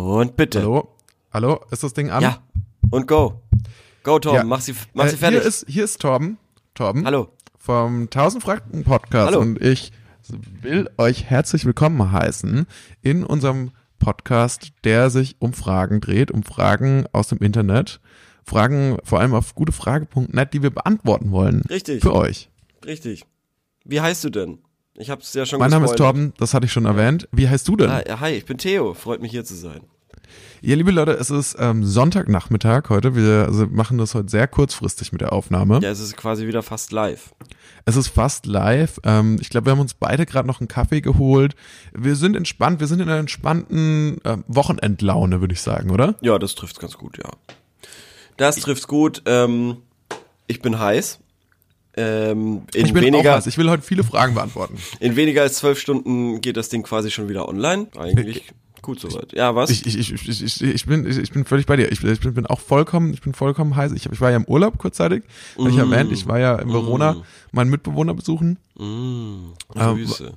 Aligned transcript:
Und 0.00 0.36
bitte. 0.36 0.60
Hallo? 0.60 0.88
Hallo? 1.30 1.60
Ist 1.70 1.82
das 1.82 1.92
Ding 1.92 2.10
an? 2.10 2.22
Ja. 2.22 2.38
Und 2.90 3.06
go. 3.06 3.42
Go, 4.02 4.18
Torben. 4.18 4.38
Ja. 4.38 4.44
Mach 4.44 4.60
sie, 4.62 4.74
mach 4.94 5.06
sie 5.08 5.14
Äh, 5.14 5.18
fertig. 5.18 5.40
Hier 5.40 5.48
ist, 5.48 5.66
hier 5.68 5.84
ist 5.84 6.00
Torben. 6.00 6.38
Torben. 6.74 7.04
Hallo. 7.04 7.28
Vom 7.58 8.02
1000 8.04 8.42
Franken 8.42 8.82
Podcast. 8.82 9.26
Hallo. 9.32 9.40
Und 9.40 9.60
ich 9.60 9.92
will 10.62 10.88
euch 10.96 11.24
herzlich 11.24 11.66
willkommen 11.66 12.12
heißen 12.12 12.66
in 13.02 13.24
unserem 13.24 13.72
Podcast, 13.98 14.72
der 14.84 15.10
sich 15.10 15.36
um 15.38 15.52
Fragen 15.52 16.00
dreht, 16.00 16.30
um 16.30 16.44
Fragen 16.44 17.04
aus 17.12 17.28
dem 17.28 17.38
Internet. 17.38 18.00
Fragen 18.42 18.96
vor 19.04 19.20
allem 19.20 19.34
auf 19.34 19.54
gutefrage.net, 19.54 20.54
die 20.54 20.62
wir 20.62 20.70
beantworten 20.70 21.30
wollen. 21.30 21.60
Richtig. 21.68 22.00
Für 22.00 22.14
euch. 22.14 22.48
Richtig. 22.86 23.26
Wie 23.84 24.00
heißt 24.00 24.24
du 24.24 24.30
denn? 24.30 24.60
Ich 24.94 25.10
hab's 25.10 25.32
ja 25.34 25.44
schon 25.44 25.58
Mein 25.58 25.70
Name 25.70 25.84
ist 25.84 25.92
gespoilert. 25.92 26.14
Torben, 26.14 26.32
das 26.38 26.54
hatte 26.54 26.64
ich 26.66 26.72
schon 26.72 26.86
erwähnt. 26.86 27.28
Wie 27.32 27.48
heißt 27.48 27.68
du 27.68 27.76
denn? 27.76 27.90
Ah, 27.90 28.20
hi, 28.20 28.32
ich 28.32 28.46
bin 28.46 28.56
Theo. 28.58 28.94
Freut 28.94 29.20
mich 29.20 29.30
hier 29.30 29.44
zu 29.44 29.54
sein. 29.54 29.80
Ja, 30.62 30.76
liebe 30.76 30.90
Leute, 30.90 31.12
es 31.12 31.30
ist 31.30 31.56
ähm, 31.58 31.86
Sonntagnachmittag 31.86 32.90
heute. 32.90 33.16
Wir 33.16 33.46
also 33.46 33.66
machen 33.66 33.96
das 33.96 34.14
heute 34.14 34.28
sehr 34.28 34.46
kurzfristig 34.46 35.10
mit 35.10 35.22
der 35.22 35.32
Aufnahme. 35.32 35.80
Ja, 35.82 35.90
es 35.90 36.00
ist 36.00 36.18
quasi 36.18 36.46
wieder 36.46 36.62
fast 36.62 36.92
live. 36.92 37.34
Es 37.86 37.96
ist 37.96 38.08
fast 38.08 38.44
live. 38.44 39.00
Ähm, 39.04 39.38
ich 39.40 39.48
glaube, 39.48 39.66
wir 39.66 39.70
haben 39.72 39.80
uns 39.80 39.94
beide 39.94 40.26
gerade 40.26 40.46
noch 40.46 40.60
einen 40.60 40.68
Kaffee 40.68 41.00
geholt. 41.00 41.54
Wir 41.94 42.14
sind 42.14 42.36
entspannt. 42.36 42.78
Wir 42.78 42.88
sind 42.88 43.00
in 43.00 43.08
einer 43.08 43.18
entspannten 43.18 44.18
ähm, 44.26 44.44
Wochenendlaune, 44.48 45.40
würde 45.40 45.54
ich 45.54 45.62
sagen, 45.62 45.90
oder? 45.90 46.16
Ja, 46.20 46.38
das 46.38 46.54
trifft's 46.54 46.78
ganz 46.78 46.98
gut, 46.98 47.16
ja. 47.16 47.30
Das 48.36 48.56
trifft's 48.56 48.86
gut. 48.86 49.22
Ähm, 49.24 49.78
ich 50.46 50.60
bin 50.60 50.78
heiß. 50.78 51.20
Ähm, 51.96 52.64
in, 52.74 52.84
ich 52.84 52.92
bin 52.92 53.02
weniger, 53.02 53.30
auch 53.30 53.36
heiß. 53.36 53.46
Ich 53.46 53.56
will 53.56 53.70
heute 53.70 53.82
viele 53.82 54.04
Fragen 54.04 54.34
beantworten. 54.34 54.76
in 55.00 55.16
weniger 55.16 55.40
als 55.40 55.54
zwölf 55.54 55.80
Stunden 55.80 56.42
geht 56.42 56.58
das 56.58 56.68
Ding 56.68 56.82
quasi 56.82 57.10
schon 57.10 57.30
wieder 57.30 57.48
online. 57.48 57.86
Eigentlich 57.96 58.52
gut 58.82 59.00
soweit. 59.00 59.32
Ja, 59.32 59.54
was? 59.54 59.70
Ich, 59.70 59.86
ich, 59.86 59.98
ich, 59.98 60.28
ich, 60.28 60.62
ich, 60.62 60.86
bin, 60.86 61.06
ich, 61.06 61.18
ich 61.18 61.32
bin 61.32 61.44
völlig 61.44 61.66
bei 61.66 61.76
dir. 61.76 61.90
Ich, 61.92 62.02
ich 62.02 62.20
bin, 62.20 62.34
bin 62.34 62.46
auch 62.46 62.60
vollkommen, 62.60 63.12
ich 63.12 63.20
bin 63.20 63.32
vollkommen 63.34 63.76
heiß. 63.76 63.92
Ich, 63.92 64.06
ich 64.06 64.20
war 64.20 64.30
ja 64.30 64.36
im 64.36 64.44
Urlaub 64.44 64.78
kurzzeitig. 64.78 65.22
Habe 65.58 65.70
ich 65.70 65.76
erwähnt. 65.76 66.12
Ich 66.12 66.26
war 66.26 66.38
ja 66.38 66.56
in 66.56 66.72
Verona 66.72 67.16
meinen 67.52 67.70
Mitbewohner 67.70 68.14
besuchen. 68.14 68.58
mm, 68.76 69.52
Ähm, 69.76 69.96
Grüße. 69.96 70.32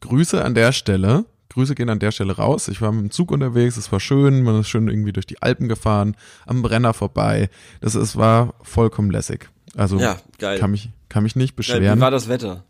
Grüße 0.00 0.44
an 0.44 0.54
der 0.54 0.72
Stelle. 0.72 1.24
Grüße 1.50 1.74
gehen 1.74 1.88
an 1.88 1.98
der 1.98 2.12
Stelle 2.12 2.36
raus. 2.36 2.68
Ich 2.68 2.80
war 2.82 2.92
mit 2.92 3.00
dem 3.02 3.10
Zug 3.10 3.30
unterwegs, 3.32 3.76
es 3.78 3.90
war 3.90 4.00
schön, 4.00 4.42
man 4.42 4.60
ist 4.60 4.68
schön 4.68 4.86
irgendwie 4.88 5.12
durch 5.12 5.26
die 5.26 5.40
Alpen 5.42 5.66
gefahren, 5.68 6.14
am 6.46 6.62
Brenner 6.62 6.92
vorbei. 6.94 7.48
Das 7.80 7.94
es 7.94 8.16
war 8.16 8.54
vollkommen 8.62 9.10
lässig. 9.10 9.48
Also 9.74 9.98
Ja, 9.98 10.18
geil. 10.38 10.58
kann 10.58 10.70
mich 10.70 10.90
kann 11.08 11.22
mich 11.22 11.36
nicht 11.36 11.56
beschweren. 11.56 11.96
wie 11.96 12.00
war 12.02 12.10
das 12.10 12.28
Wetter? 12.28 12.64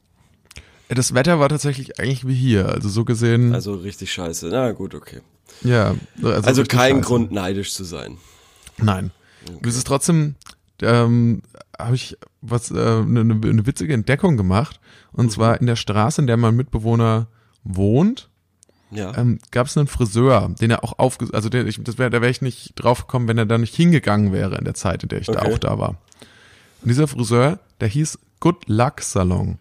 Das 0.88 1.14
Wetter 1.14 1.38
war 1.40 1.48
tatsächlich 1.48 1.98
eigentlich 2.00 2.26
wie 2.26 2.34
hier, 2.34 2.68
also 2.68 2.88
so 2.88 3.04
gesehen. 3.04 3.54
Also 3.54 3.74
richtig 3.74 4.12
scheiße. 4.12 4.48
Na 4.50 4.72
gut, 4.72 4.94
okay. 4.94 5.20
ja, 5.62 5.94
also, 6.22 6.46
Also 6.46 6.62
kein 6.64 6.96
scheiße. 6.96 7.00
Grund 7.06 7.32
neidisch 7.32 7.72
zu 7.74 7.84
sein. 7.84 8.16
Nein. 8.78 9.10
Es 9.62 9.76
ist 9.76 9.86
trotzdem 9.86 10.34
ähm, 10.82 11.42
habe 11.78 11.94
ich 11.94 12.16
was 12.40 12.70
äh, 12.70 12.74
eine, 12.74 13.20
eine 13.20 13.66
witzige 13.66 13.94
Entdeckung 13.94 14.36
gemacht 14.36 14.80
und 15.12 15.26
Mhm. 15.26 15.30
zwar 15.30 15.60
in 15.60 15.66
der 15.66 15.76
Straße, 15.76 16.20
in 16.20 16.26
der 16.26 16.36
mein 16.36 16.54
Mitbewohner 16.56 17.26
wohnt. 17.64 18.28
Ja. 18.90 19.14
ähm, 19.18 19.38
gab 19.50 19.66
es 19.66 19.76
einen 19.76 19.86
Friseur, 19.86 20.54
den 20.60 20.70
er 20.70 20.82
auch 20.82 20.98
aufge... 20.98 21.28
Also 21.34 21.50
der, 21.50 21.66
ich, 21.66 21.82
das 21.82 21.98
wär, 21.98 22.08
da 22.08 22.22
wäre 22.22 22.30
ich 22.30 22.40
nicht 22.40 22.72
drauf 22.76 23.02
gekommen, 23.02 23.28
wenn 23.28 23.36
er 23.36 23.44
da 23.44 23.58
nicht 23.58 23.74
hingegangen 23.74 24.32
wäre 24.32 24.56
in 24.56 24.64
der 24.64 24.72
Zeit, 24.74 25.02
in 25.02 25.10
der 25.10 25.20
ich 25.20 25.26
da 25.26 25.42
Okay. 25.42 25.52
auch 25.52 25.58
da 25.58 25.78
war. 25.78 25.90
Und 26.80 26.88
dieser 26.88 27.06
Friseur, 27.06 27.58
der 27.80 27.88
hieß 27.88 28.18
Good 28.40 28.66
Luck 28.68 29.02
Salon. 29.02 29.58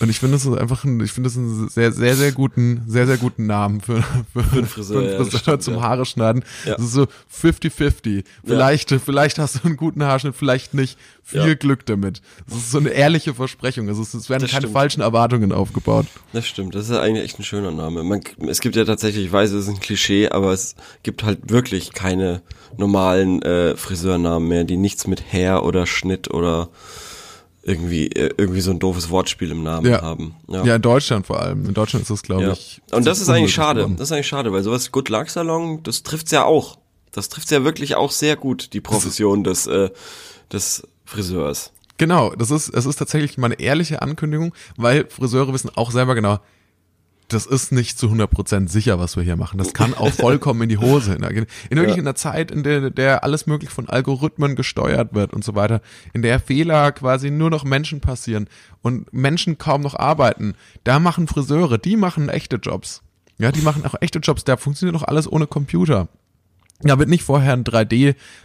Und 0.00 0.10
ich 0.10 0.20
finde 0.20 0.36
das 0.36 0.46
ist 0.46 0.56
einfach 0.56 0.84
ein, 0.84 1.00
ich 1.00 1.10
finde 1.12 1.28
das 1.28 1.36
einen 1.36 1.68
sehr, 1.68 1.90
sehr, 1.90 2.14
sehr 2.14 2.30
guten, 2.32 2.82
sehr, 2.86 3.06
sehr 3.06 3.16
guten 3.16 3.46
Namen 3.46 3.80
für, 3.80 4.00
für, 4.32 4.44
für 4.44 4.56
einen 4.58 4.66
Friseur, 4.66 5.02
ja, 5.02 5.18
das 5.18 5.36
stimmt, 5.40 5.62
zum 5.62 5.74
ja. 5.74 5.80
Haare 5.82 6.06
schneiden. 6.06 6.44
Ja. 6.64 6.76
Das 6.76 6.84
ist 6.84 6.92
so 6.92 7.06
50-50. 7.42 8.24
Vielleicht, 8.44 8.90
vielleicht 9.04 9.38
hast 9.38 9.56
du 9.56 9.60
einen 9.66 9.76
guten 9.76 10.04
Haarschnitt, 10.04 10.34
vielleicht 10.36 10.74
nicht. 10.74 10.98
Viel 11.24 11.46
Ja. 11.46 11.54
Glück 11.54 11.84
damit. 11.84 12.22
Das 12.48 12.56
ist 12.56 12.70
so 12.70 12.78
eine 12.78 12.88
ehrliche 12.88 13.34
Versprechung. 13.34 13.86
Also 13.88 14.00
es, 14.00 14.14
es 14.14 14.30
werden 14.30 14.42
Das 14.42 14.50
keine 14.50 14.62
stimmt. 14.62 14.72
falschen 14.72 15.00
Erwartungen 15.02 15.52
aufgebaut. 15.52 16.06
Das 16.32 16.46
stimmt, 16.46 16.74
das 16.74 16.88
ist 16.88 16.96
eigentlich 16.96 17.24
echt 17.24 17.38
ein 17.38 17.44
schöner 17.44 17.70
Name. 17.70 18.02
Man, 18.02 18.22
es 18.46 18.60
gibt 18.60 18.76
ja 18.76 18.84
tatsächlich, 18.86 19.26
ich 19.26 19.32
weiß, 19.32 19.50
es 19.50 19.64
ist 19.64 19.68
ein 19.68 19.80
Klischee, 19.80 20.30
aber 20.30 20.52
es 20.52 20.74
gibt 21.02 21.24
halt 21.24 21.50
wirklich 21.50 21.92
keine 21.92 22.40
normalen 22.78 23.42
äh, 23.42 23.76
Friseurnamen 23.76 24.48
mehr, 24.48 24.64
die 24.64 24.76
nichts 24.78 25.06
mit 25.06 25.32
Hair 25.32 25.64
oder 25.64 25.86
Schnitt 25.86 26.32
oder 26.32 26.70
irgendwie 27.62 28.06
äh, 28.08 28.30
irgendwie 28.36 28.60
so 28.60 28.70
ein 28.70 28.78
doofes 28.78 29.10
Wortspiel 29.10 29.50
im 29.50 29.62
Namen 29.62 29.86
Ja. 29.90 30.00
haben. 30.02 30.34
Ja. 30.48 30.76
in 30.76 30.82
Deutschland 30.82 31.26
vor 31.26 31.40
allem. 31.40 31.66
In 31.66 31.74
Deutschland 31.74 32.02
ist 32.02 32.10
das, 32.10 32.22
glaube 32.22 32.42
Ja. 32.44 32.52
ich. 32.52 32.80
Und 32.92 33.06
das 33.06 33.20
ist 33.20 33.28
eigentlich 33.28 33.52
schade. 33.54 33.80
geworden. 33.80 33.96
Das 33.96 34.08
ist 34.08 34.12
eigentlich 34.12 34.28
schade, 34.28 34.52
weil 34.52 34.62
sowas 34.62 34.90
Good 34.92 35.08
Luck 35.08 35.28
Salon, 35.30 35.82
das 35.82 36.02
trifft's 36.02 36.30
ja 36.30 36.44
auch. 36.44 36.78
Das 37.12 37.28
trifft's 37.28 37.50
ja 37.50 37.64
wirklich 37.64 37.96
auch 37.96 38.10
sehr 38.10 38.36
gut, 38.36 38.72
die 38.74 38.80
Profession 38.80 39.42
des, 39.44 39.66
äh, 39.66 39.90
des 40.52 40.86
Friseurs. 41.04 41.72
Genau, 41.96 42.32
das 42.34 42.50
ist, 42.52 42.68
es 42.68 42.86
ist 42.86 42.96
tatsächlich 42.96 43.38
mal 43.38 43.46
eine 43.46 43.58
ehrliche 43.60 44.02
Ankündigung, 44.02 44.54
weil 44.76 45.06
Friseure 45.08 45.52
wissen 45.52 45.70
auch 45.74 45.90
selber 45.90 46.14
genau, 46.14 46.38
das 47.28 47.44
ist 47.46 47.72
nicht 47.72 47.98
zu 47.98 48.06
100% 48.08 48.68
sicher, 48.68 48.98
was 48.98 49.16
wir 49.16 49.22
hier 49.22 49.36
machen. 49.36 49.58
Das 49.58 49.74
kann 49.74 49.92
auch 49.94 50.12
vollkommen 50.12 50.62
in 50.62 50.68
die 50.70 50.78
Hose 50.78 51.12
hintergehen. 51.12 51.46
In 51.68 51.76
wirklich 51.76 51.96
Ja. 51.96 52.00
in 52.00 52.06
einer 52.06 52.14
Zeit, 52.14 52.50
in 52.50 52.62
der, 52.62 52.90
der 52.90 53.22
alles 53.22 53.46
möglich 53.46 53.70
von 53.70 53.88
Algorithmen 53.88 54.56
gesteuert 54.56 55.14
wird 55.14 55.32
und 55.34 55.44
so 55.44 55.54
weiter, 55.54 55.80
in 56.14 56.22
der 56.22 56.40
Fehler 56.40 56.90
quasi 56.92 57.30
nur 57.30 57.50
noch 57.50 57.64
Menschen 57.64 58.00
passieren 58.00 58.48
und 58.82 59.12
Menschen 59.12 59.58
kaum 59.58 59.82
noch 59.82 59.94
arbeiten, 59.94 60.54
da 60.84 60.98
machen 61.00 61.28
Friseure, 61.28 61.76
die 61.78 61.96
machen 61.96 62.28
echte 62.30 62.56
Jobs. 62.56 63.02
Ja, 63.38 63.52
die 63.52 63.60
machen 63.62 63.84
auch 63.84 63.94
echte 64.00 64.18
Jobs, 64.20 64.44
da 64.44 64.56
funktioniert 64.56 64.96
doch 64.96 65.06
alles 65.06 65.30
ohne 65.30 65.46
Computer. 65.46 66.08
Da 66.80 66.98
wird 66.98 67.08
nicht 67.08 67.24
vorher 67.24 67.54
eine 67.54 67.62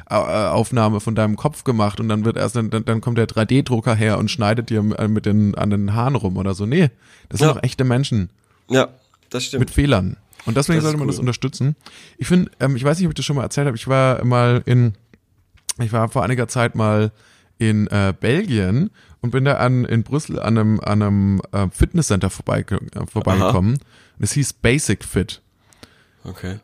3D-Aufnahme 0.10 1.00
von 1.00 1.16
deinem 1.16 1.36
Kopf 1.36 1.64
gemacht 1.64 2.00
und 2.00 2.10
dann 2.10 2.26
wird 2.26 2.38
erst, 2.38 2.56
dann, 2.56 2.70
dann 2.70 3.02
kommt 3.02 3.18
der 3.18 3.28
3D-Drucker 3.28 3.96
her 3.96 4.18
und 4.18 4.30
schneidet 4.32 4.70
dir 4.70 4.80
äh, 4.98 5.08
mit 5.08 5.26
den, 5.26 5.56
an 5.56 5.70
den 5.70 5.94
Haaren 5.94 6.16
rum 6.16 6.38
oder 6.38 6.54
so. 6.54 6.66
Nee, 6.66 6.90
das 7.30 7.40
sind 7.40 7.50
doch 7.50 7.64
echte 7.64 7.84
Menschen 7.84 8.30
Ja, 8.74 8.90
das 9.30 9.46
stimmt. 9.46 9.62
mit 9.62 9.72
Fehlern. 9.72 10.18
Und 10.46 10.58
deswegen 10.58 10.82
sollte 10.82 10.98
man 10.98 11.08
cool. 11.08 11.12
das 11.14 11.20
unterstützen. 11.20 11.76
Ich 12.18 12.28
finde, 12.28 12.52
ähm, 12.60 12.76
ich 12.76 12.84
weiß 12.84 12.98
nicht, 12.98 13.08
ob 13.08 13.12
ich 13.12 13.16
das 13.16 13.26
schon 13.26 13.36
mal 13.38 13.44
erzählt 13.44 13.68
habe, 13.68 13.78
ich 13.78 13.88
war 13.88 14.24
mal 14.26 14.62
in, 14.66 14.94
ich 15.82 15.94
war 15.94 16.10
vor 16.10 16.24
einiger 16.24 16.48
Zeit 16.48 16.76
mal 16.76 17.12
in 17.60 17.88
äh, 17.88 18.14
Belgien 18.20 18.90
und 19.22 19.32
bin 19.32 19.46
da 19.46 19.54
an, 19.56 19.86
in 19.86 20.04
Brüssel 20.04 20.40
an 20.40 20.58
einem, 20.58 20.80
an 20.82 21.02
einem 21.02 21.42
äh, 21.54 21.68
Fitnesscenter 21.72 22.30
vorbei, 22.30 22.66
äh, 22.70 23.06
vorbeigekommen. 23.10 23.76
Und 23.76 24.24
es 24.24 24.34
hieß 24.34 24.54
Basic 24.54 25.04
Fit. 25.06 25.42
okay. 26.24 26.60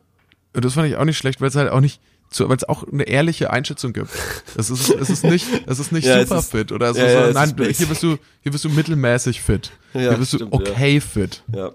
Und 0.52 0.64
das 0.64 0.74
fand 0.74 0.88
ich 0.88 0.96
auch 0.96 1.04
nicht 1.04 1.16
schlecht, 1.16 1.40
weil 1.40 1.48
es 1.48 1.54
halt 1.54 1.70
auch 1.70 1.80
nicht 1.80 2.00
zu, 2.28 2.48
weil 2.48 2.56
es 2.56 2.64
auch 2.68 2.86
eine 2.86 3.04
ehrliche 3.04 3.50
Einschätzung 3.52 3.92
gibt. 3.92 4.10
Es 4.56 4.68
ist, 4.68 4.90
es 4.90 5.08
ist 5.08 5.22
nicht, 5.24 5.46
es 5.66 5.78
ist 5.78 5.92
nicht 5.92 6.04
Ja, 6.06 6.20
super 6.26 6.40
ist- 6.40 6.50
fit 6.50 6.72
oder 6.72 6.92
so, 6.92 7.00
ja, 7.00 7.06
ja, 7.08 7.26
so 7.28 7.32
nein, 7.32 7.54
hier 7.72 7.86
bist 7.86 8.02
du, 8.02 8.18
hier 8.42 8.50
bist 8.52 8.64
du 8.64 8.68
mittelmäßig 8.68 9.40
fit. 9.40 9.70
Ja, 9.94 10.00
hier 10.00 10.12
bist 10.14 10.34
stimmt, 10.34 10.52
du 10.52 10.56
okay 10.56 11.00
fit. 11.00 11.42
Ja. 11.54 11.70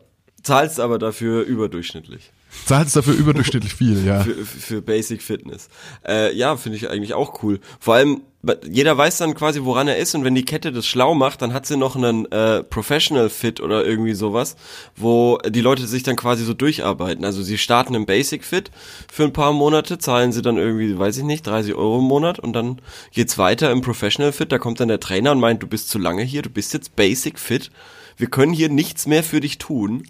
Zahlst 0.46 0.80
aber 0.80 1.00
dafür 1.00 1.44
überdurchschnittlich. 1.44 2.32
Zahlst 2.66 2.96
dafür 2.96 3.16
überdurchschnittlich 3.16 3.74
viel, 3.74 4.06
ja. 4.06 4.22
Für, 4.22 4.46
für 4.46 4.82
Basic 4.82 5.24
Fitness. 5.24 5.70
Äh, 6.08 6.36
ja, 6.36 6.56
finde 6.56 6.78
ich 6.78 6.88
eigentlich 6.88 7.16
auch 7.16 7.42
cool. 7.42 7.60
Vor 7.80 7.96
allem, 7.96 8.22
jeder 8.70 8.96
weiß 8.96 9.18
dann 9.18 9.34
quasi, 9.34 9.64
woran 9.64 9.88
er 9.88 9.98
ist 9.98 10.14
und 10.14 10.24
wenn 10.24 10.36
die 10.36 10.46
Kette 10.46 10.72
das 10.72 10.86
schlau 10.86 11.16
macht, 11.16 11.42
dann 11.42 11.52
hat 11.52 11.66
sie 11.66 11.78
noch 11.78 11.96
einen 11.96 12.32
äh, 12.32 12.62
Professional 12.62 13.30
Fit 13.30 13.60
oder 13.60 13.84
irgendwie 13.84 14.14
sowas, 14.14 14.56
wo 14.96 15.40
die 15.48 15.62
Leute 15.62 15.88
sich 15.88 16.04
dann 16.04 16.16
quasi 16.16 16.46
so 16.46 16.54
durcharbeiten. 16.54 17.26
Also 17.26 17.42
sie 17.42 17.58
starten 17.58 17.96
im 17.96 18.06
Basic 18.06 18.44
Fit 18.44 18.70
für 19.12 19.24
ein 19.24 19.34
paar 19.34 19.52
Monate, 19.52 19.98
zahlen 19.98 20.32
sie 20.32 20.44
dann 20.44 20.58
irgendwie, 20.58 20.98
weiß 20.98 21.18
ich 21.18 21.24
nicht, 21.24 21.48
30 21.48 21.74
Euro 21.74 21.98
im 21.98 22.06
Monat 22.06 22.38
und 22.38 22.54
dann 22.54 22.80
geht's 23.12 23.40
weiter 23.40 23.72
im 23.72 23.82
Professional 23.82 24.32
Fit. 24.32 24.52
Da 24.52 24.60
kommt 24.60 24.80
dann 24.80 24.90
der 24.90 25.00
Trainer 25.00 25.32
und 25.32 25.40
meint, 25.40 25.64
du 25.64 25.68
bist 25.68 25.90
zu 25.90 25.98
lange 25.98 26.22
hier, 26.22 26.44
du 26.44 26.52
bist 26.52 26.72
jetzt 26.74 26.96
Basic 26.96 27.40
Fit. 27.40 27.72
Wir 28.18 28.28
können 28.28 28.54
hier 28.54 28.70
nichts 28.70 29.08
mehr 29.08 29.24
für 29.24 29.40
dich 29.42 29.58
tun. 29.58 30.08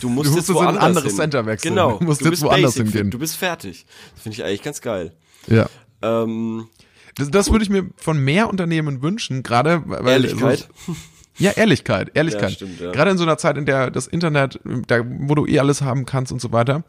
Du 0.00 0.08
musst, 0.08 0.30
Du 0.30 0.34
musst 0.34 0.36
jetzt 0.36 0.36
jetzt 0.36 0.48
in 0.50 0.56
ein 0.56 0.64
woanders 0.64 0.84
anderes 0.84 1.06
hin. 1.06 1.16
Center 1.16 1.46
wechseln. 1.46 1.74
Genau. 1.74 1.98
Du 1.98 2.04
musst 2.04 2.20
du 2.20 2.24
jetzt 2.26 2.30
bist 2.32 2.42
woanders 2.42 2.74
Basic 2.74 2.92
hingehen. 2.92 3.10
Du 3.10 3.18
bist 3.18 3.36
fertig. 3.36 3.86
Das 4.14 4.22
finde 4.22 4.36
ich 4.38 4.44
eigentlich 4.44 4.62
ganz 4.62 4.80
geil. 4.80 5.12
ja. 5.46 5.68
Ähm, 6.02 6.68
Das, 7.16 7.30
das 7.30 7.50
würde 7.50 7.62
ich 7.64 7.70
mir 7.70 7.88
von 7.96 8.18
mehr 8.18 8.48
Unternehmen 8.50 9.00
wünschen, 9.02 9.42
gerade 9.42 9.82
weil 9.86 10.06
Ehrlichkeit. 10.08 10.68
So, 10.86 10.96
ja, 11.38 11.52
Ehrlichkeit, 11.52 12.10
Ehrlichkeit. 12.14 12.50
Ja, 12.50 12.56
stimmt, 12.56 12.80
ja. 12.80 12.90
Gerade 12.90 13.12
in 13.12 13.18
so 13.18 13.22
einer 13.24 13.38
Zeit, 13.38 13.56
in 13.56 13.66
der 13.66 13.90
das 13.90 14.06
Internet, 14.08 14.58
da, 14.88 15.00
wo 15.06 15.34
du 15.36 15.46
eh 15.46 15.60
alles 15.60 15.80
haben 15.82 16.06
kannst 16.06 16.32
und 16.32 16.40
so 16.40 16.50
weiter, 16.52 16.82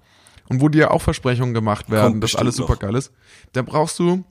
und 0.50 0.62
wo 0.62 0.70
dir 0.70 0.92
auch 0.92 1.02
Versprechungen 1.02 1.54
gemacht 1.54 1.90
werden, 1.90 2.14
Kommt 2.14 2.24
dass 2.24 2.36
alles 2.36 2.58
noch. 2.58 2.68
super 2.68 2.80
geil 2.80 2.96
ist, 2.96 3.12
da 3.54 3.62
brauchst 3.62 3.98
du 4.00 4.24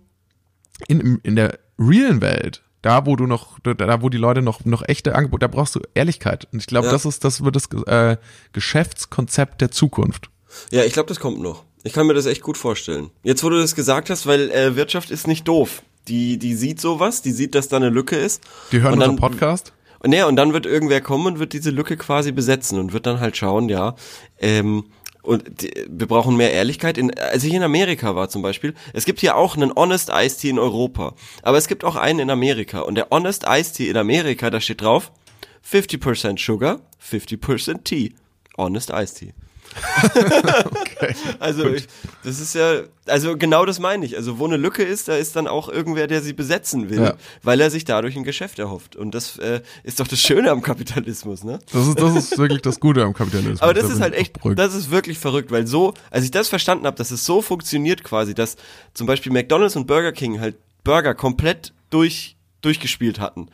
in, 0.88 1.18
in 1.22 1.36
der 1.36 1.58
realen 1.78 2.20
Welt, 2.20 2.62
da 2.84 3.06
wo 3.06 3.16
du 3.16 3.26
noch, 3.26 3.58
da 3.62 4.02
wo 4.02 4.08
die 4.10 4.18
Leute 4.18 4.42
noch, 4.42 4.64
noch 4.64 4.82
echte 4.86 5.14
Angebote, 5.14 5.40
da 5.40 5.48
brauchst 5.48 5.74
du 5.74 5.80
Ehrlichkeit. 5.94 6.46
Und 6.52 6.58
ich 6.58 6.66
glaube, 6.66 6.86
Ja. 6.86 6.92
das 6.92 7.06
ist, 7.06 7.24
das 7.24 7.42
wird 7.42 7.56
das 7.56 7.68
äh, 7.86 8.16
Geschäftskonzept 8.52 9.60
der 9.60 9.70
Zukunft. 9.70 10.28
ja, 10.70 10.84
ich 10.84 10.92
glaube, 10.92 11.08
das 11.08 11.20
kommt 11.20 11.40
noch. 11.40 11.64
Ich 11.82 11.92
kann 11.92 12.06
mir 12.06 12.14
das 12.14 12.26
echt 12.26 12.42
gut 12.42 12.56
vorstellen. 12.58 13.10
Jetzt, 13.22 13.44
wo 13.44 13.50
du 13.50 13.58
das 13.58 13.74
gesagt 13.74 14.10
hast, 14.10 14.26
weil 14.26 14.50
äh, 14.50 14.74
Wirtschaft 14.76 15.10
ist 15.10 15.26
nicht 15.26 15.46
doof. 15.48 15.82
Die, 16.08 16.38
die 16.38 16.54
sieht 16.54 16.80
sowas, 16.80 17.22
die 17.22 17.32
sieht, 17.32 17.54
dass 17.54 17.68
da 17.68 17.76
eine 17.76 17.88
Lücke 17.90 18.16
ist. 18.16 18.42
Die 18.72 18.80
hören 18.82 18.94
unseren 18.94 19.16
dann, 19.16 19.16
Podcast. 19.16 19.72
Nee, 20.06 20.22
und 20.22 20.36
dann 20.36 20.52
wird 20.52 20.66
irgendwer 20.66 21.00
kommen 21.00 21.26
und 21.26 21.38
wird 21.38 21.54
diese 21.54 21.70
Lücke 21.70 21.96
quasi 21.96 22.30
besetzen 22.32 22.78
und 22.78 22.92
wird 22.92 23.06
dann 23.06 23.20
halt 23.20 23.36
schauen, 23.38 23.70
ja, 23.70 23.94
ähm, 24.38 24.84
Und 25.24 25.62
die, 25.62 25.72
wir 25.88 26.06
brauchen 26.06 26.36
mehr 26.36 26.52
Ehrlichkeit. 26.52 26.98
In, 26.98 27.18
als 27.18 27.44
ich 27.44 27.54
in 27.54 27.62
Amerika 27.62 28.14
war 28.14 28.28
zum 28.28 28.42
Beispiel, 28.42 28.74
es 28.92 29.06
gibt 29.06 29.20
hier 29.20 29.36
auch 29.36 29.56
einen 29.56 29.74
Honest 29.74 30.10
Iced 30.12 30.40
Tea 30.40 30.50
in 30.50 30.58
Europa. 30.58 31.14
Aber 31.42 31.56
es 31.56 31.66
gibt 31.66 31.82
auch 31.82 31.96
einen 31.96 32.20
in 32.20 32.30
Amerika. 32.30 32.80
Und 32.80 32.94
der 32.94 33.08
Honest 33.10 33.44
Iced 33.48 33.76
Tea 33.76 33.88
in 33.88 33.96
Amerika, 33.96 34.50
da 34.50 34.60
steht 34.60 34.82
drauf, 34.82 35.10
50% 35.68 36.38
Sugar, 36.38 36.80
50% 37.02 37.84
Tea. 37.84 38.12
Honest 38.58 38.90
Iced 38.90 39.18
Tea. 39.18 39.32
Okay. 40.64 41.14
Also 41.40 41.68
ich, 41.68 41.86
das 42.22 42.40
ist 42.40 42.54
ja, 42.54 42.82
also 43.06 43.36
genau 43.36 43.64
das 43.66 43.78
meine 43.78 44.04
ich. 44.06 44.16
Also 44.16 44.38
wo 44.38 44.46
eine 44.46 44.56
Lücke 44.56 44.82
ist, 44.82 45.08
da 45.08 45.16
ist 45.16 45.36
dann 45.36 45.46
auch 45.46 45.68
irgendwer, 45.68 46.06
der 46.06 46.22
sie 46.22 46.32
besetzen 46.32 46.88
will, 46.90 47.02
Ja. 47.02 47.14
weil 47.42 47.60
er 47.60 47.70
sich 47.70 47.84
dadurch 47.84 48.16
ein 48.16 48.24
Geschäft 48.24 48.58
erhofft. 48.58 48.96
Und 48.96 49.14
das 49.14 49.38
äh, 49.38 49.60
ist 49.82 50.00
doch 50.00 50.08
das 50.08 50.20
Schöne 50.20 50.50
am 50.50 50.62
Kapitalismus, 50.62 51.44
ne? 51.44 51.58
Das 51.72 51.86
ist, 51.88 52.00
das 52.00 52.16
ist 52.16 52.38
wirklich 52.38 52.62
das 52.62 52.80
Gute 52.80 53.02
am 53.02 53.12
Kapitalismus. 53.14 53.60
Aber 53.62 53.74
das 53.74 53.88
Da 53.88 53.92
ist 53.94 54.00
halt 54.00 54.14
echt, 54.14 54.36
das 54.56 54.74
ist 54.74 54.90
wirklich 54.90 55.18
verrückt, 55.18 55.50
weil 55.50 55.66
so, 55.66 55.94
als 56.10 56.24
ich 56.24 56.30
das 56.30 56.48
verstanden 56.48 56.86
habe, 56.86 56.96
dass 56.96 57.10
es 57.10 57.24
so 57.26 57.42
funktioniert 57.42 58.04
quasi, 58.04 58.34
dass 58.34 58.56
zum 58.94 59.06
Beispiel 59.06 59.32
McDonald's 59.32 59.76
und 59.76 59.86
Burger 59.86 60.12
King 60.12 60.40
halt 60.40 60.56
Burger 60.84 61.14
komplett 61.14 61.72
durch, 61.90 62.36
durchgespielt 62.62 63.18
hatten. 63.20 63.48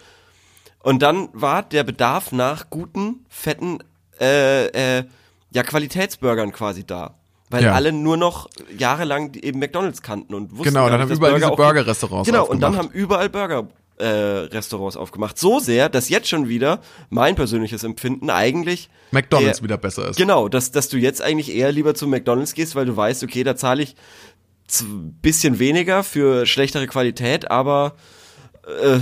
Und 0.82 1.02
dann 1.02 1.28
war 1.32 1.62
der 1.62 1.84
Bedarf 1.84 2.32
nach 2.32 2.70
guten, 2.70 3.24
fetten, 3.28 3.78
äh, 4.20 4.98
äh, 4.98 5.04
ja, 5.52 5.62
Qualitätsburgern 5.62 6.52
quasi 6.52 6.84
da. 6.86 7.16
Weil 7.52 7.64
Ja. 7.64 7.72
alle 7.72 7.90
nur 7.92 8.16
noch 8.16 8.48
jahrelang 8.78 9.34
eben 9.34 9.58
McDonalds 9.58 10.02
kannten 10.02 10.34
und 10.34 10.52
wussten 10.52 10.64
Genau, 10.72 10.88
dann 10.88 11.00
nicht, 11.00 11.10
haben 11.10 11.16
überall 11.16 11.34
diese 11.34 11.50
auch- 11.50 11.56
Burger-Restaurants 11.56 12.26
Genau, 12.28 12.46
und 12.46 12.60
dann 12.60 12.74
aufgemacht. 12.76 12.90
haben 12.94 13.00
überall 13.00 13.28
Burger 13.28 13.68
äh, 13.98 14.48
aufgemacht. 14.96 15.36
So 15.38 15.58
sehr, 15.58 15.88
dass 15.90 16.08
jetzt 16.08 16.28
schon 16.28 16.48
wieder 16.48 16.80
mein 17.10 17.34
persönliches 17.34 17.82
Empfinden 17.84 18.30
eigentlich 18.30 18.88
McDonalds 19.10 19.58
eher- 19.58 19.64
wieder 19.64 19.76
besser 19.76 20.08
ist. 20.08 20.16
Genau, 20.16 20.48
dass, 20.48 20.70
dass 20.70 20.88
du 20.88 20.96
jetzt 20.96 21.20
eigentlich 21.20 21.54
eher 21.54 21.70
lieber 21.72 21.94
zu 21.94 22.06
McDonalds 22.06 22.54
gehst, 22.54 22.74
weil 22.76 22.86
du 22.86 22.96
weißt, 22.96 23.22
okay, 23.24 23.42
da 23.44 23.56
zahle 23.56 23.82
ich 23.82 23.96
bisschen 25.20 25.58
weniger 25.58 26.02
für 26.04 26.46
schlechtere 26.46 26.86
Qualität, 26.86 27.50
aber 27.50 27.94
äh, 28.82 28.98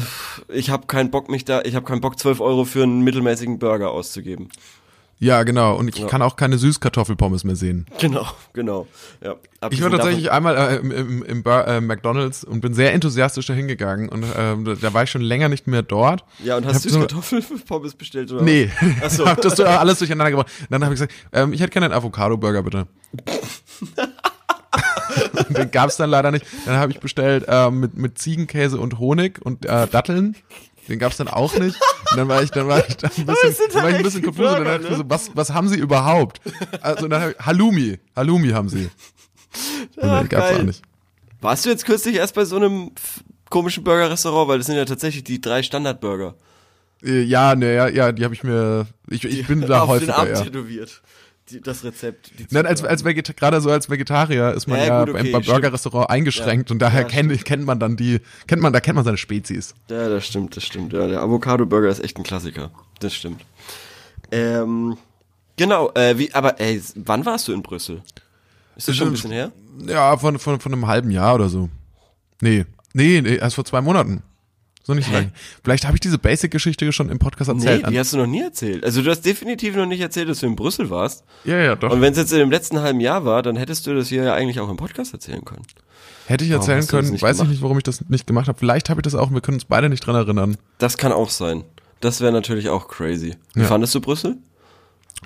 ich 0.52 0.70
habe 0.70 0.86
keinen 0.86 1.10
Bock 1.10 1.28
mich 1.28 1.44
da, 1.44 1.60
ich 1.62 1.74
habe 1.74 1.84
keinen 1.86 2.00
Bock 2.00 2.18
12 2.18 2.40
Euro 2.40 2.64
für 2.64 2.82
einen 2.82 3.02
mittelmäßigen 3.02 3.58
Burger 3.58 3.90
auszugeben. 3.90 4.48
Ja, 5.20 5.42
genau. 5.42 5.74
Und 5.76 5.88
ich 5.88 6.06
kann 6.06 6.22
auch 6.22 6.36
keine 6.36 6.58
Süßkartoffelpommes 6.58 7.42
mehr 7.42 7.56
sehen. 7.56 7.86
Genau, 7.98 8.24
genau. 8.52 8.86
Ja. 9.20 9.34
Ich 9.70 9.82
war 9.82 9.90
tatsächlich 9.90 10.30
einmal 10.30 10.56
äh, 10.56 10.76
im, 10.76 10.90
im, 10.92 11.22
im 11.24 11.42
Bur 11.42 11.66
äh, 11.66 11.80
McDonalds 11.80 12.44
und 12.44 12.60
bin 12.60 12.72
sehr 12.72 12.92
enthusiastisch 12.92 13.46
dahin 13.46 13.66
gegangen 13.66 14.08
und 14.08 14.24
ähm, 14.36 14.76
da- 14.80 14.94
war 14.94 15.02
ich 15.02 15.10
schon 15.10 15.20
länger 15.22 15.48
nicht 15.48 15.66
mehr 15.66 15.82
dort. 15.82 16.24
ja, 16.44 16.56
und 16.56 16.66
hast 16.66 16.76
hab 16.76 16.82
du 16.84 16.88
so- 16.90 16.98
Kartoffelpommes 17.00 17.94
bestellt 17.96 18.30
oder? 18.30 18.42
Nee, 18.42 18.70
Ach 19.04 19.10
so. 19.10 19.26
hab 19.28 19.40
das 19.40 19.56
so 19.56 19.64
alles 19.64 19.98
durcheinander 19.98 20.30
gebracht. 20.30 20.52
Dann 20.70 20.84
habe 20.84 20.94
ich 20.94 21.00
gesagt, 21.00 21.12
ähm, 21.32 21.52
ich 21.52 21.60
hätte 21.60 21.72
gerne 21.72 21.86
einen 21.86 21.94
Avocado-Burger, 21.94 22.62
bitte. 22.62 22.86
Und 25.48 25.58
Den 25.58 25.70
gab's 25.70 25.96
dann 25.96 26.10
leider 26.10 26.30
nicht. 26.30 26.46
Dann 26.66 26.76
habe 26.76 26.92
ich 26.92 27.00
bestellt 27.00 27.44
ähm, 27.48 27.80
mit, 27.80 27.96
mit 27.96 28.18
Ziegenkäse 28.18 28.78
und 28.78 28.98
Honig 28.98 29.40
und 29.44 29.64
äh, 29.64 29.86
Datteln. 29.88 30.36
Den 30.88 30.98
gab's 30.98 31.16
dann 31.18 31.28
auch 31.28 31.54
nicht. 31.54 31.78
Und 32.10 32.16
dann 32.16 32.28
war 32.28 32.42
ich, 32.42 32.50
dann 32.50 32.66
war 32.68 32.86
ich 32.88 32.96
dann 32.96 33.10
ein 33.16 33.26
bisschen, 33.26 33.54
dann 33.72 33.82
war 33.82 33.90
ich 33.90 33.96
ein 33.96 34.02
bisschen 34.02 34.22
konfus. 34.22 34.46
Und 34.46 34.54
dann 34.54 34.64
dachte 34.64 34.82
ich 34.84 34.90
mir 34.90 34.90
ne? 34.90 34.96
so, 34.96 35.10
was, 35.10 35.30
was 35.34 35.50
haben 35.52 35.68
sie 35.68 35.78
überhaupt? 35.78 36.40
Also 36.80 37.08
dann 37.08 37.22
hab 37.22 37.30
ich, 37.30 37.38
Halloumi. 37.38 37.98
Halloumi 38.16 38.50
haben 38.50 38.68
sie. 38.68 38.88
Und 39.96 40.04
Ah, 40.04 40.20
den 40.20 40.28
gab's 40.28 40.48
geil. 40.48 40.58
auch 40.60 40.62
nicht. 40.64 40.82
Warst 41.40 41.64
du 41.66 41.70
jetzt 41.70 41.84
kürzlich 41.84 42.16
erst 42.16 42.34
bei 42.34 42.44
so 42.44 42.56
einem 42.56 42.92
komischen 43.50 43.84
Burger-Restaurant, 43.84 44.48
weil 44.48 44.58
das 44.58 44.66
sind 44.66 44.76
ja 44.76 44.84
tatsächlich 44.84 45.24
die 45.24 45.40
drei 45.40 45.62
Standardburger. 45.62 46.34
Äh, 47.02 47.22
Ja, 47.22 47.54
ne, 47.54 47.74
ja, 47.74 47.88
ja, 47.88 48.12
die 48.12 48.24
habe 48.24 48.34
ich 48.34 48.42
mir, 48.42 48.86
ich, 49.08 49.24
ich 49.24 49.46
bin 49.46 49.60
da 49.62 49.82
auf 49.82 49.88
den 49.88 49.94
häufiger, 50.08 50.18
Arm 50.18 50.28
ja. 50.28 50.40
tätowiert. 50.42 51.02
Die, 51.50 51.60
das 51.60 51.84
Rezept. 51.84 52.32
Die 52.38 52.46
Nein, 52.50 52.66
als, 52.66 52.84
als 52.84 53.04
gerade 53.04 53.60
so 53.60 53.70
als 53.70 53.88
Vegetarier 53.88 54.52
ist 54.52 54.66
man 54.66 54.78
Ja, 54.78 54.86
ja, 54.86 55.04
gut, 55.04 55.14
beim, 55.14 55.22
okay, 55.22 55.32
beim. 55.32 55.42
Burger-Restaurant 55.42 56.10
eingeschränkt 56.10 56.70
und 56.70 56.78
daher 56.78 57.02
Ja, 57.02 57.08
kennt, 57.08 57.44
kennt 57.44 57.64
man 57.64 57.80
dann 57.80 57.96
die, 57.96 58.20
kennt 58.46 58.62
man, 58.62 58.72
da 58.72 58.80
kennt 58.80 58.96
man 58.96 59.04
seine 59.04 59.16
Spezies. 59.16 59.74
Ja, 59.88 60.08
das 60.08 60.26
stimmt, 60.26 60.56
das 60.56 60.64
stimmt. 60.64 60.92
Ja, 60.92 61.06
der 61.06 61.20
Avocado-Burger 61.22 61.88
ist 61.88 62.00
echt 62.02 62.18
ein 62.18 62.22
Klassiker. 62.24 62.70
Das 63.00 63.14
stimmt. 63.14 63.44
Ähm, 64.30 64.96
genau, 65.56 65.90
äh, 65.94 66.18
wie, 66.18 66.32
aber 66.34 66.60
ey, 66.60 66.82
wann 66.96 67.24
warst 67.24 67.48
du 67.48 67.52
in 67.52 67.62
Brüssel? 67.62 68.02
Ist 68.76 68.88
das 68.88 68.96
schon 68.96 69.08
ein 69.08 69.12
bisschen 69.12 69.32
her? 69.32 69.52
Ja, 69.86 70.16
von, 70.16 70.38
von, 70.38 70.60
von 70.60 70.72
einem 70.72 70.86
halben 70.86 71.10
Jahr 71.10 71.34
oder 71.34 71.48
so. 71.48 71.68
Nee, 72.40 72.66
nee, 72.92 73.20
nee 73.20 73.36
erst 73.36 73.56
vor 73.56 73.64
zwei 73.64 73.80
Monaten. 73.80 74.22
So 74.88 74.94
nicht 74.94 75.06
so 75.06 75.12
lange. 75.12 75.32
Vielleicht 75.62 75.84
habe 75.84 75.96
ich 75.96 76.00
diese 76.00 76.16
Basic-Geschichte 76.16 76.90
schon 76.92 77.10
im 77.10 77.18
Podcast 77.18 77.50
erzählt. 77.50 77.84
Nee, 77.84 77.90
die 77.90 77.98
hast 77.98 78.14
du 78.14 78.16
noch 78.16 78.26
nie 78.26 78.40
erzählt. 78.40 78.84
Also 78.84 79.02
du 79.02 79.10
hast 79.10 79.20
definitiv 79.20 79.76
noch 79.76 79.84
nicht 79.84 80.00
erzählt, 80.00 80.30
dass 80.30 80.40
du 80.40 80.46
in 80.46 80.56
Brüssel 80.56 80.88
warst. 80.88 81.24
ja, 81.44 81.58
ja, 81.58 81.76
doch. 81.76 81.92
Und 81.92 82.00
wenn 82.00 82.12
es 82.12 82.18
jetzt 82.18 82.32
in 82.32 82.38
dem 82.38 82.50
letzten 82.50 82.80
halben 82.80 83.00
Jahr 83.00 83.26
war, 83.26 83.42
dann 83.42 83.56
hättest 83.56 83.86
du 83.86 83.94
das 83.94 84.08
hier 84.08 84.22
ja 84.24 84.32
eigentlich 84.34 84.60
auch 84.60 84.70
im 84.70 84.78
Podcast 84.78 85.12
erzählen 85.12 85.44
können. 85.44 85.62
Hätte 86.26 86.46
ich 86.46 86.50
erzählen 86.50 86.78
das 86.80 86.88
können, 86.88 87.10
weiß 87.12 87.16
ich 87.16 87.20
gemacht? 87.36 87.50
nicht, 87.50 87.62
warum 87.62 87.76
ich 87.76 87.84
das 87.84 88.08
nicht 88.08 88.26
gemacht 88.26 88.48
habe. 88.48 88.58
Vielleicht 88.58 88.88
habe 88.88 89.00
ich 89.00 89.04
das 89.04 89.14
auch, 89.14 89.30
wir 89.30 89.42
können 89.42 89.56
uns 89.56 89.66
beide 89.66 89.90
nicht 89.90 90.06
dran 90.06 90.14
erinnern. 90.16 90.56
Das 90.78 90.96
kann 90.96 91.12
auch 91.12 91.28
sein. 91.28 91.64
Das 92.00 92.22
wäre 92.22 92.32
natürlich 92.32 92.70
auch 92.70 92.88
crazy. 92.88 93.36
Wie 93.52 93.60
Ja. 93.60 93.66
fandest 93.66 93.94
du 93.94 94.00
Brüssel? 94.00 94.38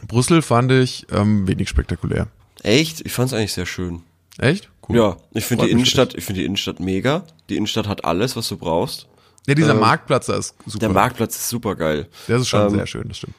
Brüssel 0.09 0.43
fand 0.43 0.73
ich 0.73 1.07
ähm, 1.13 1.47
wenig 1.47 1.69
spektakulär. 1.69 2.27
Echt? 2.65 3.01
Ich 3.07 3.13
fand's 3.13 3.33
eigentlich 3.33 3.53
sehr 3.53 3.67
schön. 3.67 4.03
Echt? 4.39 4.71
Cool. 4.89 4.97
Ja, 4.97 5.17
ich 5.33 5.45
finde 5.45 5.67
die 5.67 5.71
Innenstadt, 5.71 6.15
ich 6.15 6.25
finde 6.25 6.41
die 6.41 6.47
Innenstadt 6.47 6.81
mega. 6.81 7.25
Die 7.49 7.57
Innenstadt 7.57 7.87
hat 7.87 8.05
alles, 8.05 8.35
was 8.35 8.49
du 8.49 8.57
brauchst. 8.57 9.07
Ja, 9.47 9.55
dieser 9.55 9.73
Ähm, 9.75 9.81
Marktplatz 9.81 10.27
da 10.27 10.37
ist 10.37 10.55
super. 10.67 10.79
Der 10.79 10.89
Marktplatz 10.91 11.37
ist 11.37 11.49
super 11.49 11.75
geil. 11.77 12.09
Der 12.29 12.37
ist 12.39 12.49
schon 12.49 12.69
Ähm, 12.69 12.75
sehr 12.77 12.87
schön, 12.87 13.09
das 13.09 13.19
stimmt. 13.19 13.35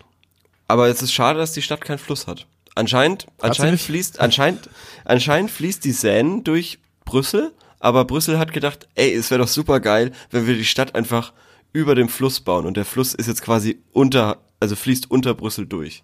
Aber 0.68 0.88
es 0.88 1.02
ist 1.02 1.14
schade, 1.14 1.40
dass 1.40 1.54
die 1.54 1.62
Stadt 1.62 1.82
keinen 1.82 2.00
Fluss 2.00 2.28
hat. 2.28 2.48
Anscheinend, 2.76 3.28
nicht? 3.74 3.86
fließt, 3.86 4.20
anscheinend, 4.20 4.70
anscheinend 5.06 5.52
fließt 5.52 5.84
die 5.86 5.92
Seine 5.92 6.42
durch 6.42 6.80
Brüssel, 7.06 7.54
aber 7.80 8.06
Brüssel 8.06 8.40
hat 8.40 8.52
gedacht, 8.52 8.88
ey, 8.96 9.14
es 9.14 9.30
wäre 9.30 9.42
doch 9.42 9.48
super 9.48 9.80
geil, 9.80 10.12
wenn 10.32 10.48
wir 10.48 10.56
die 10.56 10.66
Stadt 10.66 10.96
einfach 10.96 11.34
über 11.72 11.96
dem 11.96 12.10
Fluss 12.10 12.40
bauen 12.40 12.66
und 12.66 12.78
der 12.78 12.86
Fluss 12.86 13.14
ist 13.14 13.28
jetzt 13.28 13.42
quasi 13.42 13.80
unter, 13.92 14.38
also 14.60 14.76
fließt 14.76 15.12
unter 15.12 15.34
Brüssel 15.36 15.68
durch. 15.68 16.04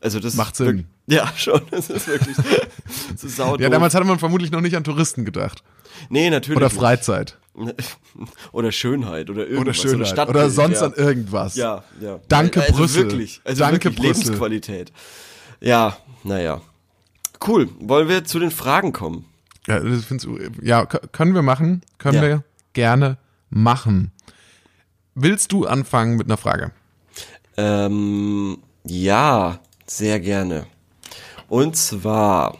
Also 0.00 0.18
das 0.18 0.34
Macht 0.34 0.56
Sinn. 0.56 0.86
Ja, 1.06 1.32
schon. 1.36 1.60
Das 1.70 1.90
ist 1.90 2.06
wirklich 2.06 2.36
so 3.16 3.28
sau 3.28 3.56
Ja, 3.56 3.68
damals 3.68 3.94
hatte 3.94 4.06
man 4.06 4.18
vermutlich 4.18 4.50
noch 4.50 4.60
nicht 4.60 4.76
an 4.76 4.84
Touristen 4.84 5.24
gedacht. 5.24 5.62
Nee, 6.08 6.30
natürlich. 6.30 6.56
Oder. 6.56 6.70
Freizeit. 6.70 7.38
Oder 8.52 8.72
Schönheit 8.72 9.28
oder 9.28 9.46
irgendwas. 9.46 9.60
Oder 9.60 9.74
Schönheit. 9.90 10.08
Stadtbild, 10.08 10.36
Oder 10.36 10.50
sonst 10.50 10.80
ja. 10.80 10.86
an 10.86 10.94
irgendwas. 10.94 11.54
Ja, 11.54 11.84
ja. 12.00 12.18
Danke, 12.28 12.62
also 12.62 12.72
Brüssel. 12.74 13.02
Wirklich, 13.04 13.42
also 13.44 13.60
Danke, 13.60 13.84
wirklich 13.84 13.96
Brüssel. 13.96 14.22
Lebensqualität. 14.24 14.92
Ja, 15.60 15.98
naja. 16.24 16.62
Cool. 17.46 17.68
Wollen 17.78 18.08
wir 18.08 18.24
zu 18.24 18.38
den 18.38 18.50
Fragen 18.50 18.92
kommen? 18.94 19.26
Ja, 19.66 19.80
das 19.80 20.06
ja 20.62 20.86
können 20.86 21.34
wir 21.34 21.42
machen. 21.42 21.82
Können 21.98 22.16
Ja. 22.16 22.22
wir 22.22 22.44
gerne 22.72 23.18
machen. 23.50 24.12
Willst 25.14 25.52
du 25.52 25.66
anfangen 25.66 26.16
mit 26.16 26.26
einer 26.26 26.38
Frage? 26.38 26.72
Ähm, 27.56 28.58
ja, 28.84 29.60
sehr 29.86 30.20
gerne. 30.20 30.66
Und 31.52 31.76
zwar, 31.76 32.56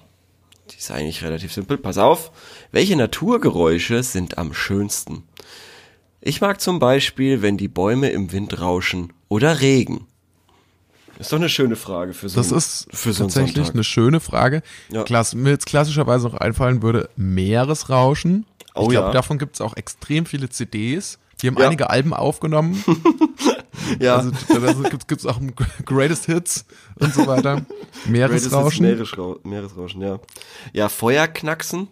die 0.71 0.77
ist 0.77 0.91
eigentlich 0.91 1.23
relativ 1.25 1.51
simpel. 1.51 1.79
Pass 1.79 1.97
auf. 1.97 2.31
Welche 2.73 2.95
Naturgeräusche 2.95 4.03
sind 4.03 4.37
am 4.37 4.53
schönsten? 4.53 5.23
Ich 6.21 6.43
mag 6.43 6.61
zum 6.61 6.79
Beispiel, 6.79 7.41
wenn 7.41 7.57
die 7.57 7.69
Bäume 7.69 8.11
im 8.11 8.33
Wind 8.33 8.61
rauschen 8.61 9.15
oder 9.31 9.63
Regen. 9.63 10.07
Ist 11.19 11.33
doch 11.33 11.39
eine 11.39 11.49
schöne 11.49 11.77
Frage 11.77 12.13
für 12.13 12.29
so, 12.29 12.37
Das 12.39 12.49
einen- 12.49 12.59
ist 12.59 12.87
für 12.93 13.15
so 13.15 13.25
tatsächlich 13.25 13.71
eine 13.71 13.83
schöne 13.83 14.21
Frage. 14.21 14.63
Ja. 14.91 15.05
Klass, 15.05 15.35
mir 15.35 15.49
jetzt 15.49 15.65
klassischerweise 15.65 16.27
noch 16.29 16.35
einfallen 16.35 16.83
würde, 16.83 17.09
Meeresrauschen. 17.17 18.45
Oh 18.75 18.83
ich 18.83 18.89
glaube, 18.91 19.07
ja. 19.07 19.13
davon 19.15 19.39
gibt 19.39 19.55
es 19.55 19.63
auch 19.63 19.75
extrem 19.75 20.27
viele 20.27 20.51
CDs. 20.51 21.19
Die 21.41 21.47
haben 21.49 21.57
Ja. 21.59 21.65
einige 21.67 21.89
Alben 21.89 22.13
aufgenommen. 22.13 22.85
Ja. 24.01 24.17
Also 24.17 24.31
da 24.83 24.89
gibt 24.89 25.13
es 25.13 25.27
auch 25.27 25.41
Greatest 25.85 26.27
Hits 26.27 26.65
und 26.97 27.15
so 27.15 27.27
weiter. 27.27 27.65
Meeresrauschen. 28.07 28.87
Meeresrauschen. 28.87 29.51
Meeresrauschen, 29.51 30.03
ja. 30.03 30.19
Ja, 30.73 30.89
Feuerknacksen. 30.89 31.89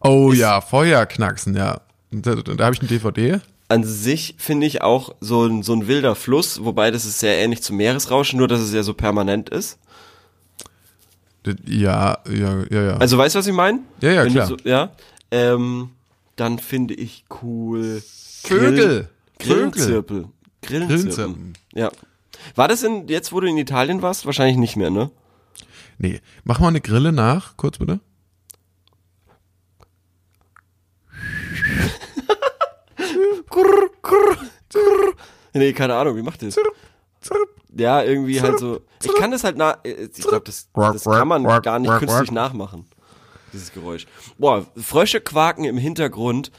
Oh 0.00 0.32
ja, 0.32 0.60
Feuerknacksen, 0.60 1.56
ja. 1.56 1.80
Da, 2.10 2.34
da, 2.36 2.64
habe 2.64 2.74
ich 2.74 2.80
eine 2.80 2.88
DVD. 2.88 3.40
An 3.68 3.84
sich 3.84 4.36
finde 4.38 4.66
ich 4.66 4.80
auch 4.80 5.14
so 5.20 5.44
ein, 5.44 5.62
so 5.62 5.74
ein 5.74 5.88
wilder 5.88 6.14
Fluss, 6.14 6.64
wobei 6.64 6.90
das 6.90 7.04
ist 7.04 7.20
sehr 7.20 7.36
ähnlich 7.36 7.62
zum 7.62 7.76
Meeresrauschen, 7.76 8.38
nur 8.38 8.48
dass 8.48 8.60
es 8.60 8.72
ja 8.72 8.82
so 8.82 8.94
permanent 8.94 9.50
ist. 9.50 9.78
Ja, 11.66 12.18
ja, 12.28 12.64
ja, 12.70 12.82
ja. 12.82 12.96
Also 12.96 13.18
weißt 13.18 13.34
du, 13.34 13.38
was 13.38 13.46
ich 13.46 13.52
meine? 13.52 13.80
Ja, 14.00 14.12
ja, 14.12 14.24
Wenn 14.24 14.32
klar. 14.32 14.46
So, 14.46 14.56
ja. 14.64 14.92
Ähm, 15.30 15.90
dann 16.36 16.58
finde 16.58 16.94
ich 16.94 17.24
cool. 17.42 18.02
Vögel. 18.42 19.08
Grillenzirpel. 19.38 20.26
Grillenzirpen. 20.68 21.06
Grillenzirpen. 21.14 21.52
Ja. 21.74 21.90
War 22.54 22.68
das 22.68 22.82
in, 22.82 23.08
jetzt, 23.08 23.32
wo 23.32 23.40
du 23.40 23.46
in 23.48 23.56
Italien 23.56 24.02
warst? 24.02 24.26
Wahrscheinlich 24.26 24.56
nicht 24.56 24.76
mehr, 24.76 24.90
ne? 24.90 25.10
nee, 25.98 26.20
mach 26.44 26.60
mal 26.60 26.68
eine 26.68 26.80
Grille 26.80 27.12
nach, 27.12 27.56
kurz 27.56 27.78
bitte. 27.78 28.00
Grrr, 33.50 33.90
grrr, 34.02 34.36
grrr. 34.70 35.12
Nee, 35.54 35.72
keine 35.72 35.94
Ahnung, 35.94 36.16
wie 36.16 36.22
macht 36.22 36.42
das? 36.42 36.56
Ja, 37.74 38.02
irgendwie 38.02 38.40
halt 38.40 38.58
so. 38.58 38.80
Ich 39.02 39.14
kann 39.14 39.30
das 39.30 39.44
halt 39.44 39.56
nach. 39.56 39.78
Ich 39.84 40.22
glaube, 40.22 40.44
das, 40.44 40.68
das 40.74 41.04
kann 41.04 41.28
man 41.28 41.44
gar 41.62 41.78
nicht 41.78 41.98
künstlich 41.98 42.30
nachmachen. 42.30 42.86
Dieses 43.52 43.72
Geräusch. 43.72 44.06
Boah, 44.36 44.66
Frösche 44.76 45.20
quaken 45.20 45.64
im 45.64 45.78
Hintergrund, 45.78 46.52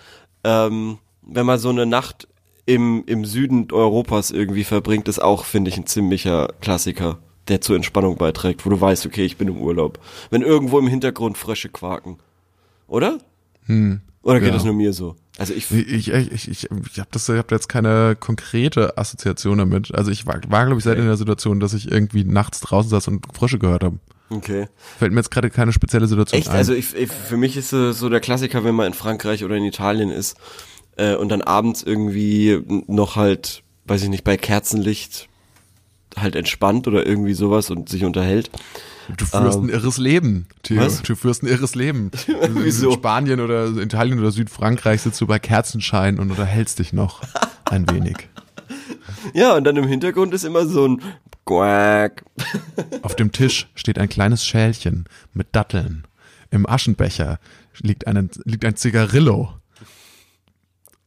ähm, 0.44 0.98
wenn 1.22 1.46
man 1.46 1.60
so 1.60 1.70
eine 1.70 1.86
Nacht 1.86 2.28
im, 2.70 3.04
im 3.08 3.26
Süden 3.26 3.68
Europas 3.72 4.30
irgendwie 4.30 4.64
verbringt, 4.64 5.08
ist 5.08 5.20
auch, 5.20 5.44
finde 5.44 5.70
ich, 5.70 5.78
ein 5.78 5.88
ziemlicher 5.88 6.50
Klassiker, 6.62 7.18
der 7.48 7.62
zur 7.62 7.76
Entspannung 7.76 8.16
beiträgt, 8.18 8.64
wo 8.64 8.70
du 8.70 8.80
weißt, 8.80 9.08
okay, 9.08 9.26
ich 9.26 9.38
bin 9.38 9.48
im 9.48 9.58
Urlaub. 9.58 10.00
Wenn 10.30 10.44
irgendwo 10.44 10.78
im 10.78 10.88
Hintergrund 10.88 11.36
Frösche 11.38 11.70
quaken. 11.70 12.18
Oder? 12.88 13.18
Hm. 13.66 14.02
Oder 14.22 14.40
geht 14.40 14.50
Ja. 14.50 14.54
das 14.54 14.66
nur 14.66 14.76
mir 14.76 14.94
so? 14.94 15.16
Also 15.40 15.54
ich, 15.56 15.72
Ich, 15.72 16.12
ich, 16.12 16.32
ich, 16.32 16.48
ich, 16.50 16.70
habe 17.00 17.10
das, 17.12 17.28
ich 17.28 17.38
habe 17.38 17.56
jetzt 17.56 17.70
keine 17.70 18.16
konkrete 18.20 18.98
Assoziation 19.00 19.58
damit. 19.58 19.96
Also 19.96 20.12
ich 20.12 20.28
war, 20.28 20.36
war 20.50 20.66
glaube 20.66 20.78
ich, 20.78 20.84
selten 20.84 21.02
in 21.02 21.08
der 21.08 21.18
Situation, 21.18 21.60
dass 21.60 21.74
ich 21.74 21.92
irgendwie 21.92 22.24
nachts 22.24 22.60
draußen 22.60 22.90
saß 22.90 23.08
und 23.08 23.26
Frösche 23.34 23.58
gehört 23.58 23.84
habe. 23.84 23.98
okay. 24.30 24.68
Fällt 25.00 25.12
mir 25.12 25.20
jetzt 25.20 25.32
gerade 25.32 25.50
keine 25.50 25.72
spezielle 25.74 26.06
Situation 26.06 26.40
Echt? 26.40 26.50
ein. 26.50 26.56
Also 26.56 26.74
ich, 26.74 26.96
ich, 26.96 27.10
für 27.10 27.38
mich 27.38 27.58
ist 27.58 27.70
so 27.72 28.10
der 28.10 28.20
Klassiker, 28.20 28.64
wenn 28.64 28.76
man 28.76 28.88
in 28.88 28.94
Frankreich 28.94 29.44
oder 29.44 29.56
in 29.56 29.64
Italien 29.64 30.12
ist 30.12 30.38
äh, 31.00 31.16
und 31.16 31.30
dann 31.30 31.42
abends 31.42 31.82
irgendwie 31.84 32.62
noch 32.88 33.16
halt, 33.16 33.64
weiß 33.86 34.04
ich 34.04 34.10
nicht, 34.10 34.24
bei 34.24 34.38
Kerzenlicht 34.38 35.28
halt 36.18 36.36
entspannt 36.36 36.88
oder 36.88 37.06
irgendwie 37.06 37.34
sowas 37.34 37.70
und 37.70 37.90
sich 37.90 38.04
unterhält. 38.04 38.50
du 39.16 39.26
führst 39.26 39.58
ähm, 39.58 39.66
ein 39.66 39.70
irres 39.70 39.98
Leben, 39.98 40.48
Theo. 40.64 40.82
was? 40.82 41.02
Du 41.02 41.16
führst 41.16 41.44
ein 41.44 41.48
irres 41.48 41.76
Leben. 41.76 42.12
Wieso? 42.54 42.90
In 42.90 42.94
Spanien 42.96 43.40
oder 43.40 43.68
Italien 43.78 44.20
oder 44.20 44.32
Südfrankreich 44.32 45.02
sitzt 45.02 45.22
du 45.22 45.28
bei 45.28 45.40
Kerzenschein 45.40 46.20
und 46.20 46.32
unterhältst 46.32 46.80
dich 46.80 46.94
noch 46.94 47.22
ein 47.66 47.90
wenig. 47.90 48.28
Ja, 49.34 49.56
und 49.56 49.64
dann 49.64 49.78
im 49.78 49.88
Hintergrund 49.88 50.34
ist 50.34 50.44
immer 50.44 50.66
so 50.66 50.88
ein 50.88 51.02
Quack. 51.46 52.24
Auf 53.02 53.16
dem 53.16 53.32
Tisch 53.32 53.68
steht 53.76 53.98
ein 53.98 54.10
kleines 54.10 54.46
Schälchen 54.46 55.06
mit 55.34 55.48
Datteln. 55.54 56.06
Im 56.52 56.68
Aschenbecher 56.68 57.40
liegt, 57.82 58.08
ein 58.08 58.30
liegt 58.46 58.66
ein 58.66 58.76
Zigarillo. 58.76 59.54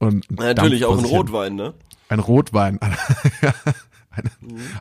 Und 0.02 0.28
ein 0.30 0.54
Natürlich 0.56 0.84
auch 0.84 0.98
ein. 0.98 1.04
Rotwein, 1.04 1.54
ne? 1.54 1.74
Ein 2.08 2.18
Rotwein. 2.18 2.78
Eine- 4.10 4.30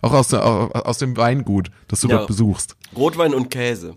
Auch 0.02 0.12
aus, 0.14 0.28
der, 0.30 0.44
aus 0.46 0.98
dem 0.98 1.16
Weingut, 1.16 1.72
das 1.88 2.02
du 2.02 2.08
Ja. 2.10 2.18
dort 2.18 2.28
besuchst. 2.28 2.76
Rotwein 2.96 3.34
und 3.34 3.50
Käse. 3.50 3.96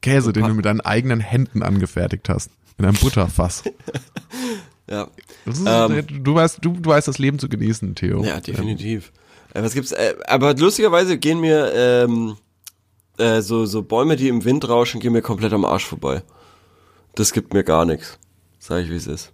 Käse, 0.00 0.32
den 0.32 0.46
du 0.48 0.54
mit 0.54 0.64
deinen 0.64 0.80
eigenen 0.80 1.20
Händen 1.20 1.62
angefertigt 1.62 2.28
hast. 2.28 2.50
In 2.78 2.84
einem 2.84 2.96
Butterfass. 2.96 3.64
Ja. 4.90 5.08
Ist, 5.44 5.62
Ähm. 5.66 6.02
du, 6.24 6.34
weißt, 6.34 6.60
du, 6.62 6.72
du 6.72 6.88
weißt 6.88 7.06
das 7.08 7.18
Leben 7.18 7.38
zu 7.38 7.50
genießen, 7.50 7.94
Theo. 7.94 8.24
Ja, 8.24 8.40
definitiv. 8.40 9.12
Äh, 9.52 9.62
was 9.62 9.74
gibt's? 9.74 9.92
Äh, 9.92 10.14
aber 10.26 10.54
lustigerweise 10.54 11.18
gehen 11.18 11.40
mir 11.40 11.70
ähm, 11.74 12.36
äh, 13.18 13.42
so 13.42 13.66
so 13.66 13.82
Bäume, 13.82 14.16
die 14.16 14.28
im 14.28 14.46
Wind 14.46 14.66
rauschen, 14.66 15.00
gehen 15.02 15.12
mir 15.12 15.20
komplett 15.20 15.52
am 15.52 15.66
Arsch 15.66 15.84
vorbei. 15.84 16.22
Das 17.16 17.32
gibt 17.34 17.52
mir 17.52 17.64
gar 17.64 17.84
nichts. 17.84 18.18
Sag 18.58 18.82
ich, 18.82 18.88
wie 18.88 18.94
es 18.96 19.06
ist. 19.06 19.30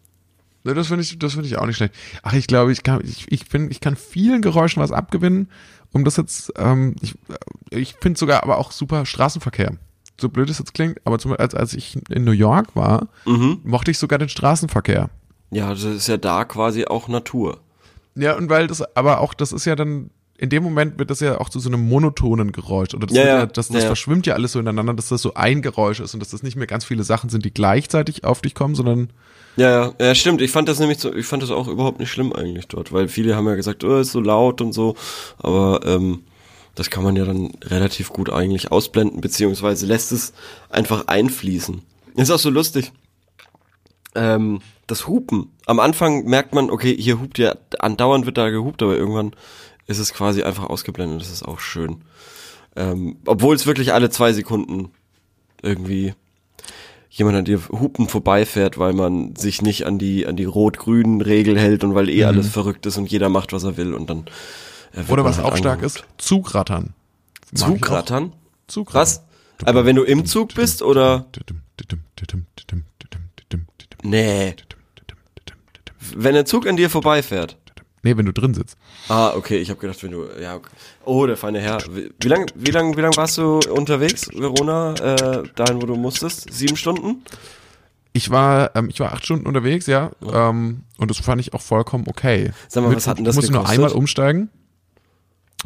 Ne, 0.64 0.73
das 0.75 0.88
finde 0.88 1.02
ich, 1.02 1.18
das 1.18 1.33
finde 1.35 1.47
ich 1.47 1.59
auch 1.59 1.66
nicht 1.66 1.76
schlecht. 1.76 1.94
Ach, 2.23 2.33
ich 2.33 2.47
glaube, 2.47 2.73
ich 2.73 2.83
kann, 2.83 3.00
ich, 3.04 3.30
ich 3.30 3.44
finde, 3.44 3.71
ich 3.71 3.80
kann 3.80 3.97
vielen 3.97 4.40
Geräuschen 4.42 4.83
was 4.83 4.92
abgewinnen, 4.92 5.49
um 5.92 6.04
das 6.04 6.16
jetzt, 6.16 6.52
ähm, 6.56 6.97
ich, 7.02 7.14
äh, 7.71 7.78
ich 7.78 7.94
finde 8.00 8.18
sogar 8.18 8.42
aber 8.42 8.59
auch 8.59 8.73
super 8.73 9.04
Straßenverkehr. 9.06 9.75
So 10.18 10.28
blöd 10.28 10.49
es 10.49 10.59
jetzt 10.59 10.75
klingt, 10.75 10.99
aber 11.04 11.18
zum, 11.18 11.33
als, 11.35 11.54
als 11.54 11.75
ich 11.75 11.99
in 12.09 12.25
New 12.25 12.30
York 12.33 12.75
war, 12.76 13.09
Mhm. 13.26 13.61
mochte 13.64 13.90
ich 13.90 13.99
sogar 13.99 14.18
den 14.18 14.28
Straßenverkehr. 14.28 15.11
Ja, 15.50 15.71
das 15.71 15.83
ist 15.85 16.09
ja 16.09 16.16
da 16.16 16.44
quasi 16.44 16.87
auch 16.87 17.09
Natur. 17.09 17.61
Ja, 18.14 18.37
und 18.37 18.49
weil 18.49 18.66
das, 18.66 18.80
aber 18.97 19.21
auch, 19.21 19.35
das 19.35 19.52
ist 19.52 19.64
ja 19.66 19.76
dann, 19.76 20.11
in 20.38 20.49
dem 20.49 20.62
Moment 20.62 20.99
wird 20.99 21.11
das 21.11 21.21
ja 21.21 21.38
auch 21.40 21.49
zu 21.49 21.59
so 21.61 21.68
einem 21.68 21.87
monotonen 21.88 22.52
Geräusch. 22.52 22.94
Oder 22.94 23.06
das, 23.06 23.16
Ja, 23.16 23.25
ja. 23.26 23.47
das, 23.47 23.68
das 23.68 23.83
ja. 23.83 23.87
verschwimmt 23.88 24.26
ja 24.26 24.35
alles 24.35 24.52
so 24.52 24.61
ineinander, 24.61 24.94
dass 24.94 25.09
das 25.09 25.21
so 25.21 25.35
ein 25.35 25.62
Geräusch 25.62 26.00
ist 26.00 26.14
und 26.14 26.21
dass 26.21 26.30
das 26.30 26.42
nicht 26.42 26.56
mehr 26.56 26.66
ganz 26.66 26.85
viele 26.85 27.02
Sachen 27.04 27.28
sind, 27.28 27.44
die 27.44 27.52
gleichzeitig 27.52 28.25
auf 28.25 28.40
dich 28.40 28.54
kommen, 28.54 28.75
sondern 28.75 29.11
Ja, 29.56 29.92
ja, 30.00 30.14
stimmt. 30.14 30.40
Ich 30.40 30.50
fand 30.50 30.68
das 30.68 30.80
nämlich 30.80 30.99
so, 30.99 31.14
ich 31.14 31.26
fand 31.26 31.42
das 31.42 31.50
auch 31.50 31.68
überhaupt 31.68 32.00
nicht 32.00 32.11
schlimm 32.11 32.32
eigentlich 32.32 32.66
dort, 32.66 32.92
weil 32.92 33.08
viele 33.08 33.37
haben 33.37 33.46
ja 33.46 33.54
gesagt, 33.54 33.84
oh, 33.84 33.99
ist 33.99 34.12
so 34.12 34.20
laut 34.20 34.61
und 34.61 34.73
so, 34.73 34.96
aber 35.38 35.80
ähm, 35.84 36.25
das 36.75 36.90
kann 36.90 37.04
man 37.04 37.14
ja 37.14 37.25
dann 37.25 37.52
relativ 37.62 38.08
gut 38.08 38.30
eigentlich 38.30 38.73
ausblenden, 38.73 39.20
beziehungsweise 39.20 39.87
lässt 39.87 40.11
es 40.11 40.32
einfach 40.70 41.06
einfließen. 41.06 41.82
Ist 42.16 42.30
auch 42.30 42.38
so 42.38 42.50
lustig. 42.50 42.92
Ähm, 44.16 44.61
das 44.87 45.06
Hupen. 45.06 45.52
Am 45.66 45.80
Anfang 45.80 46.25
merkt 46.25 46.54
man, 46.54 46.70
okay, 46.70 46.96
hier 46.96 47.20
hupt 47.20 47.38
ja, 47.38 47.54
andauernd 47.78 48.26
wird 48.26 48.38
da 48.38 48.50
gehupt, 48.50 48.82
aber 48.82 48.96
irgendwann 48.96 49.34
ist 49.87 49.99
es 49.99 50.12
quasi 50.12 50.42
einfach 50.42 50.64
ausgeblendet. 50.64 51.20
Das 51.20 51.30
ist 51.30 51.44
auch 51.44 51.61
schön. 51.61 52.02
Ähm, 52.76 53.18
obwohl 53.26 53.54
es 53.54 53.66
wirklich 53.66 53.92
alle 53.92 54.11
zwei 54.11 54.32
Sekunden 54.32 54.90
irgendwie 55.62 56.14
jemand 57.14 57.37
an 57.37 57.44
dir 57.44 57.61
Hupen 57.68 58.09
vorbeifährt, 58.09 58.76
weil 58.76 58.92
man 58.92 59.37
sich 59.37 59.62
nicht 59.62 59.87
an 59.87 59.99
die 59.99 60.26
an 60.26 60.35
die 60.37 60.44
rot-grünen 60.44 61.21
Regel 61.21 61.59
hält 61.59 61.85
und 61.85 61.94
weil 61.94 62.09
eh 62.09 62.25
alles 62.25 62.49
verrückt 62.49 62.87
ist 62.87 62.99
und 62.99 63.11
jeder 63.11 63.28
macht, 63.28 63.52
was 63.52 63.62
er 63.62 63.76
will 63.76 63.94
und 63.94 64.11
dann 64.11 64.25
äh, 64.92 65.11
oder 65.11 65.25
was 65.25 65.38
halt 65.38 65.47
auch 65.47 65.56
stark 65.56 65.83
ist, 65.83 66.04
Zugrattern. 66.18 66.92
Zugrattern? 67.54 68.33
Zugrattern. 68.66 69.00
Was? 69.00 69.23
Aber 69.64 69.87
wenn 69.87 69.94
du 69.94 70.02
im 70.02 70.26
Zug 70.26 70.54
bist 70.54 70.83
oder 70.83 71.26
nee, 74.02 74.54
wenn 76.16 76.35
der 76.35 76.44
Zug 76.44 76.66
an 76.66 76.76
dir 76.76 76.90
vorbeifährt. 76.90 77.56
Nee, 78.02 78.16
wenn 78.16 78.26
du 78.26 78.33
drin 78.33 78.54
sitzt. 78.54 78.76
Ah, 79.08 79.34
okay, 79.37 79.58
ich 79.58 79.68
habe 79.70 79.78
gedacht, 79.80 80.02
wenn 80.02 80.12
du 80.12 80.26
ja, 80.40 80.54
okay. 80.56 80.70
oh, 81.04 81.26
der 81.26 81.37
feine 81.37 81.61
Herr. 81.61 81.78
Wie, 81.90 82.11
wie 82.20 82.28
lang 82.28 82.50
wie 82.54 82.70
lang 82.70 82.96
wie 82.96 83.00
lang 83.02 83.16
warst 83.16 83.37
du 83.38 83.61
unterwegs, 83.70 84.28
Verona, 84.32 84.94
äh, 84.94 85.42
dahin 85.56 85.82
wo 85.82 85.87
du 85.87 85.94
musstest? 85.96 86.52
Sieben 86.52 86.76
Stunden? 86.76 87.23
Ich 88.16 88.30
war, 88.30 88.75
ähm, 88.76 88.88
ich 88.88 89.00
war 89.00 89.12
acht 89.12 89.25
Stunden 89.25 89.46
unterwegs, 89.46 89.87
ja, 89.87 90.11
ähm, 90.32 90.82
und 90.99 91.11
das 91.11 91.18
fand 91.18 91.40
ich 91.40 91.52
auch 91.52 91.61
vollkommen 91.61 92.04
okay. 92.06 92.52
Sag 92.68 92.84
mal, 92.84 92.94
was 92.94 93.06
hat 93.06 93.18
denn 93.18 93.25
das 93.25 93.34
Ich 93.34 93.37
musste 93.37 93.52
nur 93.52 93.62
gekostet? 93.62 93.78
einmal 93.84 93.92
umsteigen. 93.96 94.50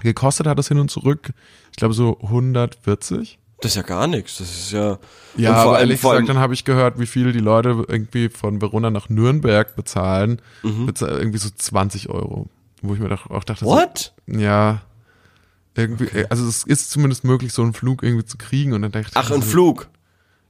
Gekostet 0.02 0.46
hat 0.46 0.58
das 0.58 0.68
hin 0.68 0.78
und 0.78 0.90
zurück, 0.90 1.30
ich 1.70 1.76
glaube 1.76 1.92
so 1.94 2.18
140. 2.22 3.38
Das 3.60 3.72
ist 3.72 3.76
ja 3.76 3.82
gar 3.82 4.06
nichts. 4.06 4.38
Das 4.38 4.48
ist 4.48 4.70
ja 4.72 4.98
Ja, 5.36 5.52
aber 5.54 5.72
allem- 5.72 5.80
ehrlich 5.90 6.00
gesagt, 6.00 6.28
dann 6.28 6.38
habe 6.38 6.54
ich 6.54 6.64
gehört, 6.64 7.00
wie 7.00 7.06
viel 7.06 7.32
die 7.32 7.40
Leute 7.40 7.84
irgendwie 7.88 8.28
von 8.28 8.60
Verona 8.60 8.90
nach 8.90 9.08
Nürnberg 9.08 9.74
bezahlen. 9.74 10.40
Mhm. 10.62 10.86
Bezahl- 10.86 11.18
irgendwie 11.18 11.38
so 11.38 11.48
20 11.54 12.08
Euro. 12.08 12.46
Wo 12.82 12.94
ich 12.94 13.00
mir 13.00 13.08
doch 13.08 13.30
auch 13.30 13.44
dachte, 13.44 13.64
What? 13.64 14.14
So, 14.26 14.38
ja, 14.38 14.80
irgendwie, 15.74 16.08
also 16.28 16.46
es 16.46 16.64
ist 16.64 16.90
zumindest 16.90 17.24
möglich, 17.24 17.52
so 17.52 17.62
einen 17.62 17.72
Flug 17.72 18.02
irgendwie 18.02 18.24
zu 18.24 18.36
kriegen. 18.36 18.72
Und 18.72 18.82
dann 18.82 18.92
dachte 18.92 19.08
ich, 19.10 19.16
Ach, 19.16 19.30
ein 19.30 19.42
Flug. 19.42 19.88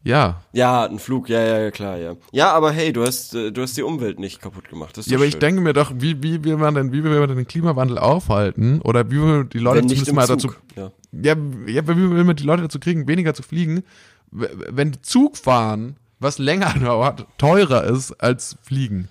Ja. 0.05 0.43
Ja, 0.53 0.87
ein 0.87 0.99
Flug, 1.01 1.29
ja, 1.29 1.41
ja, 1.41 1.59
ja, 1.59 1.71
klar, 1.71 1.99
ja. 1.99 2.15
Ja, 2.33 2.53
aber 2.53 2.71
hey, 2.73 2.93
du 2.93 3.05
hast, 3.05 3.35
äh, 3.35 3.51
du 3.51 3.63
hast 3.63 3.77
die 3.77 3.83
Umwelt 3.83 4.19
nicht 4.19 4.41
kaputt 4.41 4.69
gemacht. 4.69 4.97
Das 4.97 5.07
ist 5.07 5.11
Ja, 5.11 5.19
aber 5.19 5.27
ich 5.27 5.33
schön. 5.33 5.41
denke 5.41 5.61
mir 5.61 5.73
doch, 5.73 5.93
wie, 5.97 6.23
wie 6.23 6.43
will 6.45 6.57
man 6.57 6.75
denn, 6.75 6.93
wie 6.93 7.03
will 7.05 7.19
man 7.19 7.29
denn 7.29 7.37
den 7.37 7.49
Klimawandel 7.49 7.99
aufhalten? 7.99 8.81
Oder 8.83 9.11
wie 9.11 9.17
will 9.17 9.27
man 9.39 9.49
die 9.51 9.59
Leute 9.59 9.81
zumindest 9.83 10.13
mal 10.15 10.27
dazu, 10.27 10.49
Zug. 10.49 10.61
Ja. 10.77 10.93
ja, 11.13 11.37
ja, 11.67 11.87
wie 11.89 11.97
will 12.11 12.25
man 12.25 12.37
die 12.37 12.45
Leute 12.45 12.63
dazu 12.63 12.79
kriegen, 12.79 13.07
weniger 13.09 13.35
zu 13.35 13.43
fliegen? 13.43 13.83
Wenn 14.31 14.97
Zugfahren, 15.03 15.97
was 16.21 16.39
länger 16.39 16.73
dauert, 16.81 17.27
teurer 17.37 17.85
ist 17.85 18.13
als 18.13 18.57
Fliegen. 18.63 19.09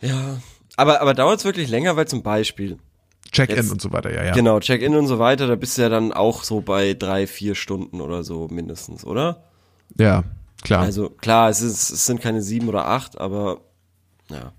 ja. 0.00 0.38
Aber, 0.76 1.00
aber 1.00 1.14
dauert 1.14 1.38
es 1.38 1.44
wirklich 1.44 1.68
länger, 1.68 1.96
weil 1.96 2.06
zum 2.08 2.22
Beispiel, 2.22 2.78
Check-in 3.30 3.70
und 3.70 3.80
so 3.80 3.92
weiter, 3.92 4.12
ja, 4.12 4.24
ja. 4.24 4.32
genau, 4.32 4.60
Check-in 4.60 4.94
und 4.94 5.06
so 5.06 5.18
weiter, 5.18 5.46
da 5.46 5.54
bist 5.56 5.78
du 5.78 5.82
ja 5.82 5.88
dann 5.88 6.12
auch 6.12 6.44
so 6.44 6.60
bei 6.60 6.94
drei, 6.94 7.26
vier 7.26 7.54
Stunden 7.54 8.00
oder 8.00 8.24
so 8.24 8.48
mindestens, 8.50 9.04
oder? 9.06 9.44
Ja, 9.98 10.24
klar. 10.62 10.82
Also 10.82 11.08
klar, 11.08 11.48
es, 11.48 11.60
ist, 11.62 11.90
es 11.90 12.06
sind 12.06 12.20
keine 12.20 12.42
sieben 12.42 12.68
oder 12.68 12.88
acht, 12.88 13.18
aber 13.20 13.60
ja. 14.30 14.52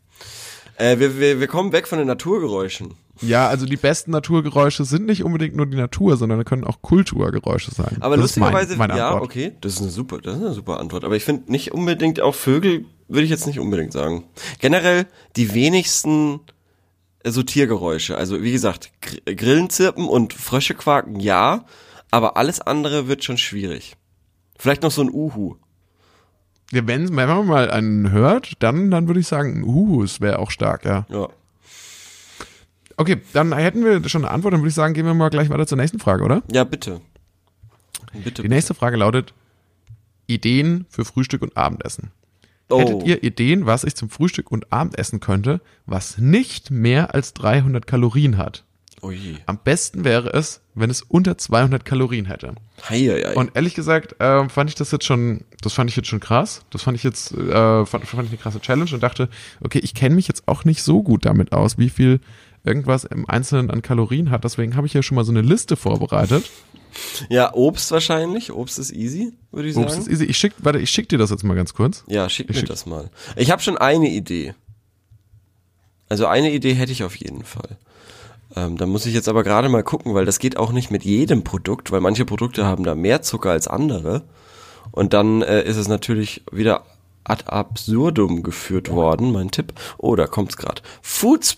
Äh, 0.77 0.98
wir, 1.00 1.20
wir, 1.20 1.39
wir 1.39 1.48
kommen 1.48 1.72
weg 1.72 1.88
von 1.88 2.00
den 2.00 2.08
Naturgeräuschen. 2.08 2.96
ja, 3.22 3.48
also 3.48 3.67
die 3.67 3.77
besten 3.77 4.10
Naturgeräusche 4.10 4.86
sind 4.86 5.05
nicht 5.05 5.24
unbedingt 5.24 5.55
nur 5.55 5.67
die 5.67 5.77
Natur, 5.77 6.17
sondern 6.17 6.43
können 6.46 6.63
auch 6.63 6.82
Kulturgeräusche 6.82 7.72
sein. 7.72 7.98
Aber 8.00 8.17
das 8.17 8.36
mein- 8.38 8.51
lustigerweise, 8.51 8.75
meine 8.75 8.98
ja, 8.98 9.10
Antwort. 9.10 9.24
okay, 9.25 9.51
das 9.62 9.74
ist 9.74 9.82
eine 9.82 9.91
super, 9.91 10.17
das 10.20 10.38
ist 10.38 10.41
eine 10.43 10.53
super 10.53 10.79
Antwort. 10.79 11.03
Aber 11.03 11.15
ich 11.15 11.24
finde 11.24 11.51
nicht 11.51 11.74
unbedingt 11.74 12.22
auch 12.22 12.34
Vögel, 12.34 12.86
würde 13.13 13.24
ich 13.25 13.29
jetzt 13.29 13.48
nicht 13.48 13.60
unbedingt 13.60 13.93
sagen. 13.93 14.25
Generell 14.60 15.05
die 15.36 15.53
wenigsten 15.53 16.41
so 17.24 17.43
Tiergeräusche. 17.43 18.17
Also 18.17 18.41
wie 18.41 18.51
gesagt, 18.51 18.91
Gr 19.01 19.36
Grillen 19.36 19.70
zirpen 19.70 20.08
und 20.08 20.34
Frösche 20.34 20.74
quaken, 20.74 21.20
ja, 21.20 21.65
aber 22.12 22.38
alles 22.38 22.60
andere 22.60 23.08
wird 23.08 23.24
schon 23.24 23.38
schwierig. 23.38 23.96
Vielleicht 24.58 24.84
noch 24.84 24.91
so 24.91 25.01
ein 25.01 25.10
Uhu. 25.12 25.55
Ja, 26.72 26.86
wenn, 26.88 27.15
wenn 27.15 27.29
man 27.29 27.48
mal 27.48 27.70
einen 27.70 28.12
hört, 28.12 28.53
dann, 28.60 28.91
dann 28.91 29.08
würde 29.08 29.20
ich 29.20 29.27
sagen, 29.27 29.63
uh, 29.63 30.03
es 30.03 30.22
wäre 30.22 30.39
auch 30.39 30.51
stark, 30.51 30.86
ja. 30.86 31.05
Ja. 31.10 31.29
Okay, 32.98 33.22
dann 33.34 33.53
hätten 33.53 33.84
wir 33.84 34.08
schon 34.10 34.25
eine 34.25 34.34
Antwort, 34.34 34.53
dann 34.53 34.62
würde 34.62 34.70
ich 34.70 34.75
sagen, 34.75 34.93
gehen 34.93 35.05
wir 35.05 35.13
mal 35.13 35.29
gleich 35.29 35.50
weiter 35.50 35.67
zur 35.67 35.77
nächsten 35.77 36.00
Frage, 36.00 36.24
oder? 36.24 36.43
Ja, 36.51 36.63
bitte. 36.63 37.01
Bitte. 38.24 38.41
Die 38.43 38.50
nächste 38.50 38.74
Frage 38.74 38.98
lautet: 38.98 39.34
Ideen 40.27 40.86
für 40.89 41.05
Frühstück 41.05 41.41
und 41.41 41.58
Abendessen. 41.58 42.12
Oh. 42.74 42.80
Hättet 42.80 43.03
ihr 43.03 43.24
Ideen, 43.24 43.65
was 43.65 43.84
ich 43.84 43.96
zum 43.96 44.10
Frühstück 44.10 44.51
und 44.51 44.72
Abendessen 44.72 45.20
könnte, 45.20 45.62
was 45.86 46.18
nicht 46.18 46.72
mehr 46.72 47.13
als 47.13 47.34
300 47.34 47.88
Kalorien 47.88 48.38
hat? 48.38 48.65
Ui. 49.03 49.38
Am 49.48 49.60
besten 49.62 50.06
wäre 50.06 50.32
es, 50.34 50.62
wenn 50.75 50.89
es 50.89 51.01
unter 51.01 51.38
200 51.38 51.84
Kalorien 51.84 52.25
hätte. 52.25 52.56
Heieiei. 52.88 53.36
Und 53.36 53.51
ehrlich 53.53 53.75
gesagt, 53.75 54.20
äh, 54.22 54.48
fand 54.48 54.70
ich 54.70 54.75
das 54.75 54.92
jetzt 54.92 55.06
schon, 55.06 55.42
das 55.62 55.74
fand 55.74 55.89
ich 55.89 55.96
jetzt 55.98 56.08
schon 56.08 56.22
krass. 56.22 56.62
Das 56.70 56.84
fand 56.84 56.96
ich 56.96 57.03
jetzt, 57.03 57.34
äh, 57.34 57.86
fand, 57.86 58.06
fand 58.06 58.24
ich 58.24 58.30
eine 58.30 58.38
krasse 58.38 58.62
Challenge 58.62 58.89
und 58.94 59.03
dachte, 59.03 59.27
okay, 59.60 59.80
ich 59.80 59.94
kenne 59.94 60.15
mich 60.15 60.30
jetzt 60.30 60.48
auch 60.48 60.63
nicht 60.63 60.84
so 60.84 61.03
gut 61.03 61.25
damit 61.25 61.51
aus, 61.51 61.77
wie 61.77 61.89
viel 61.89 62.22
irgendwas 62.63 63.03
im 63.03 63.30
Einzelnen 63.30 63.72
an 63.72 63.82
Kalorien 63.82 64.32
hat. 64.32 64.46
Deswegen 64.46 64.77
habe 64.77 64.88
ich 64.88 64.94
ja 64.94 65.03
schon 65.03 65.15
mal 65.15 65.25
so 65.25 65.34
eine 65.34 65.42
Liste 65.42 65.75
vorbereitet. 65.75 66.50
Ja, 67.29 67.53
Obst 67.53 67.91
wahrscheinlich. 67.91 68.51
Obst 68.51 68.79
ist 68.79 68.91
easy, 68.91 69.33
würde 69.51 69.67
ich 69.69 69.75
sagen. 69.75 69.88
Obst 69.88 70.00
ist 70.00 70.07
easy. 70.09 70.25
Ich 70.25 70.38
schick, 70.38 70.53
warte, 70.59 70.79
ich 70.79 70.89
schick 70.89 71.09
dir 71.09 71.17
das 71.17 71.29
jetzt 71.29 71.43
mal 71.43 71.55
ganz 71.55 71.73
kurz. 71.73 72.03
Ja, 72.07 72.29
schick 72.29 72.50
Ich 72.50 72.55
mir 72.55 72.59
schick- 72.62 72.69
das 72.69 72.85
mal. 72.85 73.09
Ich 73.35 73.51
habe 73.51 73.62
schon 73.62 73.77
eine 73.77 74.09
Idee. 74.09 74.53
Also 76.09 76.27
eine 76.27 76.51
Idee 76.51 76.73
hätte 76.73 76.91
ich 76.91 77.03
auf 77.03 77.15
jeden 77.15 77.43
Fall. 77.43 77.77
Ähm, 78.55 78.77
da 78.77 78.85
muss 78.85 79.05
ich 79.05 79.13
jetzt 79.13 79.27
aber 79.29 79.43
gerade 79.43 79.69
mal 79.69 79.83
gucken, 79.83 80.13
weil 80.13 80.25
das 80.25 80.38
geht 80.39 80.57
auch 80.57 80.71
nicht 80.71 80.91
mit 80.91 81.03
jedem 81.03 81.43
Produkt, 81.43 81.91
weil 81.91 82.01
manche 82.01 82.25
Produkte 82.25 82.65
haben 82.65 82.83
da 82.83 82.93
mehr 82.93 83.21
Zucker 83.23 83.50
als 83.51 83.67
andere. 83.67 84.23
Und 84.91 85.13
dann 85.13 85.41
äh, 85.41 85.63
ist 85.63 85.77
es 85.77 85.88
natürlich 85.88 86.43
wieder 86.51 86.85
ad 87.23 87.45
absurdum 87.47 88.43
geführt 88.43 88.91
worden, 88.91 89.31
mein 89.31 89.50
Tipp. 89.50 89.73
Oh, 89.97 90.15
da 90.15 90.27
kommt's 90.27 90.57
gerade. 90.57 90.81
Foods, 91.01 91.57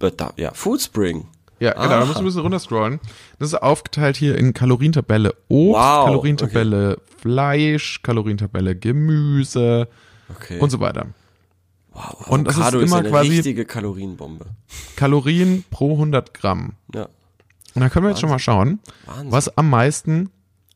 äh, 0.00 0.12
da, 0.16 0.32
ja, 0.36 0.52
Foodspring. 0.54 1.26
Ja, 1.60 1.72
genau, 1.74 1.88
da 1.88 2.04
musst 2.06 2.16
du 2.16 2.20
ein 2.20 2.24
bisschen 2.24 2.40
runterscrollen. 2.40 3.00
Das 3.38 3.48
ist 3.48 3.54
aufgeteilt 3.62 4.16
hier 4.16 4.36
in 4.38 4.54
Kalorientabelle 4.54 5.34
Obst, 5.48 5.78
Wow, 5.78 6.04
Kalorientabelle 6.06 6.98
Fleisch, 7.20 8.00
Kalorientabelle 8.02 8.74
Gemüse 8.76 9.86
Okay. 10.30 10.58
und 10.58 10.70
so 10.70 10.80
weiter. 10.80 11.06
wow, 11.92 12.26
und 12.28 12.44
das 12.46 12.54
ist 12.56 12.62
Avocado 12.62 12.80
immer 12.80 12.96
eine 12.98 13.10
quasi- 13.10 13.28
richtige 13.36 13.64
Kalorienbombe. 13.66 14.46
Kalorien 14.96 15.64
pro 15.70 15.96
100 15.98 16.32
Gramm. 16.34 16.72
Ja. 16.94 17.08
Und 17.74 17.82
da 17.82 17.88
können 17.88 18.06
wir 18.06 18.10
jetzt 18.10 18.20
schon 18.20 18.30
mal 18.30 18.38
schauen, 18.38 18.80
Wahnsinn. 19.06 19.30
was 19.32 19.56
am 19.58 19.68
meisten 19.70 20.30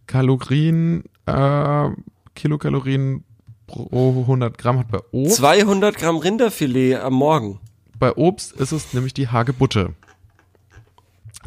Kalorien, 0.06 1.04
äh, 1.26 1.88
Kilokalorien 2.34 3.24
pro 3.66 4.24
100 4.26 4.58
Gramm 4.58 4.78
hat 4.78 4.88
bei 4.90 4.98
Obst. 5.12 5.36
200 5.36 5.96
Gramm 5.96 6.16
Rinderfilet 6.18 6.96
am 6.96 7.14
Morgen. 7.14 7.58
Bei 7.98 8.12
Obst 8.16 8.52
ist 8.52 8.72
es 8.72 8.92
nämlich 8.92 9.14
die 9.14 9.28
Hagebutte. 9.28 9.94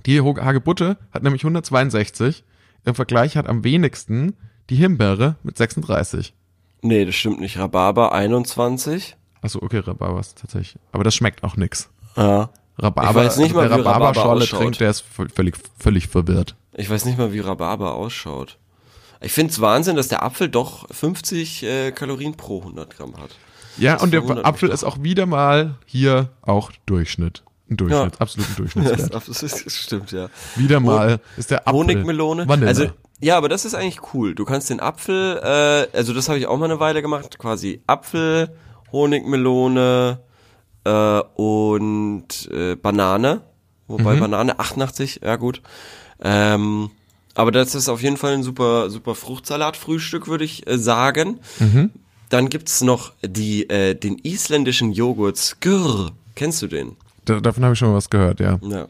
Die 0.08 0.22
Hagebutte 0.22 0.98
hat 1.12 1.24
nämlich 1.24 1.44
162. 1.44 2.46
Im 2.86 2.96
Vergleich 2.96 3.36
hat 3.36 3.48
am 3.48 3.66
wenigsten 3.66 4.38
die 4.70 4.78
Himbeere 4.78 5.36
mit 5.44 5.58
36. 5.58 6.34
Nee, 6.82 7.04
das 7.04 7.14
stimmt 7.16 7.42
nicht. 7.42 7.58
Rhabarber 7.58 8.14
21. 8.14 9.18
Achso, 9.42 9.62
okay, 9.62 9.80
Rhabarber 9.80 10.22
ist 10.22 10.38
tatsächlich. 10.40 10.82
Aber 10.94 11.04
das 11.04 11.14
schmeckt 11.14 11.44
auch 11.44 11.58
nix. 11.58 11.90
Ja. 12.16 12.50
Rhabarber, 12.78 13.10
Ich 13.10 13.16
weiß 13.28 13.38
nicht 13.38 13.54
mal, 13.54 13.70
wer 13.70 13.80
Rhabarberschorle 13.86 14.46
trinkt, 14.46 14.80
der 14.80 14.92
ist 14.92 15.04
völlig, 15.36 15.58
völlig 15.78 16.08
verwirrt. 16.08 16.56
Ich 16.74 16.90
weiß 16.90 17.04
nicht 17.04 17.18
mal, 17.18 17.34
wie 17.34 17.40
Rhabarber 17.40 17.94
ausschaut. 17.96 18.58
Ich 19.20 19.34
finde 19.34 19.52
es 19.52 19.60
Wahnsinn, 19.60 19.98
dass 19.98 20.08
der 20.08 20.24
Apfel 20.24 20.48
doch 20.48 20.88
50 20.90 21.64
äh, 21.64 21.92
Kalorien 21.92 22.38
pro 22.38 22.60
100 22.60 22.96
Gramm 22.96 23.18
hat. 23.18 23.32
Ja, 23.78 23.94
Das 23.96 24.04
und 24.04 24.12
der 24.12 24.46
Apfel 24.46 24.70
ist 24.70 24.86
auch 24.86 25.02
wieder 25.02 25.26
mal 25.26 25.76
hier 25.86 26.30
auch 26.44 26.72
Durchschnitt. 26.86 27.44
Ein 27.70 27.78
Durchschnitt, 27.78 28.14
Ja. 28.14 28.20
absoluten 28.20 28.56
Durchschnittswert. 28.58 29.14
das, 29.14 29.28
ist- 29.44 29.66
das 29.66 29.74
stimmt, 29.74 30.12
ja. 30.12 30.30
Wieder 30.56 30.80
mal 30.80 31.20
ist 31.38 31.52
der 31.52 31.68
Apfel. 31.68 31.74
Honigmelone. 31.80 32.48
Vanille. 32.48 32.68
Also, 32.68 32.86
ja, 33.20 33.38
aber 33.38 33.50
das 33.50 33.66
ist 33.66 33.74
eigentlich 33.74 34.14
cool. 34.14 34.36
Du 34.36 34.46
kannst 34.46 34.70
den 34.70 34.80
Apfel, 34.80 35.38
äh, 35.44 35.98
also 35.98 36.14
das 36.14 36.30
habe 36.30 36.38
ich 36.40 36.46
auch 36.48 36.58
mal 36.58 36.66
eine 36.66 36.80
Weile 36.80 37.02
gemacht, 37.02 37.38
quasi 37.40 37.82
Apfel, 37.88 38.50
Honigmelone 38.92 40.20
äh, 40.84 41.20
und 41.36 42.50
äh, 42.52 42.76
Banane. 42.76 43.42
Wobei 43.88 44.16
Mhm. 44.16 44.20
Banane 44.20 44.60
88, 44.60 45.22
ja 45.24 45.36
gut. 45.38 45.62
Ähm, 46.22 46.92
aber 47.36 47.52
das 47.52 47.76
ist 47.76 47.88
auf 47.90 48.02
jeden 48.02 48.18
Fall 48.18 48.34
ein 48.34 48.44
super, 48.44 48.90
super 48.90 49.16
Fruchtsalat-Frühstück, 49.16 50.28
würde 50.28 50.44
ich 50.44 50.68
äh, 50.68 50.78
sagen. 50.78 51.40
Mhm. 51.60 51.92
Dann 52.30 52.50
gibt's 52.50 52.82
noch 52.82 53.14
die, 53.24 53.70
äh, 53.70 53.94
den 53.96 54.18
isländischen 54.20 54.92
Joghurt 54.92 55.38
Skyr. 55.38 56.12
Kennst 56.36 56.62
du 56.62 56.68
den? 56.68 56.98
Da, 57.28 57.40
davon 57.40 57.64
habe 57.64 57.74
ich 57.74 57.80
schon 57.80 57.90
mal 57.90 57.96
was 57.96 58.10
gehört, 58.10 58.40
ja. 58.40 58.58
Ja. 58.62 58.88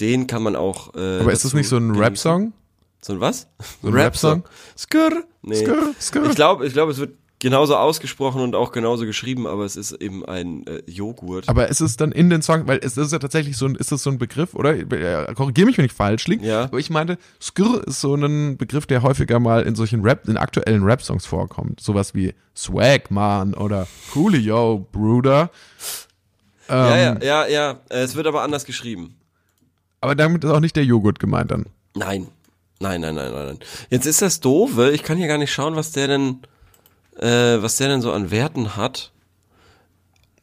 Den 0.00 0.26
kann 0.26 0.42
man 0.42 0.56
auch. 0.56 0.94
Äh, 0.94 1.20
Aber 1.20 1.32
ist 1.32 1.44
das 1.44 1.54
nicht 1.54 1.68
so 1.68 1.76
ein. 1.76 1.94
Rap-Song? 1.94 2.52
So 3.00 3.12
ein 3.12 3.20
was? 3.20 3.46
So 3.82 3.88
ein 3.88 3.94
Rap-Song? 3.94 4.42
Skr? 4.76 5.22
Nee. 5.42 5.56
Skr, 5.56 5.94
skr. 6.00 6.24
Ich 6.28 6.34
glaube, 6.34 6.66
ich 6.66 6.72
glaube, 6.72 6.92
es 6.92 6.98
wird 6.98 7.12
genauso 7.38 7.76
ausgesprochen 7.76 8.42
und 8.42 8.56
auch 8.56 8.72
genauso 8.72 9.06
geschrieben, 9.06 9.46
aber 9.46 9.64
es 9.64 9.76
ist 9.76 9.92
eben 9.92 10.24
ein 10.24 10.66
äh, 10.66 10.82
Joghurt. 10.86 11.48
Aber 11.48 11.68
ist 11.68 11.80
es 11.80 11.96
dann 11.96 12.10
in 12.10 12.30
den 12.30 12.42
Song, 12.42 12.66
weil 12.66 12.80
es 12.82 12.96
ist 12.96 13.12
ja 13.12 13.18
tatsächlich 13.18 13.56
so 13.56 13.66
ein, 13.66 13.76
ist 13.76 13.92
das 13.92 14.02
so 14.02 14.10
ein 14.10 14.18
Begriff, 14.18 14.54
oder? 14.54 14.74
Äh, 14.74 15.32
Korrigier 15.34 15.66
mich, 15.66 15.78
wenn 15.78 15.84
ich 15.84 15.92
falsch 15.92 16.26
liege. 16.26 16.44
Ja. 16.44 16.64
Aber 16.64 16.78
ich 16.78 16.90
meinte, 16.90 17.18
Skr 17.40 17.84
ist 17.86 18.00
so 18.00 18.14
ein 18.14 18.56
Begriff, 18.56 18.86
der 18.86 19.02
häufiger 19.02 19.38
mal 19.38 19.62
in 19.62 19.76
solchen 19.76 20.02
Rap, 20.02 20.28
in 20.28 20.36
aktuellen 20.36 20.82
Rap-Songs 20.82 21.26
vorkommt. 21.26 21.80
Sowas 21.80 22.14
wie 22.14 22.34
Swag, 22.56 23.10
Man 23.10 23.54
oder 23.54 23.86
Coolio, 24.12 24.86
Bruder. 24.90 25.50
Ja, 26.68 26.96
Ähm, 26.96 27.18
ja, 27.22 27.44
ja, 27.44 27.46
ja. 27.46 27.70
Äh, 27.88 28.02
Es 28.02 28.14
wird 28.14 28.26
aber 28.26 28.42
anders 28.42 28.64
geschrieben. 28.64 29.16
Aber 30.00 30.14
damit 30.14 30.44
ist 30.44 30.50
auch 30.50 30.60
nicht 30.60 30.76
der 30.76 30.84
Joghurt 30.84 31.18
gemeint 31.18 31.50
dann. 31.50 31.66
Nein. 31.94 32.28
Nein, 32.80 33.00
nein, 33.00 33.14
nein, 33.16 33.32
nein, 33.32 33.46
nein. 33.46 33.58
Jetzt 33.90 34.06
ist 34.06 34.22
das 34.22 34.38
doofe, 34.38 34.92
ich 34.92 35.02
kann 35.02 35.18
hier 35.18 35.26
gar 35.26 35.38
nicht 35.38 35.52
schauen, 35.52 35.74
was 35.74 35.90
der 35.90 36.06
denn, 36.06 36.40
äh, 37.18 37.60
was 37.60 37.76
der 37.76 37.88
denn 37.88 38.00
so 38.02 38.12
an 38.12 38.30
Werten 38.30 38.76
hat. 38.76 39.10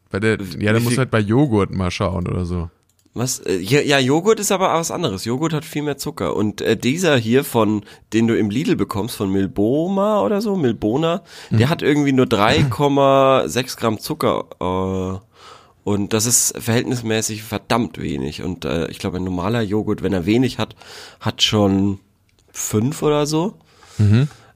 Bei 0.09 0.19
der, 0.19 0.37
ja, 0.59 0.73
dann 0.73 0.81
wie 0.81 0.85
muss 0.85 0.97
halt 0.97 1.11
bei 1.11 1.19
Joghurt 1.19 1.71
mal 1.71 1.91
schauen 1.91 2.27
oder 2.27 2.45
so. 2.45 2.69
Was? 3.13 3.39
Äh, 3.39 3.59
ja, 3.59 3.79
ja, 3.79 3.99
Joghurt 3.99 4.41
ist 4.41 4.51
aber 4.51 4.73
was 4.73 4.91
anderes. 4.91 5.23
Joghurt 5.23 5.53
hat 5.53 5.63
viel 5.63 5.83
mehr 5.83 5.97
Zucker. 5.97 6.35
Und 6.35 6.59
äh, 6.59 6.75
dieser 6.75 7.15
hier 7.15 7.45
von, 7.45 7.85
den 8.11 8.27
du 8.27 8.37
im 8.37 8.49
Lidl 8.49 8.75
bekommst, 8.75 9.15
von 9.15 9.31
Milboma 9.31 10.19
oder 10.21 10.41
so, 10.41 10.57
Milbona, 10.57 11.23
der 11.49 11.69
hat 11.69 11.81
irgendwie 11.81 12.11
nur 12.11 12.25
3,6 12.25 13.77
Gramm 13.77 13.99
Zucker. 13.99 14.45
Äh, 14.59 15.19
und 15.85 16.13
das 16.13 16.25
ist 16.25 16.57
verhältnismäßig 16.57 17.43
verdammt 17.43 18.01
wenig. 18.01 18.41
Und 18.41 18.65
äh, 18.65 18.87
ich 18.87 18.97
glaube, 18.97 19.17
ein 19.17 19.23
normaler 19.23 19.61
Joghurt, 19.61 20.01
wenn 20.01 20.13
er 20.13 20.25
wenig 20.25 20.57
hat, 20.57 20.75
hat 21.19 21.43
schon 21.43 21.99
fünf 22.51 23.03
oder 23.03 23.27
so. 23.27 23.59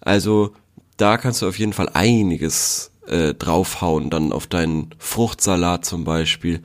Also 0.02 0.54
da 0.98 1.18
kannst 1.18 1.44
du 1.44 1.48
auf 1.48 1.60
jeden 1.60 1.74
Fall 1.74 1.88
einiges 1.94 2.90
äh, 3.06 3.36
draufhauen, 3.36 4.10
dann 4.10 4.34
auf 4.34 4.48
deinen 4.48 4.90
Fruchtsalat 4.98 5.86
zum 5.86 6.04
Beispiel. 6.04 6.62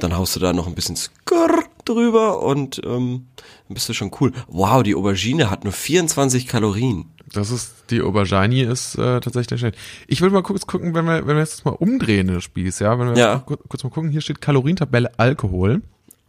Dann 0.00 0.16
haust 0.16 0.34
du 0.34 0.40
da 0.40 0.52
noch 0.52 0.66
ein 0.66 0.74
bisschen 0.74 0.96
Skrrr 0.96 1.62
drüber 1.84 2.42
und 2.42 2.80
ähm, 2.84 3.28
dann 3.68 3.74
bist 3.74 3.88
du 3.88 3.92
schon 3.94 4.10
cool. 4.20 4.32
Wow, 4.48 4.82
die 4.82 4.96
Aubergine 4.96 5.48
hat 5.48 5.62
nur 5.62 5.72
24 5.72 6.48
Kalorien. 6.48 7.04
Das 7.32 7.50
ist, 7.50 7.74
die 7.90 8.00
Aubergine 8.02 8.64
ist 8.70 8.94
äh, 8.96 9.20
tatsächlich 9.20 9.60
schlecht. 9.60 9.76
Ich 10.06 10.20
will 10.20 10.30
mal 10.30 10.42
kurz 10.42 10.66
gucken, 10.66 10.94
wenn 10.94 11.04
wir, 11.04 11.26
wenn 11.26 11.36
wir 11.36 11.42
jetzt 11.42 11.64
mal 11.64 11.72
umdrehen 11.72 12.28
das 12.28 12.44
Spieß, 12.44 12.78
ja, 12.78 12.98
wenn 12.98 13.08
wir 13.14 13.16
Ja. 13.16 13.38
kurz, 13.44 13.60
kurz 13.68 13.84
mal 13.84 13.90
gucken, 13.90 14.10
hier 14.10 14.20
steht 14.20 14.40
Kalorientabelle 14.40 15.10
Alkohol. 15.18 15.82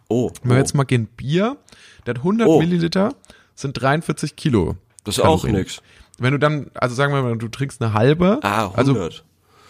Oh, 0.09 0.31
Wenn 0.41 0.51
wir 0.51 0.55
oh. 0.57 0.59
jetzt 0.59 0.73
mal 0.75 0.83
gehen, 0.85 1.05
Bier, 1.07 1.57
der 2.05 2.15
hat 2.15 2.19
100 2.19 2.47
Oh. 2.47 2.59
Milliliter, 2.59 3.13
sind 3.55 3.79
43 3.79 4.35
Kilo. 4.35 4.75
das 5.03 5.17
ist 5.17 5.23
auch 5.23 5.41
Kalorien. 5.41 5.55
nix. 5.55 5.81
Wenn 6.17 6.33
du 6.33 6.39
dann, 6.39 6.71
also 6.73 6.95
sagen 6.95 7.13
wir 7.13 7.21
mal, 7.21 7.37
du 7.37 7.47
trinkst 7.47 7.81
eine 7.81 7.93
halbe, 7.93 8.39
Ah, 8.41 8.71
also 8.73 8.93
100. 8.93 9.23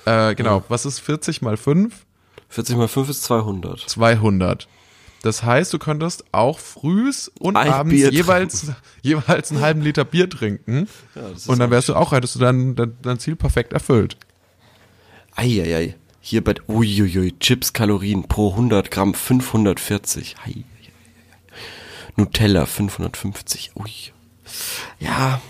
äh, 0.05 0.35
genau, 0.35 0.63
was 0.69 0.85
ist 0.85 0.99
40 0.99 1.41
mal 1.41 1.57
5? 1.57 2.05
40 2.47 2.75
mal 2.77 2.87
5 2.87 3.09
ist 3.09 3.23
200. 3.23 3.81
200. 3.81 4.67
Das 5.21 5.43
heißt, 5.43 5.73
du 5.73 5.79
könntest 5.79 6.23
auch 6.31 6.59
frühs 6.59 7.29
und 7.39 7.57
Ein 7.57 7.71
abends 7.71 7.93
Bier 7.93 8.11
jeweils, 8.11 8.71
jeweils 9.01 9.51
einen 9.51 9.61
halben 9.61 9.81
Liter 9.81 10.05
Bier 10.05 10.29
trinken. 10.29 10.87
Ja, 11.15 11.23
und 11.47 11.59
dann 11.59 11.71
wärst 11.71 11.89
du 11.89 11.95
auch, 11.95 12.11
hättest 12.13 12.35
du 12.35 12.39
dann 12.39 12.75
dein, 12.75 12.95
dein 13.01 13.19
Ziel 13.19 13.35
perfekt 13.35 13.73
erfüllt. 13.73 14.17
Eieiei. 15.35 15.95
Hier 16.21 16.43
bei, 16.43 16.55
uiuiui, 16.67 17.33
Chips 17.39 17.73
Kalorien 17.73 18.27
pro 18.27 18.51
100 18.51 18.91
Gramm 18.91 19.13
540. 19.13 20.35
Ei, 20.45 20.49
ei, 20.49 20.51
ei, 20.51 20.55
ei. 20.55 21.51
Nutella 22.15 22.65
550. 22.65 23.71
Ui. 23.75 23.91
Ja. 24.99 25.41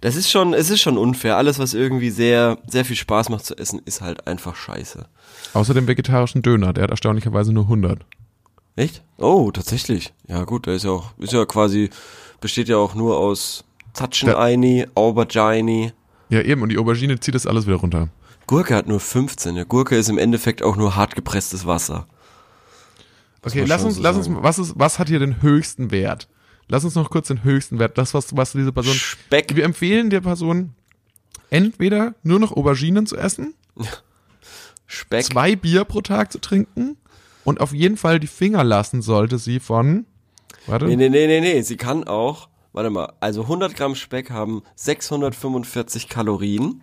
Das 0.00 0.14
ist 0.16 0.30
schon, 0.30 0.54
es 0.54 0.70
ist 0.70 0.80
schon 0.80 0.98
unfair. 0.98 1.36
Alles, 1.36 1.58
was 1.58 1.74
irgendwie 1.74 2.10
sehr, 2.10 2.58
sehr 2.66 2.84
viel 2.84 2.96
Spaß 2.96 3.30
macht 3.30 3.44
zu 3.44 3.56
essen, 3.56 3.80
ist 3.84 4.00
halt 4.00 4.26
einfach 4.26 4.54
scheiße. 4.54 5.06
Außer 5.54 5.74
dem 5.74 5.88
vegetarischen 5.88 6.42
Döner, 6.42 6.72
der 6.72 6.84
hat 6.84 6.90
erstaunlicherweise 6.90 7.52
nur 7.52 7.64
100. 7.64 8.04
Echt? 8.76 9.02
Oh, 9.16 9.50
tatsächlich. 9.50 10.12
Ja 10.28 10.44
gut, 10.44 10.66
der 10.66 10.74
ist 10.74 10.84
ja 10.84 10.90
auch, 10.90 11.12
ist 11.18 11.32
ja 11.32 11.44
quasi, 11.46 11.88
besteht 12.40 12.68
ja 12.68 12.76
auch 12.76 12.94
nur 12.94 13.18
aus 13.18 13.64
Zatscheneini, 13.94 14.86
Aubergine. 14.94 15.94
Ja, 16.28 16.42
eben, 16.42 16.60
und 16.62 16.68
die 16.68 16.78
Aubergine 16.78 17.18
zieht 17.18 17.34
das 17.34 17.46
alles 17.46 17.66
wieder 17.66 17.76
runter. 17.76 18.08
Gurke 18.46 18.74
hat 18.74 18.86
nur 18.86 19.00
15. 19.00 19.56
Ja, 19.56 19.64
Gurke 19.64 19.96
ist 19.96 20.10
im 20.10 20.18
Endeffekt 20.18 20.62
auch 20.62 20.76
nur 20.76 20.94
hart 20.94 21.14
gepresstes 21.14 21.66
Wasser. 21.66 22.06
Okay, 23.42 23.60
man 23.60 23.68
lass 23.68 23.84
uns, 23.84 23.96
so 23.96 24.02
lass 24.02 24.16
uns, 24.16 24.28
was 24.30 24.58
ist, 24.58 24.74
was 24.76 24.98
hat 24.98 25.08
hier 25.08 25.20
den 25.20 25.40
höchsten 25.40 25.90
Wert? 25.90 26.28
Lass 26.68 26.84
uns 26.84 26.96
noch 26.96 27.10
kurz 27.10 27.28
den 27.28 27.44
höchsten 27.44 27.78
Wert, 27.78 27.96
das, 27.96 28.12
was, 28.12 28.36
was 28.36 28.52
diese 28.52 28.72
Person, 28.72 28.94
Speck. 28.94 29.54
wir 29.54 29.64
empfehlen 29.64 30.10
der 30.10 30.20
Person, 30.20 30.74
entweder 31.48 32.14
nur 32.24 32.40
noch 32.40 32.52
Auberginen 32.52 33.06
zu 33.06 33.16
essen, 33.16 33.54
Speck. 34.86 35.24
zwei 35.24 35.54
Bier 35.54 35.84
pro 35.84 36.00
Tag 36.00 36.32
zu 36.32 36.40
trinken 36.40 36.96
und 37.46 37.60
auf 37.60 37.72
jeden 37.72 37.96
Fall 37.96 38.20
die 38.20 38.26
Finger 38.26 38.62
lassen 38.64 39.00
sollte 39.00 39.38
sie 39.38 39.58
von 39.60 40.04
Warte. 40.66 40.84
Nee, 40.86 40.96
nee, 40.96 41.08
nee, 41.08 41.26
nee, 41.26 41.40
nee, 41.40 41.62
sie 41.62 41.76
kann 41.76 42.04
auch, 42.04 42.48
warte 42.72 42.90
mal, 42.90 43.12
also 43.20 43.42
100 43.42 43.74
Gramm 43.76 43.94
Speck 43.94 44.30
haben 44.30 44.62
645 44.74 46.08
Kalorien. 46.08 46.82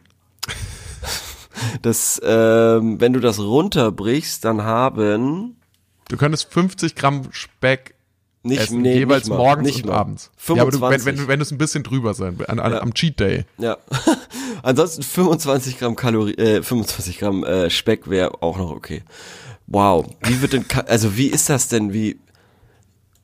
Das, 1.81 2.19
ähm, 2.23 2.99
wenn 2.99 3.13
du 3.13 3.19
das 3.19 3.39
runterbrichst, 3.39 4.43
dann 4.43 4.63
haben 4.63 5.55
Du 6.09 6.17
könntest 6.17 6.51
50 6.51 6.95
Gramm 6.95 7.23
Speck 7.31 7.95
nicht, 8.43 8.59
essen, 8.61 8.81
nee, 8.81 8.95
jeweils 8.97 9.27
nicht 9.27 9.37
morgens 9.37 9.65
nicht 9.67 9.83
und 9.85 9.91
mal. 9.91 9.97
abends. 9.97 10.31
Ja, 10.49 10.61
aber 10.63 10.71
du, 10.71 10.81
wenn, 10.81 10.99
25. 10.99 11.05
wenn, 11.05 11.15
du- 11.17 11.27
wenn 11.29 11.39
du 11.39 11.43
es 11.43 11.51
ein 11.51 11.57
bisschen 11.57 11.83
drüber 11.83 12.13
sein 12.13 12.37
an, 12.47 12.59
an, 12.59 12.71
Ja. 12.73 12.81
am 12.81 12.93
Cheat 12.93 13.19
Day. 13.19 13.45
Ja. 13.57 13.77
Ansonsten 14.63 15.03
25 15.03 15.79
Gramm 15.79 15.95
Kalorien, 15.95 16.37
äh, 16.37 16.61
25 16.63 17.19
Gramm 17.19 17.43
äh, 17.45 17.69
Speck 17.69 18.09
wäre 18.09 18.41
auch 18.41 18.57
noch 18.57 18.71
okay. 18.71 19.03
Wow. 19.67 20.05
Wie 20.23 20.41
wird 20.41 20.53
denn, 20.53 20.65
also 20.87 21.17
wie 21.17 21.27
ist 21.27 21.49
das 21.49 21.67
denn, 21.67 21.93
wie, 21.93 22.19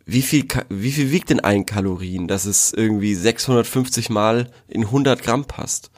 wie 0.06 0.22
viel, 0.22 0.46
wie 0.70 0.92
viel 0.92 1.12
wiegt 1.12 1.30
denn 1.30 1.40
ein 1.40 1.66
Kalorien, 1.66 2.28
dass 2.28 2.46
es 2.46 2.74
irgendwie 2.74 3.14
650 3.14 4.10
mal 4.10 4.50
in 4.68 4.86
100 4.86 5.22
Gramm 5.22 5.46
passt? 5.46 5.92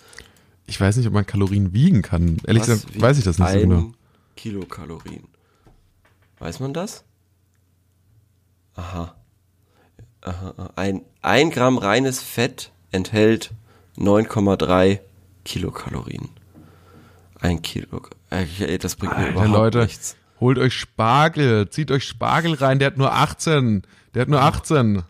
Ich 0.66 0.80
weiß 0.80 0.98
nicht, 0.98 1.08
ob 1.08 1.14
man 1.14 1.26
Kalorien 1.26 1.74
wiegen 1.74 2.02
kann. 2.02 2.38
Ehrlich 2.46 2.62
Was 2.62 2.70
gesagt, 2.70 3.02
weiß 3.02 3.18
ich 3.18 3.24
das 3.24 3.40
nicht 3.40 3.50
so 3.50 3.54
ein 3.58 3.70
genau. 3.70 3.92
Kilokalorien. 4.36 5.24
Weiß 6.40 6.60
man 6.60 6.74
das? 6.74 7.04
Aha. 8.76 9.16
Aha. 10.22 10.72
Ein, 10.76 11.02
ein 11.22 11.50
Gramm 11.52 11.78
reines 11.78 12.22
Fett 12.22 12.72
enthält 12.92 13.52
9,3 13.98 15.00
Kilokalorien. 15.46 16.30
Ein 17.40 17.62
Kilo. 17.62 18.02
Ey, 18.30 18.78
das 18.78 18.96
bringt 18.96 19.14
mir 19.14 19.26
Alter, 19.26 19.32
überhaupt 19.32 19.52
Leute, 19.52 19.80
nichts. 19.80 20.16
Holt 20.42 20.58
euch 20.58 20.74
Spargel, 20.74 21.70
zieht 21.70 21.92
euch 21.92 22.04
Spargel 22.04 22.56
rein, 22.56 22.80
der 22.80 22.88
hat 22.88 22.98
nur 22.98 23.14
18. 23.14 23.84
Der 24.14 24.24
hat 24.24 24.30
nur 24.30 24.42
18. 24.42 25.04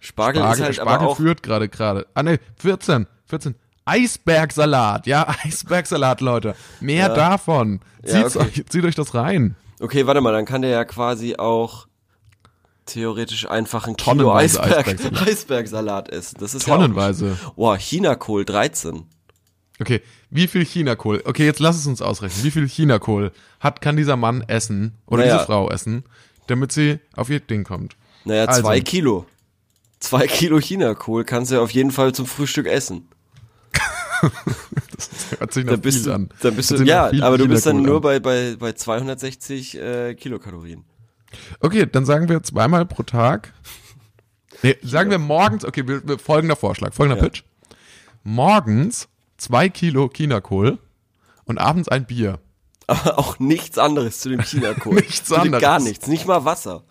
Spargel, 0.00 0.40
Spargel, 0.40 0.42
ist 0.42 0.60
halt 0.60 0.74
Spargel 0.74 0.94
aber 0.94 1.08
auch. 1.08 1.16
führt 1.16 1.42
gerade 1.44 1.68
gerade. 1.68 2.06
Ah 2.14 2.24
ne, 2.24 2.40
14, 2.56 3.06
14. 3.26 3.54
Eisbergsalat, 3.84 5.06
ja, 5.06 5.26
Eisbergsalat, 5.44 6.20
Leute. 6.20 6.54
Mehr 6.80 7.08
davon. 7.08 7.80
Ja, 8.04 8.26
okay. 8.26 8.38
euch, 8.38 8.66
zieht 8.68 8.84
euch 8.84 8.94
das 8.94 9.14
rein. 9.14 9.56
Okay, 9.80 10.06
warte 10.06 10.20
mal, 10.20 10.32
dann 10.32 10.44
kann 10.44 10.62
der 10.62 10.70
ja 10.70 10.84
quasi 10.84 11.36
auch 11.36 11.86
theoretisch 12.86 13.48
einfach 13.48 13.86
ein 13.86 13.96
Kilo 13.96 14.34
Eisberg, 14.34 14.88
Eisbergsalat. 14.88 15.28
Eisbergsalat 15.28 16.08
essen. 16.10 16.36
Das 16.40 16.54
ist 16.54 16.66
Tonnenweise. 16.66 17.28
Ja 17.28 17.48
auch, 17.48 17.54
boah, 17.54 17.76
Chinakohl 17.78 18.44
13. 18.44 19.06
Okay, 19.80 20.02
wie 20.30 20.48
viel 20.48 20.64
Chinakohl? 20.64 21.22
Okay, 21.24 21.44
jetzt 21.44 21.60
lass 21.60 21.76
es 21.76 21.86
uns 21.86 22.02
ausrechnen. 22.02 22.44
Wie 22.44 22.50
viel 22.50 22.68
Chinakohl 22.68 23.32
hat, 23.60 23.80
kann 23.80 23.96
dieser 23.96 24.16
Mann 24.16 24.42
essen 24.42 24.94
oder 25.06 25.22
Naja. 25.22 25.34
diese 25.36 25.46
Frau 25.46 25.70
essen, 25.70 26.04
damit 26.48 26.72
sie 26.72 26.98
auf 27.14 27.30
ihr 27.30 27.40
Ding 27.40 27.64
kommt? 27.64 27.96
Naja, 28.24 28.44
Also. 28.46 28.62
zwei 28.62 28.80
Kilo. 28.80 29.26
Zwei 30.00 30.26
Kilo 30.26 30.58
Chinakohl 30.60 31.24
kannst 31.24 31.50
du 31.50 31.56
ja 31.56 31.60
auf 31.60 31.70
jeden 31.70 31.90
Fall 31.92 32.12
zum 32.12 32.26
Frühstück 32.26 32.66
essen. 32.66 33.08
Das 34.98 35.38
hört 35.38 35.52
sich 35.52 35.64
nach 35.64 35.74
Da 35.74 35.76
bist 35.76 35.98
viel 35.98 36.06
du, 36.06 36.12
an. 36.14 36.28
da 36.40 36.50
bist 36.50 36.70
du, 36.72 36.82
ja, 36.82 37.08
aber 37.22 37.38
du 37.38 37.46
bist 37.46 37.64
dann 37.66 37.82
nur 37.82 37.96
an. 37.96 38.02
bei, 38.02 38.18
bei, 38.18 38.56
bei 38.58 38.72
260 38.72 39.78
äh, 39.78 40.14
Kilokalorien. 40.16 40.84
Okay, 41.60 41.86
dann 41.86 42.04
sagen 42.04 42.28
wir 42.28 42.42
zweimal 42.42 42.84
pro 42.84 43.04
Tag. 43.04 43.52
Nee, 44.64 44.76
sagen 44.82 45.10
wir 45.12 45.18
morgens, 45.18 45.64
okay, 45.64 45.86
wir, 45.86 46.06
wir, 46.08 46.18
folgender 46.18 46.56
Vorschlag, 46.56 46.92
folgender 46.94 47.22
Ja. 47.22 47.28
Pitch. 47.28 47.44
Morgens 48.24 49.08
zwei 49.38 49.68
Kilo 49.70 50.08
Chinakohl 50.12 50.78
und 51.46 51.56
abends 51.58 51.88
ein 51.88 52.04
Bier. 52.06 52.38
Aber 52.86 53.18
auch 53.18 53.38
nichts 53.38 53.78
anderes 53.78 54.20
zu 54.20 54.28
dem 54.30 54.40
Chinakohl. 54.42 54.94
Nichts 55.00 55.30
anderes. 55.32 55.60
Gar 55.62 55.78
nichts, 55.80 56.06
nicht 56.06 56.26
mal 56.26 56.44
Wasser. 56.46 56.84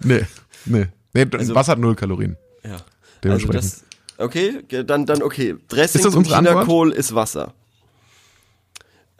Nee, 0.00 0.24
nee. 0.66 0.86
Nee, 1.14 1.26
Also- 1.32 1.54
Wasser 1.54 1.72
hat 1.72 1.78
null 1.78 1.94
Kalorien. 1.96 2.36
Ja. 2.64 2.72
Also 2.72 2.84
Dementsprechend. 3.24 3.64
das, 3.64 3.84
okay, 4.18 4.62
dann, 4.84 5.06
dann 5.06 5.22
okay. 5.22 5.56
Dressing 5.68 6.02
zum 6.02 6.18
Antwort? 6.18 6.36
Chinakohl 6.38 6.92
ist 6.92 7.14
Wasser. 7.14 7.54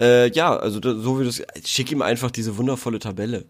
Äh, 0.00 0.30
ja, 0.32 0.56
also 0.56 0.80
da, 0.80 0.94
so 0.94 1.20
wie 1.20 1.24
das, 1.24 1.42
schick 1.64 1.92
ihm 1.92 2.02
einfach 2.02 2.30
diese 2.30 2.56
wundervolle 2.56 2.98
Tabelle. 2.98 3.44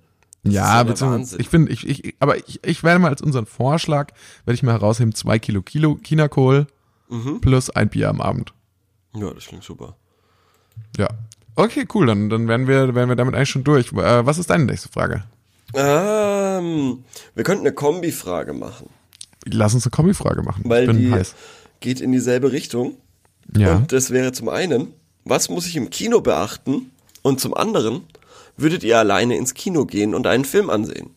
Das 0.44 0.52
Ja, 0.54 0.82
beziehungsweise, 0.82 1.38
ich 1.40 1.48
finde, 1.48 1.72
ich, 1.72 1.86
ich, 1.86 2.14
aber 2.18 2.36
ich, 2.36 2.60
ich 2.64 2.82
werde 2.82 2.98
mal 2.98 3.08
als 3.08 3.22
unseren 3.22 3.46
Vorschlag, 3.46 4.12
werde 4.44 4.54
ich 4.54 4.62
mal 4.62 4.72
herausheben, 4.72 5.14
zwei 5.14 5.38
Kilo 5.38 5.62
Kilo 5.62 5.98
Chinakohl 6.02 6.66
Mhm. 7.08 7.40
plus 7.42 7.68
ein 7.70 7.90
Bier 7.90 8.08
am 8.08 8.20
Abend. 8.22 8.52
Ja, 9.14 9.30
das 9.32 9.46
klingt 9.46 9.64
super. 9.64 9.96
Ja. 10.96 11.08
Okay, 11.54 11.86
cool, 11.94 12.06
dann, 12.06 12.30
dann 12.30 12.48
wären 12.48 12.66
wir, 12.66 12.94
wären 12.94 13.08
wir 13.10 13.16
damit 13.16 13.34
eigentlich 13.34 13.50
schon 13.50 13.64
durch. 13.64 13.92
Äh, 13.92 14.24
was 14.26 14.38
ist 14.38 14.48
deine 14.50 14.64
nächste 14.64 14.88
Frage? 14.88 15.24
Ähm, 15.74 17.04
wir 17.34 17.44
könnten 17.44 17.66
eine 17.66 17.74
Kombifrage 17.74 18.52
machen, 18.52 18.88
Lass 19.44 19.74
uns 19.74 19.84
eine 19.84 19.90
Kombi-Frage 19.90 20.42
machen. 20.42 20.62
weil 20.66 20.86
die 20.92 21.10
heiß. 21.10 21.34
geht 21.80 22.00
in 22.00 22.12
dieselbe 22.12 22.52
Richtung. 22.52 22.96
Ja. 23.56 23.76
Und 23.76 23.92
das 23.92 24.10
wäre 24.10 24.32
zum 24.32 24.48
einen, 24.48 24.94
was 25.24 25.48
muss 25.48 25.66
ich 25.66 25.76
im 25.76 25.90
Kino 25.90 26.20
beachten? 26.20 26.90
Und 27.22 27.40
zum 27.40 27.52
anderen, 27.54 28.02
würdet 28.56 28.84
ihr 28.84 28.98
alleine 28.98 29.36
ins 29.36 29.54
Kino 29.54 29.84
gehen 29.84 30.14
und 30.14 30.26
einen 30.26 30.44
Film 30.44 30.70
ansehen? 30.70 31.10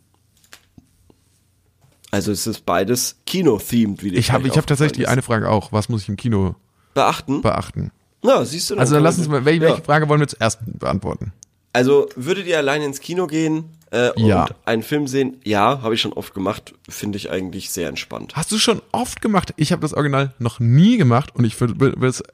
Also 2.12 2.32
es 2.32 2.48
ist 2.48 2.66
beides 2.66 3.18
Kino-themed, 3.26 4.02
wie 4.04 4.16
Ich 4.16 4.32
habe 4.32 4.48
ich 4.48 4.58
hab 4.58 4.66
tatsächlich 4.66 4.98
die 4.98 5.08
eine 5.08 5.22
Frage 5.22 5.50
auch. 5.50 5.72
Was 5.72 5.90
muss 5.90 6.02
ich 6.04 6.10
im 6.10 6.16
Kino. 6.16 6.56
Beachten. 6.96 7.42
beachten? 7.44 7.92
Na, 8.24 8.44
siehst 8.44 8.72
du. 8.72 8.78
Also 8.78 8.96
dann 8.96 9.04
lass 9.04 9.20
uns 9.20 9.28
mal, 9.28 9.46
welche, 9.46 9.62
Ja. 9.64 9.70
welche 9.70 9.84
Frage 9.84 10.10
wollen 10.10 10.20
wir 10.22 10.28
zuerst 10.28 10.60
beantworten? 10.66 11.32
Also 11.74 12.10
würdet 12.16 12.48
ihr 12.48 12.58
alleine 12.58 12.86
ins 12.86 13.00
Kino 13.02 13.28
gehen 13.28 13.66
äh, 13.92 14.10
Ja. 14.20 14.44
und 14.46 14.56
einen 14.66 14.82
Film 14.82 15.08
sehen? 15.08 15.38
Ja, 15.44 15.82
habe 15.82 15.94
ich 15.94 16.02
schon 16.02 16.14
oft 16.14 16.34
gemacht. 16.34 16.74
Finde 16.90 17.18
ich 17.18 17.30
eigentlich 17.30 17.70
sehr 17.70 17.90
entspannt. 17.90 18.34
Hast 18.36 18.52
du 18.52 18.58
schon 18.58 18.82
oft 18.94 19.22
gemacht? 19.22 19.54
Ich 19.58 19.72
habe 19.74 19.82
das 19.82 19.94
Original 19.94 20.34
noch 20.40 20.60
nie 20.60 20.98
gemacht 20.98 21.36
und 21.36 21.44
ich 21.46 21.56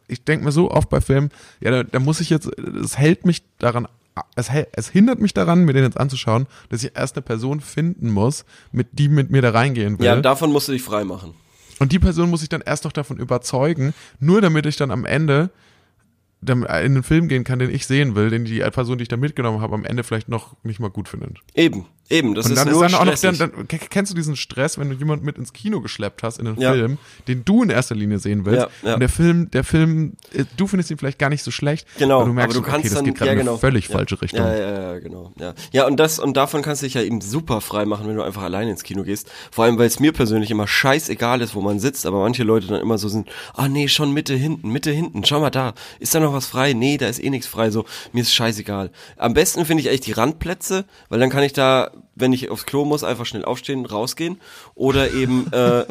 ich 0.08 0.24
denke 0.24 0.46
mir 0.46 0.52
so 0.52 0.72
oft 0.72 0.90
bei 0.90 1.02
Filmen, 1.02 1.32
ja, 1.60 1.72
da, 1.72 1.84
da 1.84 2.00
muss 2.00 2.20
ich 2.22 2.30
jetzt, 2.30 2.48
es 2.58 2.98
hält 3.00 3.26
mich 3.26 3.42
daran, 3.58 3.88
es, 4.36 4.52
hält, 4.52 4.70
es 4.74 4.90
hindert 4.90 5.20
mich 5.20 5.34
daran, 5.34 5.66
mir 5.66 5.74
den 5.74 5.84
jetzt 5.84 6.00
anzuschauen, 6.00 6.46
dass 6.70 6.84
ich 6.84 6.92
erst 6.96 7.16
eine 7.18 7.24
Person 7.24 7.62
finden 7.62 8.12
muss, 8.12 8.46
mit 8.72 8.88
die 8.94 9.10
mit 9.10 9.32
mir 9.32 9.42
da 9.42 9.50
reingehen 9.50 9.98
will. 10.00 10.06
Ja, 10.06 10.16
davon 10.22 10.52
musst 10.52 10.68
du 10.68 10.72
dich 10.74 10.84
frei 10.84 11.04
machen. 11.04 11.34
Und 11.82 11.92
die 11.92 11.98
Person 11.98 12.30
muss 12.30 12.44
ich 12.44 12.50
dann 12.50 12.62
erst 12.62 12.84
noch 12.86 12.92
davon 12.92 13.18
überzeugen, 13.18 13.96
nur 14.20 14.40
damit 14.40 14.68
ich 14.68 14.78
dann 14.78 14.92
am 14.92 15.04
Ende 15.04 15.50
in 16.48 16.64
den 16.68 17.02
Film 17.02 17.28
gehen 17.28 17.44
kann, 17.44 17.58
den 17.58 17.74
ich 17.74 17.88
sehen 17.88 18.14
will, 18.14 18.30
den 18.30 18.46
die 18.46 18.60
Person, 18.60 19.00
die 19.00 19.02
ich 19.02 19.08
da 19.08 19.18
mitgenommen 19.18 19.62
habe, 19.62 19.74
am 19.74 19.84
Ende 19.84 20.04
vielleicht 20.04 20.30
noch 20.30 20.56
nicht 20.64 20.80
mal 20.80 20.92
gut 20.92 21.10
findet. 21.10 21.40
Eben, 21.56 21.88
eben. 22.12 22.36
Das 22.36 22.46
Und 22.46 22.52
ist 22.52 22.58
dann 22.60 22.68
ist 22.68 22.74
nur 22.74 22.84
dann 22.84 22.94
auch 22.96 23.06
noch, 23.06 23.20
dann, 23.20 23.38
dann, 23.38 23.68
kennst 23.68 24.12
du 24.12 24.16
diesen 24.16 24.36
Stress, 24.36 24.78
wenn 24.78 24.90
du 24.90 24.96
jemanden 24.96 25.26
mit 25.26 25.38
ins 25.38 25.54
Kino 25.54 25.82
geschleppt 25.82 26.24
hast 26.24 26.40
in 26.40 26.48
einen 26.48 26.60
Ja. 26.60 26.74
Film, 26.74 26.98
den 27.28 27.46
du 27.46 27.64
in 27.64 27.70
erster 27.70 27.96
Linie 27.96 28.20
sehen 28.20 28.46
willst, 28.46 28.68
Ja, 28.84 28.90
ja. 28.90 28.94
und 28.96 29.00
der 29.00 29.10
Film, 29.10 29.50
der 29.52 29.64
Film, 29.64 30.14
äh, 30.34 30.46
du 30.58 30.68
findest 30.68 30.92
ihn 30.92 30.98
vielleicht 30.98 31.20
gar 31.20 31.30
nicht 31.30 31.44
so 31.44 31.52
schlecht, 31.52 31.88
Genau, 31.98 32.18
aber 32.18 32.28
du 32.28 32.34
merkst, 32.34 32.58
aber 32.58 32.66
du 32.66 32.72
kannst 32.72 32.86
okay, 32.86 32.90
das 32.90 32.98
dann, 32.98 33.06
geht 33.06 33.16
gerade 33.16 33.28
ja, 33.28 33.34
in 33.34 33.40
genau. 33.40 33.52
eine 33.52 33.60
völlig 33.60 33.88
ja. 33.88 33.96
falsche 33.96 34.22
Richtung. 34.22 34.42
Ja, 34.42 34.56
ja, 34.56 34.94
ja, 34.94 35.00
genau. 35.00 35.32
Ja, 35.40 35.54
ja 35.72 35.88
und 35.88 35.98
das 35.98 36.20
und 36.20 36.36
davon 36.38 36.62
kannst 36.62 36.82
du 36.82 36.86
dich 36.86 36.94
ja 36.94 37.02
eben 37.02 37.22
super 37.22 37.62
frei 37.62 37.86
machen, 37.86 38.08
wenn 38.08 38.16
du 38.16 38.24
einfach 38.24 38.44
alleine 38.44 38.72
ins 38.72 38.84
Kino 38.84 39.04
gehst. 39.04 39.30
Vor 39.52 39.66
allem, 39.66 39.78
weil 39.78 39.88
es 39.88 40.00
mir 40.00 40.12
persönlich 40.12 40.52
immer 40.52 40.68
scheißegal 40.68 41.42
ist, 41.42 41.56
wo 41.56 41.62
man 41.62 41.80
sitzt, 41.80 42.06
aber 42.06 42.20
manche 42.20 42.44
Leute 42.44 42.68
dann 42.68 42.82
immer 42.82 42.98
so 42.98 43.10
sind, 43.10 43.30
ah 43.54 43.68
nee, 43.68 43.88
schon 43.88 44.14
Mitte 44.14 44.36
hinten, 44.36 44.70
Mitte 44.70 44.92
hinten, 44.92 45.24
schau 45.26 45.40
mal 45.40 45.50
da, 45.50 45.74
ist 46.00 46.14
da 46.16 46.20
noch 46.20 46.34
was 46.34 46.46
frei? 46.46 46.74
Nee, 46.74 46.98
da 46.98 47.08
ist 47.08 47.24
eh 47.24 47.30
nichts 47.30 47.48
frei, 47.48 47.72
so, 47.72 47.86
mir 48.14 48.22
ist 48.22 48.34
scheißegal. 48.34 48.92
Am 49.18 49.34
besten 49.34 49.66
finde 49.66 49.82
ich 49.82 49.90
eigentlich 49.90 50.02
die 50.02 50.12
Randplätze, 50.14 50.86
weil 51.10 51.20
dann 51.20 51.30
kann 51.30 51.44
ich 51.44 51.54
da, 51.54 51.92
wenn 52.16 52.34
ich 52.34 52.50
aufs 52.50 52.66
Klo 52.66 52.86
muss, 52.86 53.04
einfach 53.04 53.26
schnell 53.26 53.46
aufstehen, 53.46 53.86
rausgehen 53.86 54.40
oder 54.76 55.12
eben, 55.12 55.52
äh, 55.52 55.86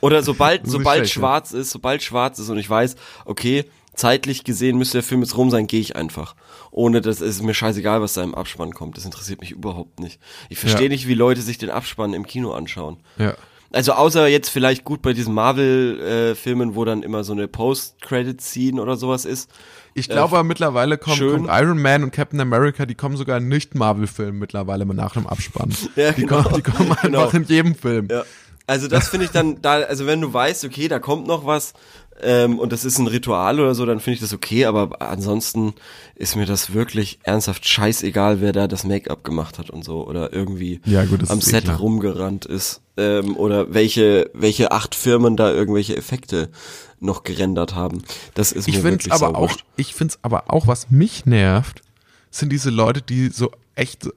oder 0.00 0.22
sobald, 0.22 0.62
sobald 0.66 0.98
schlecht, 0.98 1.14
ja. 1.16 1.20
schwarz 1.20 1.52
ist, 1.52 1.70
sobald 1.70 2.02
schwarz 2.02 2.38
ist 2.38 2.48
und 2.48 2.58
ich 2.58 2.68
weiß, 2.68 2.96
okay, 3.24 3.64
zeitlich 3.94 4.44
gesehen 4.44 4.78
müsste 4.78 4.98
der 4.98 5.02
Film 5.02 5.20
jetzt 5.22 5.36
rum 5.36 5.50
sein, 5.50 5.66
gehe 5.66 5.80
ich 5.80 5.96
einfach. 5.96 6.34
Ohne 6.70 7.00
das 7.00 7.20
ist 7.20 7.42
mir 7.42 7.54
scheißegal, 7.54 8.00
was 8.00 8.14
da 8.14 8.22
im 8.22 8.34
Abspann 8.34 8.72
kommt. 8.72 8.96
Das 8.96 9.04
interessiert 9.04 9.40
mich 9.40 9.50
überhaupt 9.50 10.00
nicht. 10.00 10.20
Ich 10.48 10.58
verstehe 10.58 10.84
Ja. 10.84 10.88
nicht, 10.90 11.08
wie 11.08 11.14
Leute 11.14 11.42
sich 11.42 11.58
den 11.58 11.70
Abspann 11.70 12.14
im 12.14 12.26
Kino 12.26 12.52
anschauen. 12.52 12.98
Ja. 13.18 13.34
Also 13.72 13.92
außer 13.92 14.26
jetzt 14.26 14.48
vielleicht 14.48 14.84
gut 14.84 15.00
bei 15.00 15.12
diesen 15.12 15.32
Marvel-Filmen, 15.34 16.74
wo 16.74 16.84
dann 16.84 17.02
immer 17.02 17.22
so 17.24 17.32
eine 17.32 17.46
Post-Credit-Scene 17.48 18.80
oder 18.82 18.96
sowas 18.96 19.24
ist. 19.24 19.50
Ich 19.94 20.08
glaube 20.08 20.36
aber 20.36 20.44
mittlerweile 20.44 20.98
kommt, 20.98 21.16
schön. 21.16 21.46
kommt 21.46 21.48
Iron 21.52 21.80
Man 21.80 22.02
und 22.04 22.12
Captain 22.12 22.40
America, 22.40 22.86
die 22.86 22.94
kommen 22.94 23.16
sogar 23.16 23.38
in 23.38 23.48
Nicht-Marvel-Filmen 23.48 24.38
mittlerweile 24.38 24.86
nach 24.86 25.12
dem 25.14 25.26
Abspann. 25.26 25.72
Ja, 25.96 26.12
die, 26.12 26.22
genau. 26.26 26.42
kommen, 26.42 26.54
die 26.56 26.62
kommen 26.62 26.90
einfach 26.90 27.02
Genau. 27.02 27.28
in 27.30 27.44
jedem 27.44 27.74
Film. 27.74 28.08
Ja. 28.10 28.24
Also 28.66 28.86
das 28.86 29.08
finde 29.08 29.26
ich 29.26 29.32
dann 29.32 29.60
da, 29.62 29.80
also 29.80 30.06
wenn 30.06 30.20
du 30.20 30.32
weißt, 30.32 30.64
okay, 30.64 30.86
da 30.86 31.00
kommt 31.00 31.26
noch 31.26 31.44
was 31.44 31.72
ähm, 32.22 32.58
und 32.58 32.72
das 32.72 32.84
ist 32.84 32.98
ein 32.98 33.06
Ritual 33.06 33.60
oder 33.60 33.74
so, 33.74 33.84
dann 33.86 34.00
finde 34.00 34.14
ich 34.14 34.20
das 34.20 34.32
okay, 34.32 34.64
aber 34.66 35.00
ansonsten 35.02 35.74
ist 36.14 36.36
mir 36.36 36.46
das 36.46 36.72
wirklich 36.74 37.18
ernsthaft 37.22 37.66
scheißegal, 37.68 38.40
wer 38.40 38.52
da 38.52 38.68
das 38.68 38.84
Make-up 38.84 39.24
gemacht 39.24 39.58
hat 39.58 39.70
und 39.70 39.84
so 39.84 40.06
oder 40.06 40.32
irgendwie 40.32 40.80
Ja, 40.84 41.04
gut, 41.04 41.28
am 41.30 41.38
eh 41.38 41.42
Set 41.42 41.64
klar. 41.64 41.78
rumgerannt 41.78 42.44
ist 42.46 42.82
ähm, 42.96 43.36
oder 43.36 43.72
welche 43.74 44.30
welche 44.34 44.72
acht 44.72 44.94
Firmen 44.94 45.36
da 45.36 45.50
irgendwelche 45.52 45.96
Effekte 45.96 46.50
noch 47.00 47.22
gerendert 47.22 47.74
haben. 47.74 48.02
Das 48.34 48.52
ist 48.52 48.68
Ich 48.68 48.74
mir 48.76 48.82
finde 48.82 49.04
wirklich 49.04 49.12
aber 49.12 49.36
auch, 49.38 49.56
ich 49.76 49.94
finde 49.94 50.12
es 50.12 50.18
aber 50.22 50.44
auch, 50.52 50.66
was 50.66 50.90
mich 50.90 51.24
nervt, 51.26 51.80
sind 52.30 52.50
diese 52.52 52.70
Leute, 52.70 53.00
die 53.02 53.28
so 53.28 53.50
echt 53.74 54.08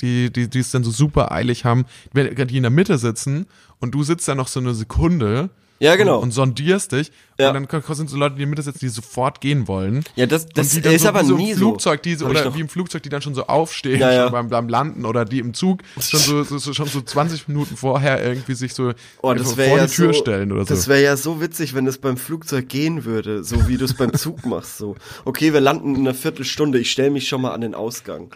die, 0.00 0.30
die, 0.32 0.48
die 0.50 0.58
es 0.58 0.70
dann 0.70 0.84
so 0.84 0.90
super 0.90 1.32
eilig 1.32 1.64
haben, 1.64 1.86
wenn 2.12 2.34
die 2.48 2.56
in 2.56 2.62
der 2.64 2.70
Mitte 2.70 2.98
sitzen 2.98 3.46
und 3.80 3.94
du 3.94 4.02
sitzt 4.02 4.26
da 4.28 4.34
noch 4.34 4.48
so 4.48 4.58
eine 4.60 4.74
Sekunde 4.74 5.48
Ja, 5.78 5.96
genau. 5.96 6.16
und, 6.16 6.24
und 6.24 6.30
sondierst 6.32 6.92
dich 6.92 7.12
Ja. 7.38 7.50
und 7.50 7.72
dann 7.72 7.82
sind 7.94 8.08
so 8.08 8.16
Leute, 8.16 8.36
die 8.36 8.46
Mitte 8.46 8.62
sitzen, 8.62 8.78
die 8.80 8.88
sofort 8.88 9.40
gehen 9.40 9.68
wollen. 9.68 10.04
Ja, 10.14 10.26
das, 10.26 10.46
das 10.46 10.74
ist 10.74 11.02
so, 11.02 11.08
aber 11.08 11.24
so 11.24 11.36
nie. 11.36 11.54
Flugzeug, 11.54 12.02
die 12.02 12.14
so, 12.14 12.26
oder 12.26 12.54
wie 12.54 12.60
im 12.60 12.68
Flugzeug, 12.68 13.02
die 13.02 13.08
dann 13.08 13.22
schon 13.22 13.34
so 13.34 13.46
aufstehen 13.46 14.00
Ja, 14.00 14.12
ja. 14.12 14.28
beim, 14.28 14.48
beim 14.48 14.68
Landen 14.68 15.04
oder 15.04 15.24
die 15.24 15.38
im 15.38 15.54
Zug 15.54 15.82
schon 16.00 16.20
so, 16.20 16.42
so, 16.44 16.72
schon 16.72 16.86
so 16.86 17.00
20 17.00 17.48
Minuten 17.48 17.76
vorher 17.76 18.22
irgendwie 18.24 18.54
sich 18.54 18.74
so 18.74 18.92
Oh, 19.22 19.34
das 19.34 19.54
vor 19.54 19.78
die 19.78 19.86
Tür 19.86 20.14
stellen 20.14 20.52
oder 20.52 20.64
so. 20.64 20.74
Das 20.74 20.88
wäre 20.88 21.02
ja 21.02 21.16
so 21.16 21.40
witzig, 21.40 21.74
wenn 21.74 21.86
es 21.86 21.98
beim 21.98 22.16
Flugzeug 22.16 22.68
gehen 22.68 23.04
würde, 23.04 23.44
so 23.44 23.68
wie 23.68 23.76
du 23.76 23.84
es 23.84 23.94
beim 23.94 24.12
Zug 24.14 24.46
machst. 24.46 24.78
So, 24.78 24.96
okay, 25.24 25.52
wir 25.52 25.60
landen 25.60 25.94
in 25.94 26.02
einer 26.02 26.14
Viertelstunde. 26.14 26.78
Ich 26.78 26.90
stelle 26.90 27.10
mich 27.10 27.28
schon 27.28 27.42
mal 27.42 27.52
an 27.52 27.60
den 27.60 27.74
Ausgang. 27.74 28.34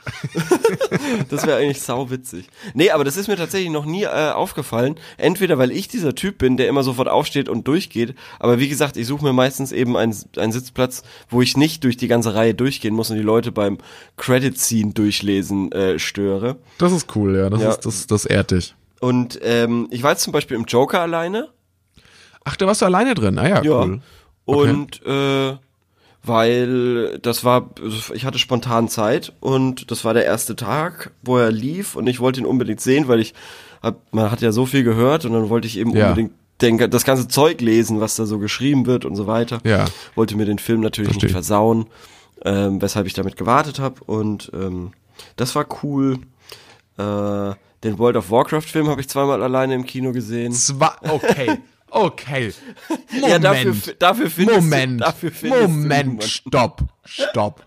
das 1.29 1.47
wäre 1.47 1.59
eigentlich 1.59 1.81
sau 1.81 2.11
witzig. 2.11 2.49
Nee, 2.75 2.91
aber 2.91 3.05
das 3.05 3.17
ist 3.17 3.29
mir 3.29 3.37
tatsächlich 3.37 3.71
noch 3.71 3.87
nie 3.87 4.05
äh, 4.05 4.31
aufgefallen. 4.31 4.97
Entweder 5.17 5.59
weil 5.59 5.71
ich 5.71 5.89
dieser 5.89 6.15
Typ 6.15 6.39
bin, 6.39 6.57
der 6.57 6.69
immer 6.69 6.83
sofort 6.83 7.09
aufsteht 7.09 7.49
und 7.49 7.67
durchgeht. 7.67 8.15
Aber 8.39 8.59
wie 8.59 8.69
gesagt, 8.69 8.90
ich 8.97 9.07
suche 9.07 9.25
mir 9.25 9.33
meistens 9.33 9.73
eben 9.73 9.97
einen, 9.97 10.15
einen 10.37 10.53
Sitzplatz, 10.53 11.03
wo 11.29 11.43
ich 11.43 11.57
nicht 11.57 11.85
durch 11.85 11.97
die 11.97 12.09
ganze 12.09 12.35
Reihe 12.35 12.55
durchgehen 12.55 12.95
muss 12.95 13.11
und 13.11 13.17
die 13.17 13.23
Leute 13.23 13.53
beim 13.53 13.79
Credit 14.17 14.57
Scene 14.59 14.93
durchlesen 14.93 15.71
äh, 15.73 15.99
störe. 15.99 16.57
Das 16.79 16.93
ist 16.93 17.15
cool, 17.17 17.37
ja. 17.37 17.51
Das 17.51 17.61
Ja. 17.63 17.71
ist 17.71 17.87
das, 17.87 18.07
das 18.07 18.25
ehrt 18.27 18.51
dich. 18.51 18.75
Und 19.01 19.39
ähm, 19.43 19.89
ich 19.91 20.03
war 20.03 20.11
jetzt 20.13 20.23
zum 20.23 20.33
Beispiel 20.33 20.57
im 20.57 20.65
Joker 20.65 21.01
alleine. 21.01 21.49
Ach, 22.45 22.57
da 22.57 22.67
warst 22.67 22.83
du 22.83 22.87
alleine 22.87 23.15
drin. 23.15 23.39
Ah 23.39 23.49
ja, 23.49 23.63
Ja. 23.63 23.83
cool. 23.85 24.01
Okay. 24.47 24.71
Und 24.71 25.07
äh, 25.07 25.57
weil 26.23 27.19
das 27.23 27.45
war, 27.45 27.71
ich 28.15 28.25
hatte 28.25 28.39
spontan 28.39 28.89
Zeit 28.89 29.33
und 29.41 29.91
das 29.91 30.05
war 30.05 30.13
der 30.13 30.25
erste 30.27 30.55
Tag, 30.55 31.13
wo 31.23 31.39
er 31.39 31.51
lief 31.51 31.97
und 31.97 32.07
ich 32.09 32.21
wollte 32.21 32.41
ihn 32.41 32.47
unbedingt 32.47 32.81
sehen, 32.81 33.09
weil 33.09 33.21
ich 33.21 33.33
hab, 33.83 34.01
man 34.13 34.31
hat 34.31 34.43
ja 34.43 34.53
so 34.53 34.67
viel 34.67 34.83
gehört 34.85 35.25
und 35.25 35.33
dann 35.33 35.49
wollte 35.49 35.67
ich 35.67 35.79
eben 35.79 35.97
Ja. 35.97 36.09
unbedingt 36.09 36.33
den, 36.63 36.91
das 36.91 37.05
ganze 37.05 37.29
Zeug 37.29 37.61
lesen, 37.61 38.01
was 38.01 38.17
da 38.17 38.27
so 38.27 38.39
geschrieben 38.39 38.87
wird 38.87 39.05
und 39.05 39.17
so 39.17 39.27
weiter. 39.27 39.61
Ja. 39.65 39.87
Wollte 40.15 40.37
mir 40.37 40.47
den 40.47 40.59
Film 40.59 40.81
natürlich 40.81 41.11
Versteh. 41.13 41.27
nicht 41.27 41.33
versauen, 41.33 41.87
ähm, 42.45 42.81
weshalb 42.83 43.07
ich 43.07 43.15
damit 43.15 43.37
gewartet 43.37 43.79
habe 43.79 44.03
und 44.05 44.51
ähm, 44.55 44.93
das 45.37 45.55
war 45.55 45.67
cool. 45.83 46.19
Äh, 46.99 47.55
den 47.83 47.99
World 47.99 48.17
of 48.17 48.31
Warcraft 48.31 48.63
Film 48.63 48.89
habe 48.89 49.01
ich 49.01 49.09
zweimal 49.09 49.43
alleine 49.43 49.75
im 49.75 49.87
Kino 49.87 50.13
gesehen. 50.13 50.53
Zwei, 50.53 50.91
okay, 51.09 51.59
okay. 51.91 52.53
Moment. 52.89 53.29
Ja, 53.31 53.39
dafür, 53.39 53.75
dafür 53.99 54.31
findest 54.31 54.61
Moment, 54.63 55.01
du, 55.01 55.05
dafür 55.05 55.31
findest 55.31 55.63
du 55.63 55.69
Moment, 55.69 55.91
niemanden. 56.07 56.23
stopp, 56.23 56.83
stopp. 57.05 57.67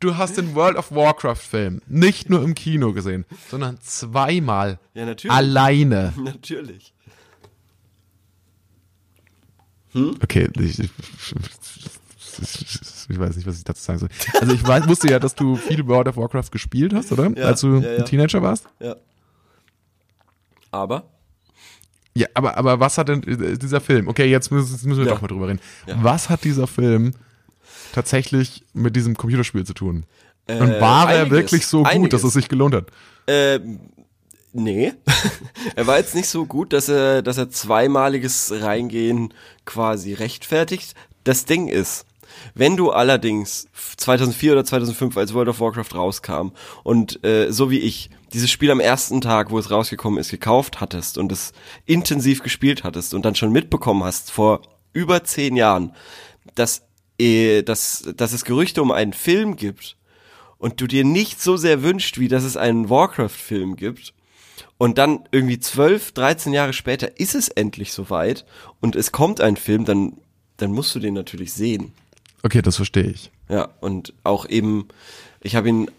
Du 0.00 0.16
hast 0.16 0.36
den 0.36 0.54
World 0.54 0.76
of 0.76 0.92
Warcraft 0.92 1.36
Film 1.36 1.82
nicht 1.88 2.30
nur 2.30 2.42
im 2.42 2.54
Kino 2.54 2.92
gesehen, 2.92 3.24
sondern 3.50 3.78
zweimal 3.80 4.78
Ja, 4.94 5.04
natürlich. 5.06 5.36
alleine. 5.36 6.12
Natürlich. 6.22 6.92
Okay, 9.94 10.48
ich, 10.58 10.78
ich, 10.78 10.90
ich 13.08 13.18
weiß 13.18 13.36
nicht, 13.36 13.46
was 13.46 13.58
ich 13.58 13.64
dazu 13.64 13.82
sagen 13.82 13.98
soll. 13.98 14.08
Also 14.40 14.54
ich 14.54 14.66
weiß, 14.66 14.86
wusste 14.88 15.10
ja, 15.10 15.18
dass 15.18 15.34
du 15.34 15.56
viel 15.56 15.86
World 15.86 16.08
of 16.08 16.16
Warcraft 16.16 16.50
gespielt 16.50 16.92
hast, 16.94 17.10
oder? 17.12 17.30
Ja, 17.36 17.46
Als 17.46 17.60
du 17.62 17.76
ja, 17.78 17.92
ja. 17.92 17.98
ein 17.98 18.04
Teenager 18.04 18.42
warst? 18.42 18.66
Ja. 18.80 18.96
Aber? 20.70 21.04
Ja, 22.14 22.26
aber, 22.34 22.56
aber 22.56 22.80
was 22.80 22.98
hat 22.98 23.08
denn 23.08 23.22
äh, 23.22 23.56
dieser 23.56 23.80
Film? 23.80 24.08
Okay, 24.08 24.26
jetzt 24.26 24.50
müssen, 24.50 24.72
jetzt 24.72 24.84
müssen 24.84 25.04
wir 25.04 25.10
doch 25.10 25.20
mal 25.22 25.28
drüber 25.28 25.48
reden. 25.48 25.60
Was 25.86 26.28
hat 26.28 26.44
dieser 26.44 26.66
Film 26.66 27.12
tatsächlich 27.92 28.64
mit 28.72 28.96
diesem 28.96 29.16
Computerspiel 29.16 29.64
zu 29.64 29.74
tun? 29.74 30.04
Äh, 30.46 30.58
Und 30.60 30.80
war 30.80 31.12
er 31.12 31.20
einiges, 31.22 31.30
wirklich 31.38 31.66
so 31.66 31.78
gut, 31.82 31.86
einiges. 31.92 32.10
dass 32.22 32.24
es 32.28 32.34
sich 32.34 32.48
gelohnt 32.48 32.74
hat? 32.74 32.86
Äh, 33.26 33.60
nee. 34.58 34.92
er 35.76 35.86
war 35.86 35.98
jetzt 35.98 36.14
nicht 36.14 36.28
so 36.28 36.46
gut, 36.46 36.72
dass 36.72 36.88
er, 36.88 37.22
dass 37.22 37.38
er 37.38 37.50
zweimaliges 37.50 38.52
Reingehen 38.54 39.34
quasi 39.64 40.14
rechtfertigt. 40.14 40.94
Das 41.24 41.44
Ding 41.44 41.68
ist, 41.68 42.06
wenn 42.54 42.76
du 42.76 42.90
allerdings 42.90 43.68
2004 43.96 44.52
oder 44.52 44.64
2005, 44.64 45.16
als 45.16 45.34
World 45.34 45.48
of 45.48 45.60
Warcraft 45.60 45.94
rauskam 45.94 46.50
und 46.84 47.24
äh, 47.24 47.50
so 47.50 47.70
wie 47.70 47.78
ich 47.78 48.10
dieses 48.32 48.50
Spiel 48.50 48.70
am 48.70 48.80
ersten 48.80 49.20
Tag, 49.20 49.50
wo 49.50 49.58
es 49.58 49.70
rausgekommen 49.70 50.18
ist, 50.18 50.30
gekauft 50.30 50.80
hattest 50.80 51.18
und 51.18 51.32
es 51.32 51.52
intensiv 51.86 52.42
gespielt 52.42 52.84
hattest 52.84 53.14
und 53.14 53.24
dann 53.24 53.34
schon 53.34 53.52
mitbekommen 53.52 54.04
hast 54.04 54.30
vor 54.30 54.62
über 54.92 55.24
zehn 55.24 55.56
Jahren, 55.56 55.92
dass, 56.54 56.82
äh, 57.18 57.62
dass, 57.62 58.08
dass 58.16 58.32
es 58.32 58.44
Gerüchte 58.44 58.82
um 58.82 58.90
einen 58.90 59.12
Film 59.12 59.56
gibt 59.56 59.96
und 60.58 60.80
du 60.80 60.86
dir 60.86 61.04
nicht 61.04 61.40
so 61.40 61.56
sehr 61.56 61.82
wünscht, 61.82 62.18
wie 62.18 62.28
dass 62.28 62.44
es 62.44 62.56
einen 62.56 62.90
Warcraft-Film 62.90 63.76
gibt, 63.76 64.12
und 64.78 64.96
dann 64.96 65.24
irgendwie 65.32 65.58
12, 65.58 66.12
13 66.12 66.52
Jahre 66.52 66.72
später 66.72 67.18
ist 67.20 67.34
es 67.34 67.48
endlich 67.48 67.92
soweit 67.92 68.46
und 68.80 68.96
es 68.96 69.12
kommt 69.12 69.40
ein 69.40 69.56
Film, 69.56 69.84
dann, 69.84 70.14
dann 70.56 70.72
musst 70.72 70.94
du 70.94 71.00
den 71.00 71.14
natürlich 71.14 71.52
sehen. 71.52 71.92
Okay, 72.42 72.62
das 72.62 72.76
verstehe 72.76 73.10
ich. 73.10 73.30
Ja, 73.48 73.68
und 73.80 74.14
auch 74.22 74.48
eben, 74.48 74.88
ich 75.40 75.56
habe 75.56 75.68
ihn, 75.68 75.90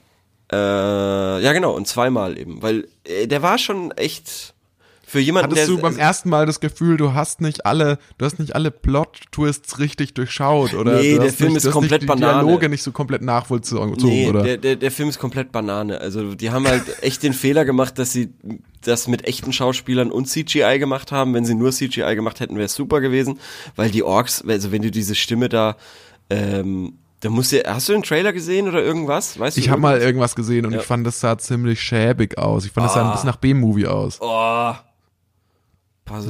äh, 0.52 0.56
ja 0.56 1.54
genau, 1.54 1.76
und 1.76 1.88
zweimal 1.88 2.38
eben, 2.38 2.62
weil 2.62 2.88
äh, 3.04 3.28
der 3.28 3.42
war 3.42 3.58
schon 3.58 3.92
echt 3.92 4.54
für 5.10 5.20
jemanden, 5.20 5.52
Hattest 5.52 5.68
der 5.70 5.76
du 5.76 5.82
beim 5.82 5.98
ersten 5.98 6.30
Mal 6.30 6.46
das 6.46 6.60
Gefühl, 6.60 6.96
du 6.98 7.14
hast 7.14 7.42
nicht 7.42 7.66
alle, 7.66 7.98
du 8.20 8.26
hast 8.26 8.38
nicht 8.40 8.54
alle 8.56 8.70
Plot-Twists 8.72 9.80
richtig 9.80 10.14
durchschaut 10.14 10.74
oder 10.76 11.00
Nee, 11.02 11.18
der 11.18 11.34
Film 11.34 11.54
nicht, 11.54 11.66
ist 11.66 11.72
komplett 11.72 12.02
nicht 12.02 12.04
die 12.04 12.06
Banane. 12.20 12.44
Dialoge 12.44 12.70
nicht 12.70 12.84
so 12.84 12.92
komplett 12.92 13.22
nachvollzogen, 13.24 13.96
Nee, 14.00 14.30
oder? 14.30 14.44
der, 14.44 14.58
der, 14.58 14.76
der 14.76 14.92
Film 14.92 15.10
ist 15.10 15.18
komplett 15.20 15.52
Banane. 15.52 16.00
Also 16.00 16.36
die 16.36 16.52
haben 16.52 16.68
halt 16.68 16.84
echt 17.02 17.24
den 17.24 17.34
Fehler 17.34 17.66
gemacht, 17.66 17.98
dass 17.98 18.12
sie 18.14 18.30
das 18.84 19.08
mit 19.08 19.26
echten 19.28 19.52
Schauspielern 19.52 20.12
und 20.12 20.26
CGI 20.28 20.78
gemacht 20.80 21.12
haben. 21.12 21.34
Wenn 21.34 21.44
sie 21.46 21.56
nur 21.56 21.72
CGI 21.72 22.14
gemacht 22.16 22.40
hätten, 22.40 22.56
wäre 22.56 22.66
es 22.66 22.76
super 22.76 23.02
gewesen. 23.02 23.40
Weil 23.76 23.90
die 23.90 24.04
Orks, 24.04 24.44
also 24.48 24.72
wenn 24.72 24.82
du 24.84 24.92
diese 24.92 25.16
Stimme 25.16 25.50
da, 25.50 25.76
ähm, 26.30 27.00
da 27.22 27.30
musst 27.30 27.52
du, 27.52 27.62
hast 27.66 27.90
du 27.90 27.94
den 27.94 28.04
Trailer 28.04 28.32
gesehen 28.32 28.68
oder 28.70 28.82
irgendwas? 28.82 29.38
Weißt 29.40 29.58
du? 29.58 29.62
ich 29.62 29.70
habe 29.70 29.82
mal 29.82 30.00
irgendwas? 30.00 30.36
gesehen 30.36 30.66
und 30.66 30.72
Ja. 30.74 30.80
ich 30.80 30.86
fand, 30.86 31.06
das 31.06 31.20
sah 31.20 31.38
ziemlich 31.38 31.82
schäbig 31.82 32.38
aus. 32.38 32.66
Ich 32.66 32.72
fand, 32.72 32.86
das 32.86 32.94
sah 32.94 33.02
ein 33.02 33.08
Ah. 33.08 33.12
bisschen 33.14 33.28
nach 33.30 33.36
B-Movie 33.38 33.88
aus. 33.88 34.20
Oh. 34.22 34.72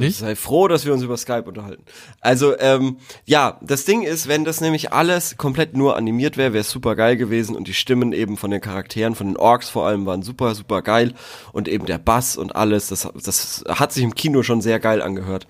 Nicht? 0.00 0.18
Sei 0.18 0.36
froh, 0.36 0.68
dass 0.68 0.84
wir 0.84 0.92
uns 0.92 1.02
über 1.02 1.16
Skype 1.16 1.44
unterhalten. 1.44 1.82
Also, 2.20 2.58
ähm, 2.58 2.98
ja, 3.24 3.58
das 3.62 3.84
Ding 3.84 4.02
ist, 4.02 4.28
wenn 4.28 4.44
das 4.44 4.60
nämlich 4.60 4.92
alles 4.92 5.36
komplett 5.36 5.76
nur 5.76 5.96
animiert 5.96 6.36
wäre, 6.36 6.52
wäre 6.52 6.62
es 6.62 6.70
super 6.70 6.96
geil 6.96 7.16
gewesen 7.16 7.56
und 7.56 7.68
die 7.68 7.74
Stimmen 7.74 8.12
eben 8.12 8.36
von 8.36 8.50
den 8.50 8.60
Charakteren, 8.60 9.14
von 9.14 9.28
den 9.28 9.36
Orks 9.36 9.68
vor 9.68 9.86
allem, 9.86 10.06
waren 10.06 10.22
super, 10.22 10.54
super 10.54 10.82
geil 10.82 11.14
und 11.52 11.68
eben 11.68 11.86
der 11.86 11.98
Bass 11.98 12.36
und 12.36 12.54
alles, 12.54 12.88
das, 12.88 13.08
das 13.24 13.64
hat 13.68 13.92
sich 13.92 14.04
im 14.04 14.14
Kino 14.14 14.42
schon 14.42 14.60
sehr 14.60 14.80
geil 14.80 15.02
angehört. 15.02 15.46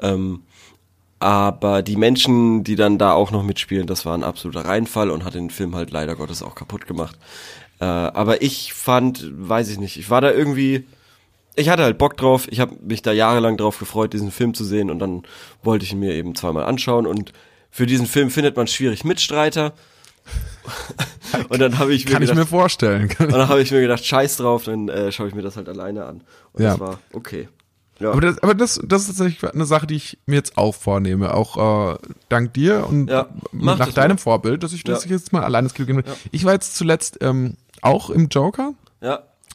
Ähm, 0.00 0.42
aber 1.20 1.82
die 1.82 1.96
Menschen, 1.96 2.64
die 2.64 2.76
dann 2.76 2.96
da 2.96 3.12
auch 3.12 3.30
noch 3.30 3.42
mitspielen, 3.42 3.86
das 3.86 4.06
war 4.06 4.16
ein 4.16 4.24
absoluter 4.24 4.64
Reinfall 4.64 5.10
und 5.10 5.22
hat 5.22 5.34
den 5.34 5.50
Film 5.50 5.76
halt 5.76 5.90
leider 5.90 6.16
Gottes 6.16 6.42
auch 6.42 6.54
kaputt 6.54 6.86
gemacht. 6.86 7.18
Äh, 7.78 7.84
aber 7.84 8.40
ich 8.42 8.72
fand, 8.72 9.30
weiß 9.30 9.68
ich 9.68 9.78
nicht, 9.78 9.98
ich 9.98 10.08
war 10.08 10.22
da 10.22 10.30
irgendwie, 10.30 10.86
ich 11.56 11.68
hatte 11.68 11.82
halt 11.82 11.98
Bock 11.98 12.16
drauf. 12.16 12.46
Ich 12.50 12.60
habe 12.60 12.74
mich 12.80 13.02
da 13.02 13.12
jahrelang 13.12 13.56
drauf 13.56 13.78
gefreut, 13.78 14.12
diesen 14.12 14.30
Film 14.30 14.54
zu 14.54 14.64
sehen 14.64 14.90
und 14.90 14.98
dann 14.98 15.22
wollte 15.62 15.84
ich 15.84 15.92
ihn 15.92 15.98
mir 15.98 16.14
eben 16.14 16.34
zweimal 16.34 16.64
anschauen 16.64 17.06
und 17.06 17.32
für 17.70 17.86
diesen 17.86 18.06
Film 18.06 18.30
findet 18.30 18.56
man 18.56 18.66
schwierig 18.66 19.04
Mitstreiter. 19.04 19.72
und 21.48 21.60
dann 21.60 21.78
habe 21.78 21.92
ich 21.94 22.04
mir 22.04 22.12
Kann 22.12 22.22
ich 22.22 22.28
gedacht, 22.30 22.44
mir 22.44 22.48
vorstellen. 22.48 23.08
und 23.18 23.32
dann 23.32 23.48
habe 23.48 23.62
ich 23.62 23.70
mir 23.70 23.80
gedacht, 23.80 24.04
scheiß 24.04 24.36
drauf, 24.38 24.64
dann 24.64 24.88
äh, 24.88 25.10
schaue 25.12 25.28
ich 25.28 25.34
mir 25.34 25.42
das 25.42 25.56
halt 25.56 25.68
alleine 25.68 26.04
an. 26.04 26.22
Und 26.52 26.62
Ja. 26.62 26.70
das 26.70 26.80
war 26.80 26.98
okay. 27.12 27.48
Ja. 27.98 28.12
Aber 28.12 28.20
das, 28.22 28.38
aber 28.42 28.54
das, 28.54 28.80
das 28.82 29.02
ist 29.02 29.08
tatsächlich 29.08 29.52
eine 29.52 29.66
Sache, 29.66 29.86
die 29.86 29.96
ich 29.96 30.18
mir 30.24 30.36
jetzt 30.36 30.56
auch 30.56 30.74
vornehme. 30.74 31.34
Auch 31.34 31.92
äh, 31.94 31.98
dank 32.30 32.54
dir 32.54 32.86
und 32.88 33.10
Ja, 33.10 33.28
nach 33.52 33.78
das 33.78 33.94
deinem 33.94 34.12
mal. 34.12 34.18
Vorbild, 34.18 34.62
dass 34.62 34.72
ich, 34.72 34.84
dass 34.84 35.00
Ja. 35.00 35.04
ich 35.06 35.10
jetzt 35.10 35.32
mal 35.34 35.42
alleine 35.44 35.66
ins 35.66 35.74
Kino 35.74 35.86
gehen 35.86 35.96
will. 35.98 36.04
Ich 36.30 36.44
war 36.46 36.54
jetzt 36.54 36.76
zuletzt 36.76 37.18
ähm, 37.20 37.56
auch 37.82 38.08
im 38.08 38.28
Joker. 38.28 38.72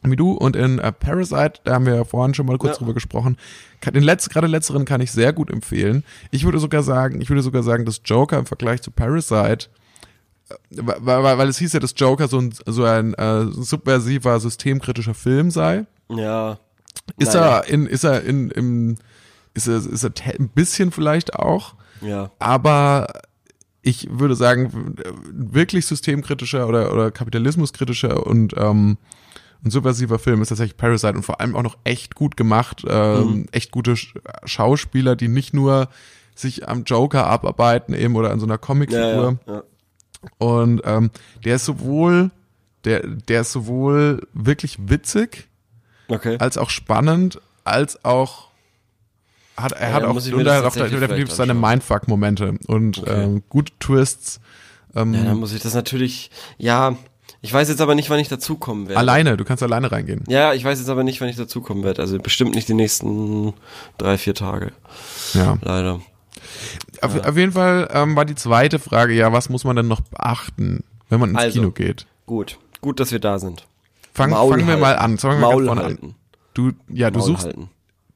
Wie 0.02 0.16
du, 0.16 0.32
und 0.32 0.56
in 0.56 0.78
äh, 0.78 0.92
Parasite, 0.92 1.60
da 1.64 1.74
haben 1.74 1.86
wir 1.86 1.94
ja 1.94 2.04
vorhin 2.04 2.34
schon 2.34 2.46
mal 2.46 2.58
kurz 2.58 2.72
Ja. 2.74 2.78
drüber 2.78 2.94
gesprochen. 2.94 3.36
Den 3.84 4.02
Letz, 4.02 4.28
gerade 4.28 4.46
letzteren 4.46 4.84
kann 4.84 5.00
ich 5.00 5.10
sehr 5.12 5.32
gut 5.32 5.50
empfehlen. 5.50 6.04
Ich 6.30 6.44
würde 6.44 6.58
sogar 6.58 6.82
sagen, 6.82 7.20
ich 7.20 7.28
würde 7.30 7.42
sogar 7.42 7.62
sagen, 7.62 7.84
dass 7.84 8.00
Joker 8.04 8.38
im 8.38 8.46
Vergleich 8.46 8.82
zu 8.82 8.90
Parasite 8.90 9.68
äh, 10.48 10.54
weil, 10.70 11.22
weil, 11.24 11.38
weil 11.38 11.48
es 11.48 11.58
hieß 11.58 11.72
ja, 11.72 11.80
dass 11.80 11.94
Joker 11.96 12.28
so 12.28 12.38
ein, 12.38 12.54
so 12.66 12.84
ein 12.84 13.14
äh, 13.14 13.46
subversiver, 13.50 14.38
systemkritischer 14.38 15.14
Film 15.14 15.50
sei. 15.50 15.86
Ja. 16.08 16.58
Ist 17.18 17.34
Naja. 17.34 17.58
er 17.58 17.68
in, 17.68 17.86
ist 17.86 18.04
er 18.04 18.22
in, 18.22 18.50
im, 18.50 18.96
ist 19.54 19.66
er, 19.66 19.76
ist 19.78 20.04
er 20.04 20.12
ein 20.38 20.48
bisschen 20.50 20.92
vielleicht 20.92 21.34
auch, 21.34 21.74
Ja. 22.00 22.30
aber 22.38 23.08
ich 23.82 24.08
würde 24.10 24.34
sagen, 24.34 24.96
wirklich 25.32 25.86
systemkritischer 25.86 26.66
oder, 26.68 26.92
oder 26.92 27.10
kapitalismuskritischer 27.10 28.26
und, 28.26 28.54
ähm, 28.56 28.98
ein 29.64 29.70
subversiver 29.70 30.18
Film 30.18 30.42
ist 30.42 30.48
tatsächlich 30.48 30.76
Parasite 30.76 31.14
und 31.14 31.22
vor 31.22 31.40
allem 31.40 31.56
auch 31.56 31.62
noch 31.62 31.76
echt 31.84 32.14
gut 32.14 32.36
gemacht, 32.36 32.84
ähm, 32.88 33.46
echt 33.52 33.70
gute 33.72 33.96
Sch 33.96 34.14
Schauspieler, 34.44 35.16
die 35.16 35.28
nicht 35.28 35.54
nur 35.54 35.88
sich 36.34 36.68
am 36.68 36.84
Joker 36.84 37.26
abarbeiten 37.26 37.94
eben 37.94 38.14
oder 38.16 38.30
an 38.30 38.38
so 38.40 38.46
einer 38.46 38.54
Ja, 38.54 38.58
Comicfigur. 38.58 39.38
ja, 39.46 39.52
ja. 39.54 39.62
Und 40.38 40.82
ähm, 40.84 41.10
der 41.44 41.56
ist 41.56 41.64
sowohl 41.64 42.30
Der, 42.84 43.00
der 43.04 43.40
ist 43.40 43.50
sowohl 43.52 44.28
wirklich 44.32 44.78
witzig, 44.88 45.48
Okay. 46.08 46.36
als 46.38 46.56
auch 46.56 46.70
spannend, 46.70 47.40
als 47.64 48.04
auch 48.04 48.50
hat, 49.56 49.72
er 49.72 49.88
Ja, 49.88 49.94
hat 49.94 50.04
auch, 50.04 50.14
und 50.14 50.46
er 50.46 50.58
hat 50.58 50.64
auch 50.66 50.74
definitiv 50.74 51.32
seine 51.32 51.52
anschauen. 51.52 51.70
Mindfuck-Momente 51.70 52.54
und 52.68 52.98
Okay. 52.98 53.24
ähm, 53.24 53.42
gute 53.48 53.72
Twists. 53.80 54.38
Ähm, 54.94 55.14
Ja, 55.14 55.24
dann 55.24 55.38
muss 55.38 55.52
ich 55.52 55.60
das 55.62 55.74
natürlich, 55.74 56.30
ja, 56.58 56.96
ich 57.42 57.52
weiß 57.52 57.68
jetzt 57.68 57.80
aber 57.80 57.94
nicht, 57.94 58.10
wann 58.10 58.18
ich 58.18 58.28
dazukommen 58.28 58.88
werde. 58.88 58.98
alleine, 58.98 59.36
du 59.36 59.44
kannst 59.44 59.62
alleine 59.62 59.92
reingehen. 59.92 60.24
Ja, 60.28 60.52
ich 60.54 60.64
weiß 60.64 60.78
jetzt 60.78 60.88
aber 60.88 61.04
nicht, 61.04 61.20
wann 61.20 61.28
ich 61.28 61.36
dazukommen 61.36 61.84
werde. 61.84 62.02
Also 62.02 62.18
bestimmt 62.18 62.54
nicht 62.54 62.68
die 62.68 62.74
nächsten 62.74 63.52
drei, 63.98 64.18
vier 64.18 64.34
Tage. 64.34 64.72
Ja. 65.34 65.58
Leider. 65.62 66.00
Auf, 67.02 67.24
auf 67.26 67.36
jeden 67.36 67.52
Fall 67.52 67.88
ähm, 67.92 68.16
war 68.16 68.24
die 68.24 68.34
zweite 68.34 68.78
Frage, 68.78 69.14
ja, 69.14 69.32
was 69.32 69.48
muss 69.48 69.64
man 69.64 69.76
denn 69.76 69.88
noch 69.88 70.00
beachten, 70.00 70.82
wenn 71.08 71.20
man 71.20 71.30
ins 71.30 71.38
Also. 71.38 71.60
Kino 71.60 71.70
geht? 71.70 72.06
Gut. 72.26 72.58
Gut, 72.80 73.00
dass 73.00 73.12
wir 73.12 73.18
da 73.20 73.38
sind. 73.38 73.66
Fang, 74.14 74.30
fangen 74.30 74.66
wir 74.66 74.76
mal 74.78 74.96
an. 74.96 75.18
Fangen 75.18 75.40
wir 75.40 75.48
Maul 75.48 75.66
vorne 75.66 75.82
halten. 75.82 76.06
an. 76.06 76.14
Du, 76.54 76.72
ja, 76.88 77.10
du 77.10 77.18
Maul 77.18 77.28
suchst 77.28 77.44
halten. 77.46 77.68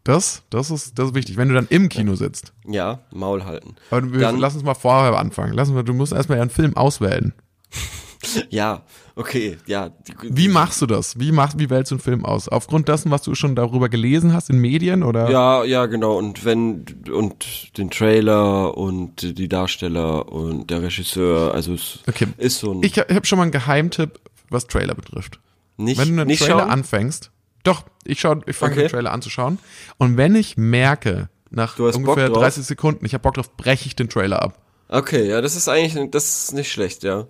das, 0.05 0.43
das 0.51 0.71
ist, 0.71 0.99
das 0.99 1.09
ist 1.09 1.15
wichtig, 1.15 1.37
wenn 1.37 1.49
du 1.49 1.55
dann 1.55 1.67
im 1.69 1.89
Kino 1.91 2.15
sitzt. 2.15 2.53
Ja, 2.67 3.01
Maul 3.13 3.45
halten. 3.45 3.77
Aber 3.91 4.11
wir, 4.13 4.21
Dann- 4.21 4.39
lass 4.39 4.55
uns 4.55 4.65
mal 4.65 4.75
vorher 4.75 5.19
anfangen. 5.19 5.53
Lass 5.53 5.69
uns 5.69 5.75
mal, 5.77 5.83
du 5.83 5.93
musst 5.93 6.13
erstmal 6.13 6.39
ja 6.39 6.43
einen 6.43 6.51
Film 6.51 6.77
auswählen. 6.77 7.33
Ja, 8.51 8.83
okay, 9.21 9.59
ja. 9.67 9.91
Wie 10.23 10.49
machst 10.49 10.83
du 10.83 10.87
das? 10.87 11.19
Wie 11.19 11.33
machst, 11.33 11.59
wie 11.59 11.71
wählst 11.71 11.91
du 11.91 11.95
einen 11.97 12.03
Film 12.03 12.25
aus? 12.25 12.49
Aufgrund 12.49 12.89
dessen, 12.89 13.11
was 13.11 13.23
du 13.23 13.35
schon 13.35 13.55
darüber 13.55 13.89
gelesen 13.89 14.33
hast 14.33 14.51
in 14.51 14.59
Medien 14.59 15.03
oder? 15.03 15.31
Ja, 15.31 15.65
ja, 15.65 15.87
genau. 15.87 16.17
Und 16.19 16.45
wenn 16.45 16.85
und 17.13 17.77
den 17.79 17.91
Trailer 17.91 18.77
und 18.77 19.39
die 19.39 19.49
Darsteller 19.49 20.31
und 20.33 20.71
der 20.71 20.83
Regisseur, 20.83 21.55
also 21.55 21.75
es 21.75 22.01
Okay. 22.09 22.27
ist 22.39 22.59
so 22.59 22.73
ein 22.73 22.83
Ich, 22.83 22.97
ich 22.97 23.15
habe 23.15 23.27
schon 23.27 23.37
mal 23.39 23.45
einen 23.45 23.53
Geheimtipp, 23.53 24.19
was 24.49 24.67
Trailer 24.67 24.95
betrifft. 24.95 25.39
nicht, 25.77 25.99
wenn 25.99 26.17
du 26.17 26.23
einen 26.23 26.37
Trailer 26.37 26.59
schauen. 26.61 26.71
anfängst, 26.71 27.31
doch, 27.63 27.85
ich 28.05 28.21
schau, 28.21 28.37
ich 28.47 28.57
fange 28.57 28.73
Okay. 28.73 28.83
den 28.85 28.91
Trailer 28.91 29.13
an 29.13 29.23
zu 29.23 29.31
schauen. 29.31 29.59
Und 29.99 30.17
wenn 30.17 30.35
ich 30.35 30.57
merke, 30.57 31.29
nach 31.51 31.79
ungefähr 31.79 32.29
drauf? 32.29 32.39
30 32.43 32.65
Sekunden, 32.65 33.05
ich 33.05 33.13
habe 33.15 33.23
Bock 33.23 33.35
drauf, 33.35 33.57
breche 33.57 33.87
ich 33.87 33.97
den 33.97 34.09
Trailer 34.09 34.43
ab. 34.43 34.59
Okay, 34.89 35.29
ja, 35.29 35.41
das 35.41 35.55
ist 35.57 35.69
eigentlich, 35.69 36.11
das 36.11 36.45
ist 36.45 36.53
nicht 36.55 36.71
schlecht, 36.73 37.03
ja. 37.05 37.27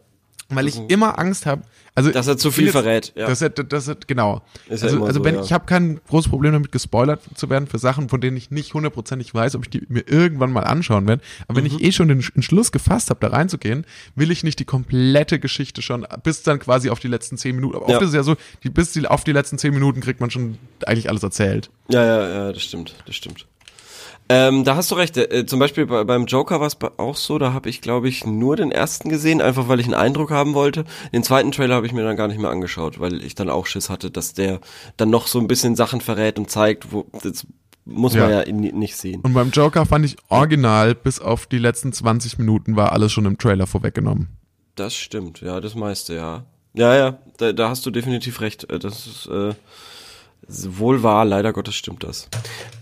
Weil 0.48 0.66
ich 0.66 0.78
immer 0.88 1.18
Angst 1.18 1.46
habe, 1.46 1.62
also 1.94 2.10
Mhm. 2.10 2.14
Dass 2.14 2.26
er 2.28 2.38
zu 2.38 2.50
viel 2.50 2.70
verrät, 2.70 3.12
ja. 3.16 3.26
Das, 3.26 3.40
das, 3.40 3.52
das, 3.68 3.96
genau. 4.06 4.42
Ist 4.68 4.82
ja 4.82 4.88
also 4.88 5.04
also 5.04 5.18
so, 5.20 5.24
wenn 5.24 5.34
ja. 5.36 5.42
ich 5.42 5.52
habe 5.52 5.66
kein 5.66 6.00
großes 6.08 6.30
Problem 6.30 6.52
damit, 6.52 6.72
gespoilert 6.72 7.20
zu 7.34 7.50
werden 7.50 7.66
für 7.66 7.78
Sachen, 7.78 8.08
von 8.08 8.20
denen 8.20 8.36
ich 8.36 8.50
nicht 8.50 8.74
hundertprozentig 8.74 9.34
weiß, 9.34 9.54
ob 9.56 9.64
ich 9.64 9.70
die 9.70 9.82
mir 9.88 10.04
irgendwann 10.08 10.52
mal 10.52 10.62
anschauen 10.62 11.06
werde. 11.08 11.22
Aber 11.48 11.56
wenn 11.56 11.64
Mhm. 11.64 11.78
ich 11.78 11.84
eh 11.84 11.92
schon 11.92 12.08
den 12.08 12.24
Entschluss 12.34 12.72
gefasst 12.72 13.10
habe, 13.10 13.20
da 13.20 13.28
reinzugehen, 13.28 13.84
will 14.14 14.30
ich 14.30 14.44
nicht 14.44 14.58
die 14.58 14.64
komplette 14.64 15.38
Geschichte 15.38 15.82
schon 15.82 16.06
bis 16.22 16.42
dann 16.42 16.58
quasi 16.58 16.90
auf 16.90 17.00
die 17.00 17.08
letzten 17.08 17.36
zehn 17.36 17.54
Minuten. 17.56 17.76
Aber 17.76 17.88
Ja. 17.88 17.96
oft 17.96 18.02
ist 18.02 18.08
es 18.10 18.14
ja 18.14 18.22
so, 18.22 18.36
die, 18.62 18.70
bis 18.70 18.92
die, 18.92 19.06
auf 19.06 19.24
die 19.24 19.32
letzten 19.32 19.58
zehn 19.58 19.74
Minuten 19.74 20.00
kriegt 20.00 20.20
man 20.20 20.30
schon 20.30 20.58
eigentlich 20.86 21.08
alles 21.08 21.22
erzählt. 21.22 21.70
Ja, 21.88 22.04
ja, 22.04 22.28
ja, 22.28 22.52
das 22.52 22.62
stimmt, 22.62 22.94
das 23.06 23.16
stimmt. 23.16 23.46
Ähm, 24.32 24.62
da 24.62 24.76
hast 24.76 24.92
du 24.92 24.94
recht. 24.94 25.16
Äh, 25.16 25.44
zum 25.44 25.58
Beispiel 25.58 25.86
bei, 25.86 26.04
beim 26.04 26.26
Joker 26.26 26.60
war 26.60 26.68
es 26.68 26.78
auch 26.98 27.16
so, 27.16 27.38
da 27.38 27.52
habe 27.52 27.68
ich, 27.68 27.80
glaube 27.80 28.08
ich, 28.08 28.24
nur 28.24 28.54
den 28.54 28.70
ersten 28.70 29.08
gesehen, 29.08 29.42
einfach 29.42 29.66
weil 29.66 29.80
ich 29.80 29.86
einen 29.86 29.94
Eindruck 29.94 30.30
haben 30.30 30.54
wollte. 30.54 30.84
Den 31.12 31.24
zweiten 31.24 31.50
Trailer 31.50 31.74
habe 31.74 31.86
ich 31.86 31.92
mir 31.92 32.04
dann 32.04 32.16
gar 32.16 32.28
nicht 32.28 32.38
mehr 32.38 32.48
angeschaut, 32.50 33.00
weil 33.00 33.24
ich 33.24 33.34
dann 33.34 33.50
auch 33.50 33.66
Schiss 33.66 33.90
hatte, 33.90 34.08
dass 34.12 34.32
der 34.32 34.60
dann 34.96 35.10
noch 35.10 35.26
so 35.26 35.40
ein 35.40 35.48
bisschen 35.48 35.74
Sachen 35.74 36.00
verrät 36.00 36.38
und 36.38 36.48
zeigt, 36.48 36.92
wo 36.92 37.06
das 37.24 37.44
muss 37.84 38.14
man 38.14 38.30
Ja. 38.30 38.36
ja 38.36 38.40
in, 38.42 38.60
nicht 38.60 38.96
sehen. 38.96 39.20
Und 39.22 39.34
beim 39.34 39.50
Joker 39.50 39.84
fand 39.84 40.04
ich 40.04 40.16
original, 40.28 40.94
bis 40.94 41.18
auf 41.18 41.46
die 41.46 41.58
letzten 41.58 41.92
20 41.92 42.38
Minuten 42.38 42.76
war 42.76 42.92
alles 42.92 43.10
schon 43.10 43.26
im 43.26 43.36
Trailer 43.36 43.66
vorweggenommen. 43.66 44.28
Das 44.76 44.94
stimmt, 44.94 45.40
ja, 45.40 45.60
das 45.60 45.74
meiste, 45.74 46.14
ja. 46.14 46.44
Ja, 46.74 46.94
ja, 46.94 47.18
da, 47.38 47.52
da 47.52 47.68
hast 47.68 47.84
du 47.84 47.90
definitiv 47.90 48.40
recht. 48.42 48.70
Äh, 48.70 48.78
Das 48.78 49.08
ist 49.08 49.26
äh, 49.26 49.54
wohl 50.46 51.02
wahr, 51.02 51.24
leider 51.24 51.52
Gottes 51.52 51.74
stimmt 51.74 52.04
das. 52.04 52.28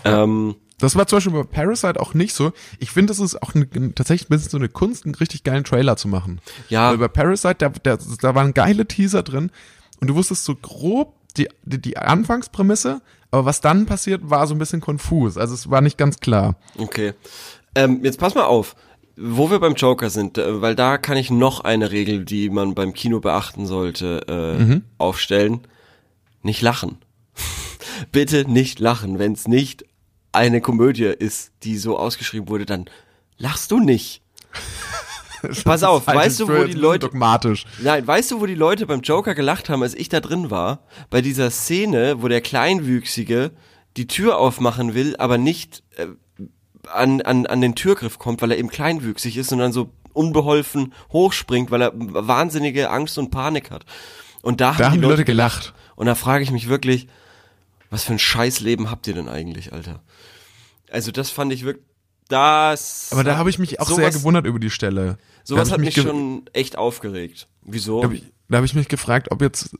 Ähm, 0.05 0.57
Das 0.79 0.95
war 0.95 1.07
zum 1.07 1.17
Beispiel 1.17 1.33
bei 1.33 1.43
Parasite 1.43 2.01
auch 2.01 2.15
nicht 2.15 2.35
so. 2.35 2.53
Ich 2.79 2.91
finde, 2.91 3.11
das 3.11 3.19
ist 3.19 3.43
auch 3.43 3.55
ein, 3.55 3.95
tatsächlich 3.95 4.29
ein 4.29 4.35
bisschen 4.37 4.51
so 4.51 4.57
eine 4.59 4.69
Kunst, 4.69 5.05
einen 5.05 5.15
richtig 5.17 5.43
geilen 5.43 5.65
Trailer 5.65 5.97
zu 5.97 6.09
machen. 6.09 6.41
Ja. 6.69 6.91
Weil 6.91 6.99
bei 6.99 7.09
Parasite, 7.09 7.57
da, 7.59 7.69
da, 7.83 7.99
da 8.21 8.35
waren 8.35 8.55
geile 8.55 8.87
Teaser 8.87 9.23
drin 9.23 9.51
und 10.01 10.09
du 10.09 10.15
wusstest 10.15 10.45
so 10.45 10.55
grob 10.55 11.15
die, 11.37 11.49
die, 11.65 11.81
die 11.81 11.99
Anfangsprämisse, 11.99 13.01
aber 13.31 13.45
was 13.45 13.61
dann 13.61 13.87
passiert, 13.87 14.31
war 14.31 14.47
so 14.47 14.55
ein 14.55 14.59
bisschen 14.59 14.81
konfus. 14.81 15.37
Also 15.37 15.55
es 15.55 15.71
war 15.71 15.81
nicht 15.81 15.99
ganz 15.99 16.21
klar. 16.21 16.57
Okay. 16.77 17.15
Ähm, 17.75 18.01
jetzt 18.03 18.19
pass 18.19 18.35
mal 18.35 18.45
auf. 18.45 18.77
Wo 19.21 19.51
wir 19.51 19.59
beim 19.59 19.75
Joker 19.75 20.11
sind, 20.11 20.39
äh, 20.39 20.63
weil 20.63 20.77
da 20.77 20.97
kann 20.97 21.17
ich 21.17 21.31
noch 21.31 21.61
eine 21.61 21.91
Regel, 21.91 22.25
die 22.25 22.51
man 22.51 22.75
beim 22.75 22.95
Kino 22.95 23.19
beachten 23.19 23.67
sollte, 23.67 24.27
äh, 24.29 24.81
aufstellen. 24.97 25.61
Nicht 26.43 26.63
lachen. 26.63 26.99
Bitte 28.13 28.49
nicht 28.49 28.79
lachen. 28.79 29.19
Wenn 29.19 29.33
es 29.33 29.49
nicht 29.49 29.85
eine 30.33 30.61
Komödie 30.61 31.05
ist, 31.05 31.53
die 31.63 31.77
so 31.77 31.99
ausgeschrieben 31.99 32.49
wurde, 32.49 32.67
dann 32.67 32.87
lachst 33.39 33.71
du 33.71 33.81
nicht. 33.81 34.23
Pass 35.65 35.85
auf, 35.85 36.07
weißt 36.07 36.41
du, 36.41 36.49
wo 36.49 36.65
die 36.65 36.73
Leute, 36.73 37.07
Dogmatisch. 37.07 37.65
Nein, 37.81 38.07
weißt 38.07 38.33
du, 38.33 38.41
wo 38.41 38.47
die 38.47 38.55
Leute 38.57 38.87
beim 38.87 39.03
Joker 39.03 39.35
gelacht 39.35 39.69
haben, 39.69 39.83
als 39.83 39.95
ich 39.95 40.09
da 40.09 40.21
drin 40.21 40.51
war? 40.51 40.81
Bei 41.11 41.21
dieser 41.23 41.51
Szene, 41.51 42.23
wo 42.23 42.29
der 42.29 42.41
Kleinwüchsige 42.41 43.53
die 43.97 44.07
Tür 44.09 44.39
aufmachen 44.39 44.95
will, 44.95 45.17
aber 45.17 45.39
nicht 45.39 45.83
äh, 45.97 46.07
an, 46.89 47.21
an, 47.21 47.47
an 47.47 47.61
den 47.61 47.75
Türgriff 47.75 48.19
kommt, 48.19 48.43
weil 48.43 48.51
er 48.51 48.59
eben 48.59 48.69
kleinwüchsig 48.69 49.37
ist, 49.37 49.51
sondern 49.51 49.73
so 49.73 49.93
unbeholfen 50.13 50.93
hochspringt, 51.13 51.71
weil 51.71 51.83
er 51.83 51.93
wahnsinnige 51.95 52.91
Angst 52.91 53.19
und 53.19 53.31
Panik 53.31 53.71
hat. 53.71 53.85
Und 54.43 54.61
da, 54.61 54.73
Da 54.73 54.87
haben 54.87 54.95
die 54.95 55.07
Leute 55.07 55.25
gelacht. 55.25 55.75
Und 55.95 56.07
da 56.07 56.15
frage 56.15 56.43
ich 56.43 56.51
mich 56.51 56.69
wirklich, 56.69 57.09
was 57.91 58.05
für 58.05 58.13
ein 58.13 58.19
Scheißleben 58.19 58.91
habt 58.91 59.07
ihr 59.07 59.15
denn 59.15 59.29
eigentlich, 59.29 59.73
Alter? 59.73 60.01
Also 60.91 61.11
das 61.13 61.31
fand 61.31 61.53
ich 61.53 61.65
wirklich, 61.65 61.85
das... 62.29 63.09
Aber 63.13 63.25
da 63.25 63.37
habe 63.37 63.51
ich 63.51 63.59
mich 63.59 63.81
auch 63.81 63.87
sehr 63.89 63.97
sowas- 63.97 64.15
gewundert 64.15 64.47
über 64.47 64.59
die 64.59 64.71
Stelle. 64.71 65.19
Sowas 65.45 65.69
hat 65.69 65.75
hab 65.75 65.81
mich 65.81 65.97
ich 65.97 66.03
schon 66.05 66.43
echt 66.53 66.77
aufgeregt. 66.77 67.49
Wieso? 67.63 68.01
Da 68.01 68.05
habe 68.05 68.17
ich, 68.17 68.25
hab 68.53 68.65
ich 68.65 68.75
mich 68.75 68.89
gefragt, 68.89 69.31
ob 69.31 69.41
jetzt, 69.41 69.71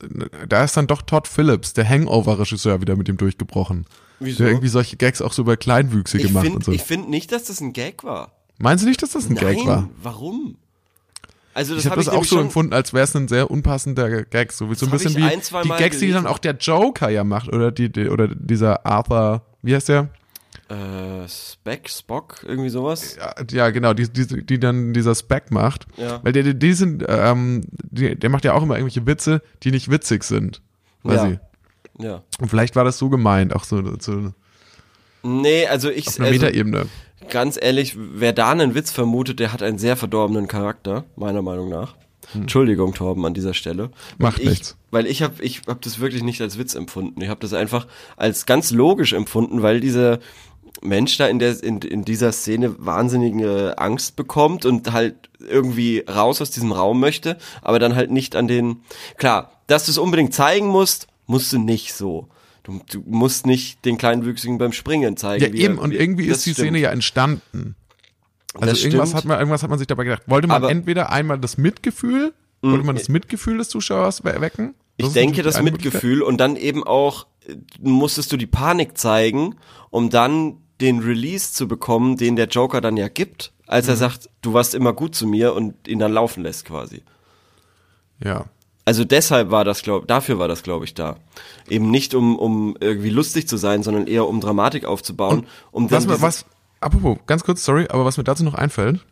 da 0.47 0.63
ist 0.63 0.75
dann 0.75 0.87
doch 0.87 1.01
Todd 1.03 1.27
Phillips, 1.27 1.73
der 1.73 1.87
Hangover-Regisseur, 1.87 2.81
wieder 2.81 2.95
mit 2.95 3.07
ihm 3.07 3.17
durchgebrochen. 3.17 3.85
Wieso? 4.19 4.39
Der 4.39 4.47
irgendwie 4.49 4.67
solche 4.67 4.97
Gags 4.97 5.21
auch 5.21 5.31
so 5.31 5.43
über 5.43 5.57
Kleinwüchsige 5.57 6.23
Ich 6.25 6.31
macht 6.33 6.43
finde 6.45 6.57
und 6.57 6.65
so. 6.65 6.71
find 6.73 7.09
nicht, 7.09 7.31
dass 7.31 7.43
das 7.45 7.61
ein 7.61 7.73
Gag 7.73 8.03
war. 8.03 8.31
Meinst 8.57 8.83
du 8.83 8.89
nicht, 8.89 9.01
dass 9.03 9.11
das 9.11 9.29
ein 9.29 9.33
Nein, 9.35 9.55
Gag 9.57 9.65
war? 9.65 9.89
warum? 10.01 10.57
Also 11.53 11.73
das 11.75 11.83
Ich 11.83 11.89
habe 11.89 12.01
habe 12.01 12.05
das 12.05 12.13
ich 12.13 12.19
auch 12.19 12.25
so 12.25 12.39
empfunden, 12.39 12.73
als 12.73 12.93
wäre 12.93 13.03
es 13.03 13.15
ein 13.15 13.27
sehr 13.27 13.49
unpassender 13.49 14.23
Gag, 14.23 14.51
so 14.51 14.69
wie 14.69 14.75
so 14.75 14.85
ein 14.85 14.91
hab 14.91 14.97
bisschen 14.97 15.11
ich 15.11 15.17
wie 15.17 15.23
ein, 15.23 15.41
die 15.63 15.69
Gags, 15.69 15.99
die 15.99 16.07
dann 16.07 16.23
gelesen. 16.23 16.27
auch 16.27 16.37
der 16.39 16.55
Joker 16.55 17.09
ja 17.09 17.23
macht 17.23 17.47
oder 17.49 17.71
die, 17.71 17.91
die 17.91 18.09
oder 18.09 18.27
dieser 18.27 18.85
Arthur, 18.85 19.43
wie 19.61 19.73
heißt 19.75 19.89
der? 19.89 20.09
Äh, 20.69 21.27
Speck, 21.27 21.89
Spock, 21.89 22.43
irgendwie 22.47 22.69
sowas. 22.69 23.17
Ja, 23.17 23.33
ja 23.51 23.69
genau, 23.71 23.93
die, 23.93 24.07
die, 24.07 24.45
die 24.45 24.59
dann 24.59 24.93
dieser 24.93 25.15
Speck 25.15 25.51
macht, 25.51 25.87
Ja. 25.97 26.19
weil 26.23 26.31
der, 26.33 26.43
die, 26.43 26.57
die 26.57 26.73
sind, 26.73 27.03
ähm, 27.07 27.61
die, 27.71 28.15
der 28.15 28.29
macht 28.29 28.45
ja 28.45 28.53
auch 28.53 28.63
immer 28.63 28.75
irgendwelche 28.75 29.05
Witze, 29.05 29.41
die 29.63 29.71
nicht 29.71 29.89
witzig 29.89 30.23
sind, 30.23 30.61
quasi. 31.03 31.39
Ja. 31.99 32.05
Ja. 32.05 32.23
Und 32.39 32.49
vielleicht 32.49 32.75
war 32.75 32.85
das 32.85 32.97
so 32.97 33.09
gemeint, 33.09 33.53
auch 33.53 33.65
so, 33.65 33.81
so 33.99 34.33
Nee, 35.21 35.67
also 35.67 35.89
ich, 35.89 36.07
auf 36.07 36.19
einer 36.19 36.29
also, 36.29 36.45
Metaebene. 36.45 36.85
ganz 37.29 37.59
ehrlich, 37.61 37.97
wer 37.97 38.31
da 38.31 38.51
einen 38.51 38.73
Witz 38.73 38.91
vermutet, 38.91 39.39
der 39.39 39.51
hat 39.51 39.61
einen 39.61 39.77
sehr 39.77 39.97
verdorbenen 39.97 40.47
Charakter, 40.47 41.03
meiner 41.17 41.41
Meinung 41.41 41.69
nach. 41.69 41.95
Entschuldigung, 42.33 42.93
Torben, 42.93 43.25
an 43.25 43.33
dieser 43.33 43.53
Stelle. 43.53 43.83
Hm. 43.83 43.91
Macht 44.19 44.39
ich, 44.39 44.49
nichts. 44.49 44.77
Weil 44.91 45.07
ich 45.07 45.23
habe 45.23 45.41
ich 45.41 45.61
hab 45.67 45.81
das 45.81 45.99
wirklich 45.99 46.23
nicht 46.23 46.41
als 46.41 46.57
Witz 46.57 46.75
empfunden. 46.75 47.19
Ich 47.21 47.29
habe 47.29 47.39
das 47.39 47.53
einfach 47.53 47.87
als 48.17 48.45
ganz 48.45 48.71
logisch 48.71 49.13
empfunden, 49.13 49.61
weil 49.61 49.79
dieser 49.79 50.19
Mensch 50.81 51.17
da 51.17 51.27
in, 51.27 51.39
der, 51.39 51.61
in, 51.63 51.79
in 51.81 52.05
dieser 52.05 52.31
Szene 52.31 52.75
wahnsinnige 52.77 53.77
Angst 53.77 54.15
bekommt 54.15 54.65
und 54.65 54.91
halt 54.93 55.15
irgendwie 55.39 55.99
raus 56.07 56.41
aus 56.41 56.51
diesem 56.51 56.71
Raum 56.71 56.99
möchte, 56.99 57.37
aber 57.61 57.79
dann 57.79 57.95
halt 57.95 58.11
nicht 58.11 58.35
an 58.35 58.47
den... 58.47 58.81
Klar, 59.17 59.51
dass 59.67 59.85
du 59.85 59.91
es 59.91 59.97
unbedingt 59.97 60.33
zeigen 60.33 60.67
musst, 60.67 61.07
musst 61.27 61.51
du 61.53 61.59
nicht 61.59 61.93
so. 61.93 62.27
Du, 62.63 62.79
du 62.91 63.03
musst 63.07 63.45
nicht 63.45 63.83
den 63.85 63.97
Kleinwüchsigen 63.97 64.57
beim 64.57 64.73
Springen 64.73 65.17
zeigen. 65.17 65.43
Ja, 65.43 65.53
wie 65.53 65.61
eben, 65.61 65.77
er- 65.77 65.83
und 65.83 65.91
wie- 65.91 65.95
irgendwie 65.97 66.25
ist 66.25 66.45
die 66.45 66.51
stimmt. 66.51 66.67
Szene 66.67 66.79
ja 66.79 66.91
entstanden. 66.91 67.75
Also 68.53 68.65
Das 68.67 68.83
irgendwas 68.83 69.09
stimmt. 69.09 69.17
hat, 69.17 69.25
man, 69.25 69.39
irgendwas 69.39 69.63
hat 69.63 69.69
man 69.69 69.79
sich 69.79 69.87
dabei 69.87 70.03
gedacht. 70.05 70.23
Wollte 70.27 70.47
man 70.47 70.57
Aber- 70.57 70.71
entweder 70.71 71.11
einmal 71.11 71.39
das 71.39 71.57
Mitgefühl, 71.57 72.33
wollte 72.61 72.85
man 72.85 72.95
das 72.95 73.07
Mitgefühl 73.09 73.57
des 73.59 73.69
Zuschauers 73.69 74.23
we- 74.23 74.41
wecken? 74.41 74.73
Ich 74.97 75.07
denke, 75.13 75.43
das. 75.43 75.61
Mitgefühl 75.61 76.21
und 76.21 76.37
dann 76.41 76.57
eben 76.57 76.83
auch 76.83 77.25
musstest 77.81 78.31
du 78.31 78.37
die 78.37 78.47
Panik 78.47 78.97
zeigen, 78.97 79.55
um 79.89 80.09
dann 80.09 80.57
den 80.81 80.99
Release 80.99 81.53
zu 81.53 81.67
bekommen, 81.67 82.17
den 82.17 82.35
der 82.35 82.47
Joker 82.47 82.81
dann 82.81 82.97
ja 82.97 83.07
gibt, 83.09 83.51
als 83.67 83.85
Mhm. 83.87 83.91
er 83.91 83.95
sagt, 83.97 84.29
du 84.41 84.53
warst 84.53 84.73
immer 84.75 84.93
gut 84.93 85.13
zu 85.15 85.27
mir 85.27 85.53
und 85.53 85.87
ihn 85.87 85.99
dann 85.99 86.13
laufen 86.13 86.43
lässt 86.43 86.65
quasi. 86.65 87.03
Ja. 88.23 88.45
Also 88.85 89.03
deshalb 89.05 89.51
war 89.51 89.65
das, 89.65 89.83
glaub, 89.83 90.07
dafür 90.07 90.39
war 90.39 90.47
das, 90.47 90.63
glaube 90.63 90.85
ich, 90.85 90.93
da. 90.95 91.17
Eben 91.67 91.91
nicht 91.91 92.15
um, 92.15 92.37
um 92.37 92.75
irgendwie 92.79 93.09
lustig 93.11 93.47
zu 93.47 93.57
sein, 93.57 93.83
sondern 93.83 94.07
eher 94.07 94.27
um 94.27 94.41
Dramatik 94.41 94.85
aufzubauen. 94.85 95.45
um 95.71 95.91
Was, 95.91 96.07
mir- 96.07 96.21
was, 96.21 96.45
apropos, 96.79 97.19
ganz 97.27 97.43
kurz, 97.43 97.63
sorry, 97.63 97.87
aber 97.89 98.05
was 98.05 98.17
mir 98.17 98.23
dazu 98.23 98.43
noch 98.43 98.55
einfällt, 98.55 99.05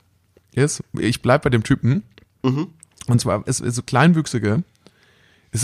ist, 0.53 0.81
ich 0.97 1.21
bleib 1.21 1.43
bei 1.43 1.49
dem 1.51 1.63
Typen, 1.63 2.03
Mhm. 2.43 2.67
und 3.07 3.21
zwar, 3.21 3.45
ist, 3.47 3.59
ist 3.61 3.75
so 3.75 3.83
Kleinwüchsige, 3.83 4.63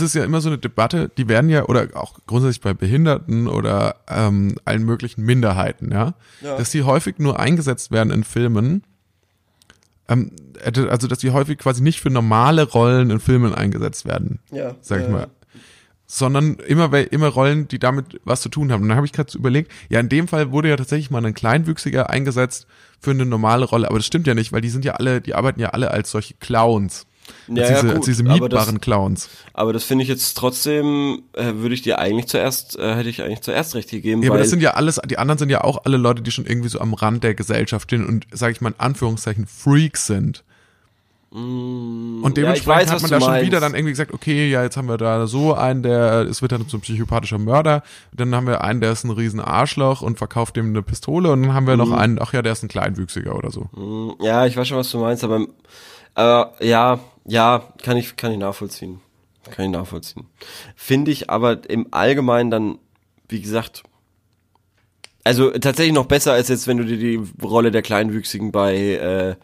ist 0.00 0.08
es 0.08 0.14
ja 0.14 0.24
immer 0.24 0.40
so 0.40 0.48
eine 0.48 0.58
Debatte, 0.58 1.10
die 1.16 1.28
werden 1.28 1.50
ja, 1.50 1.64
oder 1.66 1.88
auch 1.94 2.14
grundsätzlich 2.26 2.60
bei 2.60 2.74
Behinderten 2.74 3.48
oder 3.48 3.96
ähm, 4.08 4.56
allen 4.64 4.84
möglichen 4.84 5.22
Minderheiten, 5.24 5.90
ja, 5.92 6.14
Ja. 6.42 6.56
dass 6.56 6.70
die 6.70 6.82
häufig 6.82 7.18
nur 7.18 7.38
eingesetzt 7.40 7.90
werden 7.90 8.10
in 8.12 8.24
Filmen, 8.24 8.82
ähm, 10.08 10.32
also 10.62 11.06
dass 11.08 11.18
die 11.18 11.30
häufig 11.30 11.58
quasi 11.58 11.82
nicht 11.82 12.00
für 12.00 12.10
normale 12.10 12.62
Rollen 12.64 13.10
in 13.10 13.20
Filmen 13.20 13.54
eingesetzt 13.54 14.04
werden, 14.06 14.38
Ja. 14.50 14.74
sag 14.80 15.00
ich 15.02 15.06
äh, 15.08 15.10
mal. 15.10 15.26
Sondern 16.06 16.56
immer, 16.66 16.92
immer 17.12 17.28
Rollen, 17.28 17.66
die 17.66 17.78
damit 17.78 18.20
was 18.24 18.42
zu 18.42 18.50
tun 18.50 18.70
haben. 18.70 18.82
Und 18.82 18.88
dann 18.90 18.96
habe 18.96 19.06
ich 19.06 19.12
gerade 19.12 19.30
so 19.32 19.38
überlegt, 19.38 19.72
ja, 19.88 20.00
in 20.00 20.10
dem 20.10 20.28
Fall 20.28 20.52
wurde 20.52 20.68
ja 20.68 20.76
tatsächlich 20.76 21.10
mal 21.10 21.24
ein 21.24 21.32
Kleinwüchsiger 21.34 22.10
eingesetzt 22.10 22.66
für 23.00 23.10
eine 23.12 23.24
normale 23.24 23.64
Rolle. 23.64 23.88
Aber 23.88 23.98
das 23.98 24.06
stimmt 24.06 24.26
ja 24.26 24.34
nicht, 24.34 24.52
weil 24.52 24.60
die 24.60 24.68
sind 24.68 24.84
ja 24.84 24.92
alle, 24.92 25.22
die 25.22 25.34
arbeiten 25.34 25.60
ja 25.60 25.70
alle 25.70 25.90
als 25.90 26.10
solche 26.10 26.34
Clowns. 26.34 27.06
Ja, 27.48 27.62
als, 27.64 27.70
ja, 27.70 27.74
diese, 27.76 27.86
gut, 27.88 27.96
als 27.96 28.04
diese 28.06 28.22
aber 28.24 28.48
das- 28.48 28.60
mietbaren 28.60 28.80
Clowns. 28.80 29.28
Aber 29.52 29.72
das 29.72 29.84
finde 29.84 30.02
ich 30.02 30.08
jetzt 30.08 30.34
trotzdem, 30.36 31.22
äh, 31.34 31.52
würde 31.56 31.74
ich 31.74 31.82
dir 31.82 31.98
eigentlich 31.98 32.26
zuerst, 32.26 32.78
äh, 32.78 32.94
hätte 32.96 33.08
ich 33.08 33.22
eigentlich 33.22 33.40
zuerst 33.42 33.74
recht 33.74 33.90
gegeben, 33.90 34.22
Ja, 34.22 34.30
aber 34.30 34.38
das 34.38 34.50
sind 34.50 34.62
ja 34.62 34.72
alles, 34.74 35.00
die 35.06 35.18
anderen 35.18 35.38
sind 35.38 35.50
ja 35.50 35.62
auch 35.62 35.84
alle 35.84 35.96
Leute, 35.96 36.22
die 36.22 36.30
schon 36.30 36.46
irgendwie 36.46 36.68
so 36.68 36.80
am 36.80 36.94
Rand 36.94 37.22
der 37.24 37.34
Gesellschaft 37.34 37.88
stehen 37.90 38.06
und, 38.06 38.26
sage 38.32 38.52
ich 38.52 38.60
mal 38.60 38.70
in 38.70 38.74
Anführungszeichen, 38.80 39.46
Freaks 39.46 40.06
sind. 40.06 40.44
Und 41.30 42.22
ja, 42.22 42.28
ich 42.28 42.34
dementsprechend 42.34 42.66
weiß, 42.82 42.90
hat 42.92 43.02
man 43.02 43.10
da 43.10 43.20
schon 43.20 43.30
meinst. 43.30 43.46
wieder 43.48 43.58
dann 43.58 43.74
irgendwie 43.74 43.90
gesagt, 43.90 44.12
okay, 44.14 44.48
ja, 44.48 44.62
jetzt 44.62 44.76
haben 44.76 44.86
wir 44.86 44.98
da 44.98 45.26
so 45.26 45.52
einen, 45.52 45.82
der, 45.82 46.20
es 46.30 46.42
wird 46.42 46.52
dann 46.52 46.64
so 46.68 46.76
ein 46.76 46.80
psychopathischer 46.80 47.38
Mörder, 47.38 47.82
dann 48.12 48.32
haben 48.36 48.46
wir 48.46 48.62
einen, 48.62 48.80
der 48.80 48.92
ist 48.92 49.02
ein 49.02 49.10
riesen 49.10 49.40
Arschloch 49.40 50.00
und 50.00 50.16
verkauft 50.16 50.54
dem 50.56 50.68
eine 50.68 50.82
Pistole 50.82 51.32
und 51.32 51.42
dann 51.42 51.52
haben 51.54 51.66
wir 51.66 51.76
noch 51.76 51.88
Mhm. 51.88 51.94
einen, 51.94 52.18
ach 52.22 52.32
ja, 52.34 52.42
der 52.42 52.52
ist 52.52 52.62
ein 52.62 52.68
Kleinwüchsiger 52.68 53.34
oder 53.34 53.50
so. 53.50 54.16
Ja, 54.22 54.46
ich 54.46 54.56
weiß 54.56 54.68
schon, 54.68 54.78
was 54.78 54.90
du 54.92 54.98
meinst, 54.98 55.24
aber, 55.24 55.44
aber 56.14 56.54
ja, 56.60 57.00
ja, 57.24 57.68
kann 57.82 57.96
ich, 57.96 58.16
kann 58.16 58.32
ich 58.32 58.38
nachvollziehen. 58.38 59.00
Kann 59.50 59.66
ich 59.66 59.70
nachvollziehen. 59.70 60.26
Finde 60.74 61.10
ich 61.10 61.30
aber 61.30 61.68
im 61.68 61.88
Allgemeinen 61.90 62.50
dann, 62.50 62.78
wie 63.28 63.40
gesagt, 63.40 63.82
also 65.22 65.50
tatsächlich 65.50 65.94
noch 65.94 66.06
besser 66.06 66.32
als 66.32 66.48
jetzt, 66.48 66.66
wenn 66.66 66.76
du 66.76 66.84
dir 66.84 66.98
die 66.98 67.20
Rolle 67.42 67.70
der 67.70 67.82
Kleinwüchsigen 67.82 68.52
bei 68.52 68.76
äh, 68.76 69.34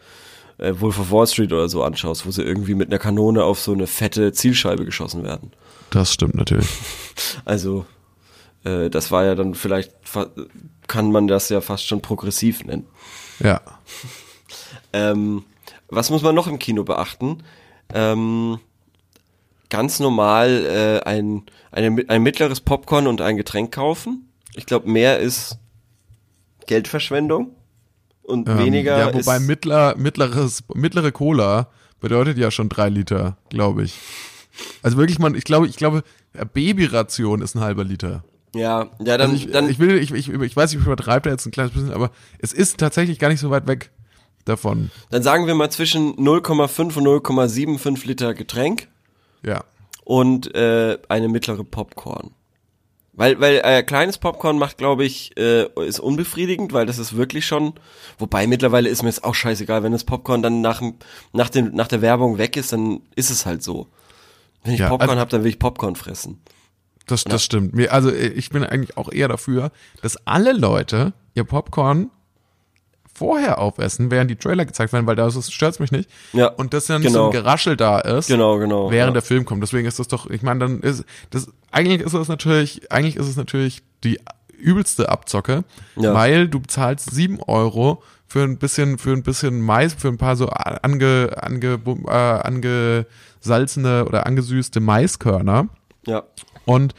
äh, 0.61 0.79
Wolf 0.79 0.99
of 0.99 1.11
Wall 1.11 1.27
Street 1.27 1.51
oder 1.51 1.67
so 1.67 1.83
anschaust, 1.83 2.25
wo 2.25 2.31
sie 2.31 2.43
irgendwie 2.43 2.75
mit 2.75 2.89
einer 2.89 2.99
Kanone 2.99 3.43
auf 3.43 3.59
so 3.59 3.73
eine 3.73 3.87
fette 3.87 4.31
Zielscheibe 4.31 4.85
geschossen 4.85 5.23
werden. 5.23 5.51
Das 5.89 6.13
stimmt 6.13 6.35
natürlich. 6.35 6.69
Also, 7.45 7.85
äh, 8.63 8.89
das 8.89 9.11
war 9.11 9.25
ja 9.25 9.35
dann 9.35 9.53
vielleicht, 9.53 9.91
kann 10.87 11.11
man 11.11 11.27
das 11.27 11.49
ja 11.49 11.61
fast 11.61 11.85
schon 11.85 12.01
progressiv 12.01 12.63
nennen. 12.63 12.85
Ja. 13.39 13.61
Ähm, 14.93 15.45
was 15.91 16.09
muss 16.09 16.23
man 16.23 16.33
noch 16.33 16.47
im 16.47 16.57
Kino 16.57 16.83
beachten? 16.83 17.43
Ähm, 17.93 18.59
ganz 19.69 19.99
normal 19.99 20.65
äh, 20.65 21.07
ein, 21.07 21.43
eine, 21.71 22.03
ein 22.07 22.23
mittleres 22.23 22.61
Popcorn 22.61 23.07
und 23.07 23.21
ein 23.21 23.37
Getränk 23.37 23.73
kaufen. 23.73 24.29
Ich 24.55 24.65
glaube, 24.65 24.89
mehr 24.89 25.19
ist 25.19 25.59
Geldverschwendung 26.65 27.55
und 28.23 28.47
Ähm, 28.49 28.57
weniger 28.57 28.97
ja, 28.97 29.13
wobei 29.13 29.39
mittler, 29.39 29.95
mittleres, 29.97 30.63
mittlere 30.73 31.11
Cola 31.11 31.67
bedeutet 31.99 32.37
ja 32.37 32.51
schon 32.51 32.69
drei 32.69 32.89
Liter, 32.89 33.37
glaube 33.49 33.83
ich. 33.83 33.99
Also 34.81 34.97
wirklich, 34.97 35.19
man, 35.19 35.35
ich 35.35 35.43
glaube, 35.43 35.67
ich 35.67 35.77
glaube, 35.77 36.03
Babyration 36.53 37.41
ist 37.41 37.55
ein 37.55 37.61
halber 37.61 37.83
Liter. 37.83 38.23
ja, 38.53 38.89
ja, 38.99 39.17
dann, 39.17 39.31
Also 39.31 39.33
ich, 39.33 39.51
dann 39.51 39.69
ich 39.69 39.79
will, 39.79 39.97
ich, 39.97 40.11
ich, 40.13 40.29
ich 40.29 40.55
weiß, 40.55 40.73
ich 40.73 40.79
übertreibe 40.79 41.23
da 41.23 41.29
jetzt 41.31 41.45
ein 41.45 41.51
kleines 41.51 41.73
bisschen, 41.73 41.93
aber 41.93 42.11
es 42.39 42.53
ist 42.53 42.77
tatsächlich 42.77 43.19
gar 43.19 43.29
nicht 43.29 43.39
so 43.39 43.49
weit 43.49 43.67
weg 43.67 43.91
davon. 44.45 44.91
dann 45.09 45.23
sagen 45.23 45.47
wir 45.47 45.55
mal 45.55 45.69
zwischen 45.69 46.15
0,5 46.15 46.97
und 46.97 47.05
0,75 47.07 48.07
Liter 48.07 48.33
Getränk 48.33 48.87
Ja. 49.45 49.63
und 50.03 50.53
äh, 50.55 50.97
eine 51.09 51.27
mittlere 51.29 51.63
Popcorn. 51.63 52.31
Weil, 53.13 53.39
weil 53.41 53.59
äh, 53.63 53.83
kleines 53.83 54.17
Popcorn 54.17 54.57
macht, 54.57 54.77
glaube 54.77 55.03
ich, 55.03 55.37
äh, 55.37 55.67
ist 55.85 55.99
unbefriedigend, 55.99 56.71
weil 56.71 56.85
das 56.85 56.97
ist 56.97 57.15
wirklich 57.17 57.45
schon. 57.45 57.73
Wobei 58.17 58.47
mittlerweile 58.47 58.87
ist 58.87 59.03
mir 59.03 59.09
es 59.09 59.21
auch 59.23 59.35
scheißegal, 59.35 59.83
wenn 59.83 59.91
das 59.91 60.05
Popcorn 60.05 60.41
dann 60.41 60.61
nach, 60.61 60.79
dem- 60.79 60.95
nach, 61.33 61.49
dem, 61.49 61.75
nach 61.75 61.87
der 61.89 62.01
Werbung 62.01 62.37
weg 62.37 62.55
ist, 62.55 62.71
dann 62.71 63.01
ist 63.15 63.29
es 63.29 63.45
halt 63.45 63.63
so. 63.63 63.87
Wenn 64.63 64.73
ich 64.75 64.79
Ja, 64.79 64.87
Popcorn 64.89 65.09
also- 65.09 65.19
hab, 65.21 65.29
dann 65.29 65.43
will 65.43 65.49
ich 65.49 65.59
Popcorn 65.59 65.97
fressen. 65.97 66.41
Das, 67.05 67.25
das 67.25 67.43
stimmt. 67.43 67.73
Mir, 67.73 67.91
also 67.91 68.09
äh, 68.09 68.27
ich 68.29 68.49
bin 68.49 68.63
eigentlich 68.63 68.95
auch 68.95 69.11
eher 69.11 69.27
dafür, 69.27 69.71
dass 70.01 70.15
alle 70.25 70.53
Leute 70.53 71.11
ihr 71.35 71.43
Popcorn 71.43 72.09
vorher 73.21 73.59
aufessen, 73.59 74.09
während 74.09 74.31
die 74.31 74.35
Trailer 74.35 74.65
gezeigt 74.65 74.93
werden, 74.93 75.05
weil 75.05 75.15
da 75.15 75.29
stört 75.29 75.79
mich 75.79 75.91
nicht. 75.91 76.09
Ja, 76.33 76.47
Und 76.47 76.73
dass 76.73 76.87
dann 76.87 77.03
nicht 77.03 77.11
so 77.11 77.19
genau. 77.19 77.27
ein 77.27 77.31
Geraschel 77.33 77.77
da 77.77 77.99
ist. 77.99 78.27
Genau, 78.27 78.57
genau. 78.57 78.89
während 78.89 79.09
ja. 79.09 79.13
der 79.13 79.21
Film 79.21 79.45
kommt. 79.45 79.61
Deswegen 79.61 79.87
ist 79.87 79.99
das 79.99 80.07
doch, 80.07 80.27
ich 80.27 80.41
meine, 80.41 80.59
dann 80.61 80.79
ist 80.79 81.05
das 81.29 81.47
eigentlich 81.69 82.01
ist 82.01 82.13
es 82.13 82.27
natürlich, 82.27 82.91
eigentlich 82.91 83.15
ist 83.15 83.27
es 83.27 83.35
natürlich 83.35 83.83
die 84.03 84.19
übelste 84.57 85.09
Abzocke, 85.09 85.63
Ja. 85.95 86.15
weil 86.15 86.47
du 86.47 86.59
bezahlst 86.59 87.11
sieben 87.11 87.39
Euro 87.43 88.01
für 88.25 88.41
ein 88.41 88.57
bisschen, 88.57 88.97
für 88.97 89.11
ein 89.11 89.21
bisschen 89.21 89.61
Mais, 89.61 89.93
für 89.93 90.07
ein 90.07 90.17
paar 90.17 90.35
so 90.35 90.47
ange, 90.49 91.29
ange, 91.37 91.79
äh, 92.07 92.11
angesalzene 92.11 94.05
oder 94.05 94.25
angesüßte 94.25 94.79
Maiskörner. 94.79 95.67
ja. 96.07 96.23
Und 96.65 96.93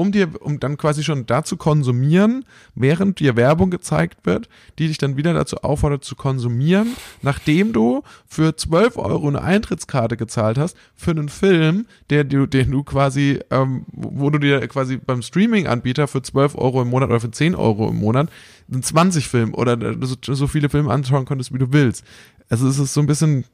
um 0.00 0.12
dir, 0.12 0.30
um 0.40 0.58
dann 0.58 0.78
quasi 0.78 1.04
schon 1.04 1.26
da 1.26 1.44
zu 1.44 1.58
konsumieren, 1.58 2.46
während 2.74 3.20
dir 3.20 3.36
Werbung 3.36 3.68
gezeigt 3.68 4.24
wird, 4.24 4.48
die 4.78 4.88
dich 4.88 4.96
dann 4.96 5.18
wieder 5.18 5.34
dazu 5.34 5.58
auffordert 5.58 6.04
zu 6.04 6.16
konsumieren, 6.16 6.96
nachdem 7.20 7.74
du 7.74 8.02
für 8.26 8.56
12 8.56 8.96
Euro 8.96 9.28
eine 9.28 9.42
Eintrittskarte 9.42 10.16
gezahlt 10.16 10.56
hast, 10.56 10.74
für 10.94 11.10
einen 11.10 11.28
Film, 11.28 11.84
der 12.08 12.24
du, 12.24 12.46
den 12.46 12.70
du 12.70 12.82
quasi, 12.82 13.40
ähm, 13.50 13.84
wo 13.92 14.30
du 14.30 14.38
dir 14.38 14.66
quasi 14.68 14.96
beim 14.96 15.20
Streaming-Anbieter 15.20 16.08
für 16.08 16.22
12 16.22 16.56
Euro 16.56 16.80
im 16.80 16.88
Monat 16.88 17.10
oder 17.10 17.20
für 17.20 17.30
10 17.30 17.54
Euro 17.54 17.90
im 17.90 17.96
Monat 17.96 18.30
einen 18.72 18.82
20 18.82 19.28
Film 19.28 19.52
oder 19.52 19.76
so, 20.00 20.16
so 20.34 20.46
viele 20.46 20.70
Filme 20.70 20.90
anschauen 20.90 21.26
konntest, 21.26 21.52
wie 21.52 21.58
du 21.58 21.74
willst. 21.74 22.06
Also 22.48 22.66
es 22.68 22.78
ist 22.78 22.94
so 22.94 23.02
ein 23.02 23.06
bisschen, 23.06 23.44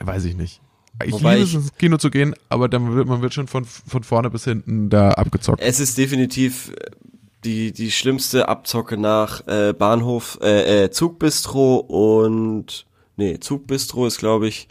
weiß 0.00 0.24
ich 0.24 0.36
nicht. 0.36 0.60
Ich 1.04 1.12
Wobei 1.12 1.36
liebe 1.36 1.46
es, 1.46 1.54
ins 1.54 1.74
Kino 1.76 1.98
zu 1.98 2.10
gehen, 2.10 2.34
aber 2.48 2.68
dann 2.68 2.94
wird, 2.94 3.06
man 3.06 3.20
wird 3.22 3.34
schon 3.34 3.48
von, 3.48 3.64
von 3.64 4.02
vorne 4.02 4.30
bis 4.30 4.44
hinten 4.44 4.88
da 4.88 5.10
abgezockt. 5.10 5.60
Es 5.60 5.78
ist 5.78 5.98
definitiv 5.98 6.70
äh, 6.70 6.90
die, 7.44 7.72
die 7.72 7.90
schlimmste 7.90 8.48
Abzocke 8.48 8.96
nach 8.96 9.46
äh, 9.46 9.72
Bahnhof, 9.72 10.38
äh, 10.42 10.84
äh, 10.84 10.90
Zugbistro 10.90 11.76
und 11.76 12.86
nee, 13.16 13.38
Zugbistro 13.38 14.06
ist 14.06 14.18
glaube 14.18 14.48
ich. 14.48 14.68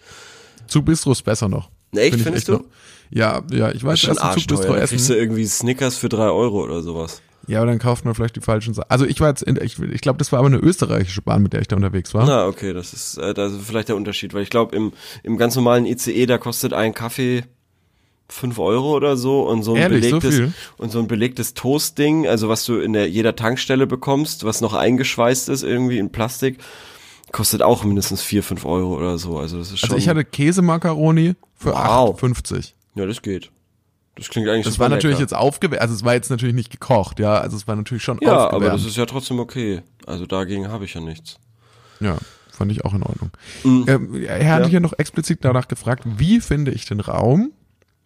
Zu 0.68 0.82
Bistro 0.82 1.12
ist 1.12 1.22
besser 1.22 1.48
noch. 1.48 1.70
Echt, 1.92 2.10
Find 2.10 2.16
ich 2.16 2.24
findest 2.24 2.50
echt 2.50 2.60
du? 2.60 2.64
Noch. 2.64 2.72
Ja, 3.12 3.44
ja, 3.52 3.72
ich 3.72 3.84
weiß, 3.84 3.94
Ist 3.94 4.00
schon 4.02 4.10
erst 4.16 4.24
ein 4.24 4.32
Zug 4.32 4.48
Bistro 4.48 4.56
arschteuer. 4.56 4.80
Da 4.80 4.88
kriegst 4.88 5.10
du 5.10 5.14
essen. 5.14 5.22
irgendwie 5.22 5.46
Snickers 5.46 5.98
für 5.98 6.10
drei 6.10 6.30
Euro 6.30 6.64
oder 6.64 6.82
sowas. 6.82 7.22
Ja, 7.48 7.60
aber 7.60 7.68
dann 7.68 7.80
kauft 7.80 8.06
man 8.06 8.16
vielleicht 8.16 8.36
die 8.36 8.42
falschen 8.42 8.74
Sachen. 8.74 8.90
Also 8.90 9.06
ich 9.06 9.20
war 9.22 9.30
jetzt, 9.30 9.44
in, 9.44 9.58
ich, 9.62 9.80
ich 9.80 10.02
glaube, 10.02 10.18
das 10.18 10.32
war 10.32 10.40
aber 10.40 10.48
eine 10.48 10.58
österreichische 10.58 11.22
Bahn, 11.22 11.44
mit 11.44 11.54
der 11.54 11.62
ich 11.62 11.68
da 11.68 11.76
unterwegs 11.76 12.14
war. 12.14 12.26
Na, 12.26 12.48
okay, 12.48 12.74
das 12.74 12.94
ist, 12.94 13.18
äh, 13.18 13.34
das 13.34 13.54
ist 13.54 13.66
vielleicht 13.68 13.90
der 13.90 13.96
Unterschied, 13.96 14.34
weil 14.34 14.44
ich 14.44 14.50
glaube, 14.50 14.76
im, 14.76 14.94
im 15.24 15.38
ganz 15.38 15.56
normalen 15.56 15.86
ICE, 15.86 16.26
da 16.26 16.38
kostet 16.38 16.74
ein 16.74 16.94
Kaffee 16.94 17.44
fünf 18.28 18.58
Euro 18.60 18.96
oder 18.96 19.18
so 19.18 19.48
und 19.48 19.64
so 19.64 19.74
ein 19.74 19.82
Ehrlich, 19.82 20.10
so 20.10 20.20
belegtes 20.20 20.36
viel? 20.36 20.54
und 20.78 20.92
so 20.92 21.00
ein 21.00 21.08
belegtes 21.08 21.54
Toastding, 21.54 22.28
also 22.28 22.50
was 22.50 22.66
du 22.66 22.80
in 22.80 22.94
der 22.94 23.08
jeder 23.10 23.36
Tankstelle 23.36 23.86
bekommst, 23.86 24.44
was 24.44 24.62
noch 24.62 24.74
eingeschweißt 24.74 25.50
ist 25.50 25.64
irgendwie 25.64 26.00
in 26.00 26.12
Plastik, 26.12 26.58
kostet 27.32 27.62
auch 27.62 27.84
mindestens 27.84 28.22
vier, 28.22 28.42
fünf 28.44 28.66
Euro 28.66 28.96
oder 28.98 29.18
so. 29.18 29.38
Also 29.38 29.60
das 29.60 29.72
ist 29.72 29.80
schon. 29.80 29.90
Also 29.90 29.98
ich 29.98 30.10
hatte 30.10 30.26
Käsemakaroni 30.26 31.36
für 31.56 31.74
Wow. 31.74 32.22
8,50. 32.22 32.74
ja, 32.96 33.06
das 33.06 33.22
geht. 33.22 33.52
Das 34.16 34.30
klingt 34.30 34.48
eigentlich 34.48 34.66
Das 34.66 34.80
war 34.80 34.88
natürlich 34.90 35.18
lecker. 35.18 35.24
jetzt 35.32 35.36
aufgewärmt, 35.36 35.82
also 35.82 35.94
es 35.94 36.04
war 36.06 36.14
jetzt 36.14 36.30
natürlich 36.30 36.56
nicht 36.56 36.70
gekocht, 36.72 37.20
ja, 37.20 37.36
also 37.38 37.58
es 37.58 37.68
war 37.68 37.76
natürlich 37.76 38.04
schon 38.04 38.18
Ja, 38.22 38.46
aufgewärmt. 38.46 38.66
aber 38.66 38.72
das 38.78 38.86
ist 38.86 38.96
ja 38.96 39.06
trotzdem 39.06 39.40
okay. 39.40 39.82
Also 40.08 40.26
dagegen 40.26 40.70
habe 40.70 40.86
ich 40.86 40.94
ja 40.94 41.02
nichts. 41.02 41.38
ja, 42.00 42.18
fand 42.50 42.72
ich 42.72 42.86
auch 42.86 42.94
in 42.94 43.04
Ordnung. 43.04 43.32
Mhm. 43.64 43.86
Ähm, 43.88 44.24
er 44.26 44.54
hatte 44.54 44.64
Ja. 44.64 44.70
hier 44.70 44.80
noch 44.80 44.94
explizit 44.98 45.40
danach 45.44 45.68
gefragt, 45.68 46.04
wie 46.06 46.40
finde 46.40 46.72
ich 46.72 46.86
den 46.86 47.02
Raum? 47.02 47.52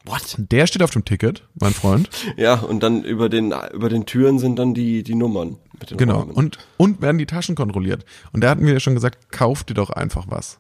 What? 0.05 0.35
Der 0.39 0.65
steht 0.65 0.81
auf 0.81 0.89
dem 0.91 1.05
Ticket, 1.05 1.43
mein 1.59 1.73
Freund. 1.73 2.09
Ja, 2.37 2.55
und 2.55 2.81
dann 2.81 3.03
über 3.03 3.29
den 3.29 3.53
über 3.73 3.89
den 3.89 4.05
Türen 4.07 4.39
sind 4.39 4.57
dann 4.57 4.73
die 4.73 5.03
die 5.03 5.13
Nummern 5.13 5.57
mit 5.79 5.91
den 5.91 5.97
Genau. 5.99 6.21
Räumen. 6.21 6.31
Und, 6.31 6.57
und 6.77 7.01
werden 7.01 7.17
die 7.19 7.25
Taschen 7.27 7.53
kontrolliert. 7.53 8.05
Und 8.31 8.41
da 8.43 8.49
hatten 8.49 8.65
wir 8.65 8.73
ja 8.73 8.79
schon 8.79 8.95
gesagt, 8.95 9.29
kauf 9.31 9.63
dir 9.63 9.73
doch 9.75 9.89
einfach 9.91 10.25
was. 10.29 10.59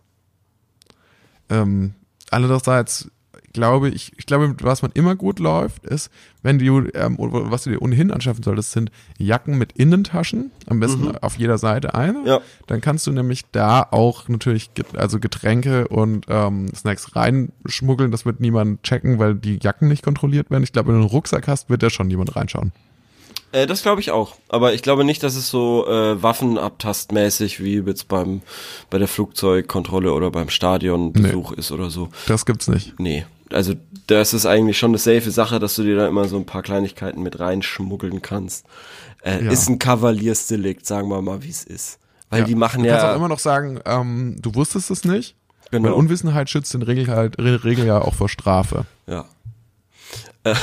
Ähm, 1.49 1.95
andererseits 2.29 3.09
glaube 3.53 3.89
ich, 3.89 4.11
ich 4.17 4.25
glaube, 4.25 4.55
was 4.61 4.81
man 4.81 4.91
immer 4.93 5.15
gut 5.15 5.39
läuft, 5.39 5.85
ist, 5.85 6.11
wenn 6.41 6.59
du, 6.59 6.87
ähm, 6.93 7.17
was 7.19 7.63
du 7.63 7.71
dir 7.71 7.81
ohnehin 7.81 8.11
anschaffen 8.11 8.43
solltest, 8.43 8.71
sind 8.71 8.91
Jacken 9.17 9.57
mit 9.57 9.73
Innentaschen, 9.73 10.51
am 10.67 10.79
besten 10.79 11.17
auf 11.17 11.37
jeder 11.37 11.57
Seite 11.57 11.95
eine. 11.95 12.19
Mhm. 12.19 12.27
Ja. 12.27 12.41
Dann 12.67 12.81
kannst 12.81 13.07
du 13.07 13.11
nämlich 13.11 13.43
da 13.51 13.85
auch 13.91 14.27
natürlich, 14.29 14.69
also 14.95 15.19
Getränke 15.19 15.87
und 15.87 16.25
ähm, 16.29 16.69
Snacks 16.75 17.15
reinschmuggeln. 17.15 18.11
Das 18.11 18.25
wird 18.25 18.39
niemand 18.39 18.83
checken, 18.83 19.19
weil 19.19 19.35
die 19.35 19.59
Jacken 19.61 19.87
nicht 19.87 20.03
kontrolliert 20.03 20.49
werden. 20.51 20.63
Ich 20.63 20.71
glaube, 20.71 20.89
wenn 20.89 20.95
du 20.95 21.01
einen 21.01 21.09
Rucksack 21.09 21.47
hast, 21.47 21.69
wird 21.69 21.83
da 21.83 21.89
schon 21.89 22.09
jemand 22.09 22.35
reinschauen. 22.35 22.71
Äh, 23.51 23.67
das 23.67 23.81
glaube 23.81 24.01
ich 24.01 24.11
auch. 24.11 24.35
Aber 24.47 24.73
ich 24.73 24.81
glaube 24.81 25.03
nicht, 25.03 25.23
dass 25.23 25.35
es 25.35 25.49
so 25.49 25.87
äh, 25.87 26.21
Waffenabtastmäßig 26.21 27.63
wie 27.63 27.79
jetzt 27.79 28.07
beim 28.07 28.41
bei 28.89 28.97
der 28.97 29.07
Flugzeugkontrolle 29.07 30.13
oder 30.13 30.31
beim 30.31 30.49
Stadionbesuch 30.49 31.53
ist 31.53 31.71
oder 31.71 31.89
so. 31.89 32.09
Das 32.27 32.45
gibt's 32.45 32.67
nicht. 32.67 32.99
Nee. 32.99 33.25
Also 33.53 33.73
das 34.07 34.33
ist 34.33 34.45
eigentlich 34.45 34.77
schon 34.77 34.91
eine 34.91 34.97
safe 34.97 35.31
Sache, 35.31 35.59
dass 35.59 35.75
du 35.75 35.83
dir 35.83 35.95
da 35.95 36.07
immer 36.07 36.27
so 36.27 36.37
ein 36.37 36.45
paar 36.45 36.61
Kleinigkeiten 36.63 37.21
mit 37.23 37.39
reinschmuggeln 37.39 38.21
kannst. 38.21 38.65
Äh, 39.23 39.43
Ja. 39.45 39.51
Ist 39.51 39.69
ein 39.69 39.79
Kavaliersdelikt, 39.79 40.85
sagen 40.85 41.09
wir 41.09 41.21
mal, 41.21 41.43
wie 41.43 41.49
es 41.49 41.63
ist. 41.63 41.99
Weil 42.29 42.41
Ja. 42.41 42.45
die 42.45 42.55
machen 42.55 42.83
Du 42.83 42.89
kannst 42.89 43.03
ja 43.03 43.11
auch 43.11 43.15
immer 43.15 43.27
noch 43.27 43.39
sagen, 43.39 43.79
ähm, 43.85 44.35
du 44.39 44.53
wusstest 44.55 44.91
es 44.91 45.03
nicht. 45.03 45.35
Weil 45.71 45.81
genau, 45.81 45.95
Unwissenheit 45.95 46.49
schützt 46.49 46.73
in 46.73 46.81
Regel, 46.81 47.07
halt, 47.07 47.37
Regel 47.37 47.85
ja 47.85 47.99
auch 48.01 48.15
vor 48.15 48.29
Strafe. 48.29 48.85
ja. 49.07 49.25
Äh, 50.43 50.55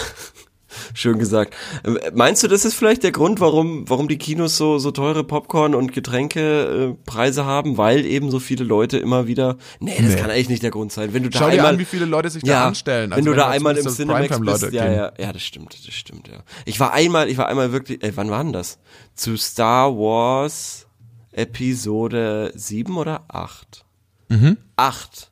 schön 0.95 1.19
gesagt. 1.19 1.55
Äh, 1.85 2.11
Meinst 2.15 2.43
du, 2.43 2.49
das 2.49 2.65
ist 2.65 2.75
vielleicht 2.75 3.03
der 3.03 3.13
Grund, 3.13 3.41
warum 3.41 3.89
warum 3.89 4.09
die 4.09 4.19
Kinos 4.19 4.57
so 4.57 4.79
so 4.79 4.91
teure 4.91 5.25
Popcorn 5.25 5.75
und 5.75 5.93
Getränke 5.93 6.95
äh, 6.97 7.05
Preise 7.05 7.45
haben, 7.45 7.77
weil 7.79 8.05
eben 8.07 8.31
so 8.31 8.39
viele 8.41 8.65
Leute 8.65 8.99
immer 8.99 9.27
wieder 9.27 9.57
Nee, 9.81 9.95
das 9.99 10.15
Nee. 10.15 10.21
kann 10.21 10.31
eigentlich 10.31 10.49
nicht 10.49 10.63
der 10.63 10.71
Grund 10.71 10.93
sein. 10.93 11.13
Wenn 11.15 11.23
du 11.23 11.31
da 11.31 11.39
Schau 11.39 11.47
dir 11.47 11.53
einmal 11.55 11.73
an, 11.75 11.79
wie 11.79 11.85
viele 11.85 12.05
Leute 12.05 12.31
sich 12.31 12.43
ja, 12.43 12.61
da 12.61 12.69
anstellen. 12.69 13.11
wenn 13.15 13.25
du 13.25 13.35
da 13.35 13.49
einmal 13.49 13.77
im 13.77 13.87
Cinemax 13.87 14.41
bist, 14.41 14.73
ja, 14.73 14.91
ja, 14.91 15.13
ja, 15.19 15.33
das 15.33 15.43
stimmt, 15.43 15.77
das 15.87 15.95
stimmt, 15.95 16.29
ja. 16.29 16.39
Ich 16.65 16.79
war 16.81 16.93
einmal, 16.93 17.29
ich 17.29 17.37
war 17.39 17.49
einmal 17.49 17.73
wirklich, 17.73 18.03
ey, 18.03 18.13
wann 18.17 18.31
war 18.31 18.43
denn 18.43 18.53
das? 18.53 18.79
Zu 19.15 19.37
Star 19.37 19.93
Wars 19.97 20.87
Episode 21.33 22.53
7 22.55 22.97
oder 22.97 23.25
8? 23.29 23.85
Mhm. 24.29 24.57
8. 24.77 25.31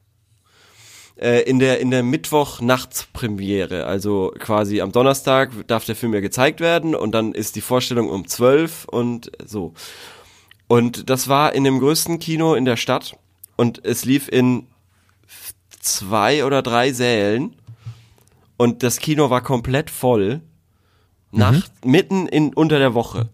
Äh, 1.16 1.42
in 1.42 1.60
der, 1.60 1.78
in 1.78 1.92
der 1.92 2.02
Mittwoch-Nachts-Premiere, 2.02 3.86
also 3.86 4.34
quasi 4.38 4.80
am 4.80 4.90
Donnerstag 4.90 5.52
darf 5.68 5.84
der 5.84 5.94
Film 5.94 6.12
ja 6.12 6.20
gezeigt 6.20 6.58
werden 6.58 6.96
und 6.96 7.12
dann 7.12 7.32
ist 7.32 7.54
die 7.54 7.60
Vorstellung 7.60 8.08
um 8.08 8.26
12 8.26 8.86
und 8.86 9.30
so. 9.44 9.74
Und 10.66 11.08
das 11.08 11.28
war 11.28 11.54
in 11.54 11.62
dem 11.62 11.78
größten 11.78 12.18
Kino 12.18 12.54
in 12.54 12.64
der 12.64 12.76
Stadt 12.76 13.16
und 13.54 13.84
es 13.84 14.04
lief 14.04 14.28
in 14.28 14.66
zwei 15.80 16.44
oder 16.44 16.62
drei 16.62 16.92
Sälen 16.92 17.54
und 18.56 18.82
das 18.82 18.98
Kino 18.98 19.30
war 19.30 19.40
komplett 19.40 19.90
voll. 19.90 20.40
Nacht, 21.30 21.84
mitten 21.84 22.28
in, 22.28 22.54
unter 22.54 22.78
der 22.78 22.94
Woche. 22.94 23.28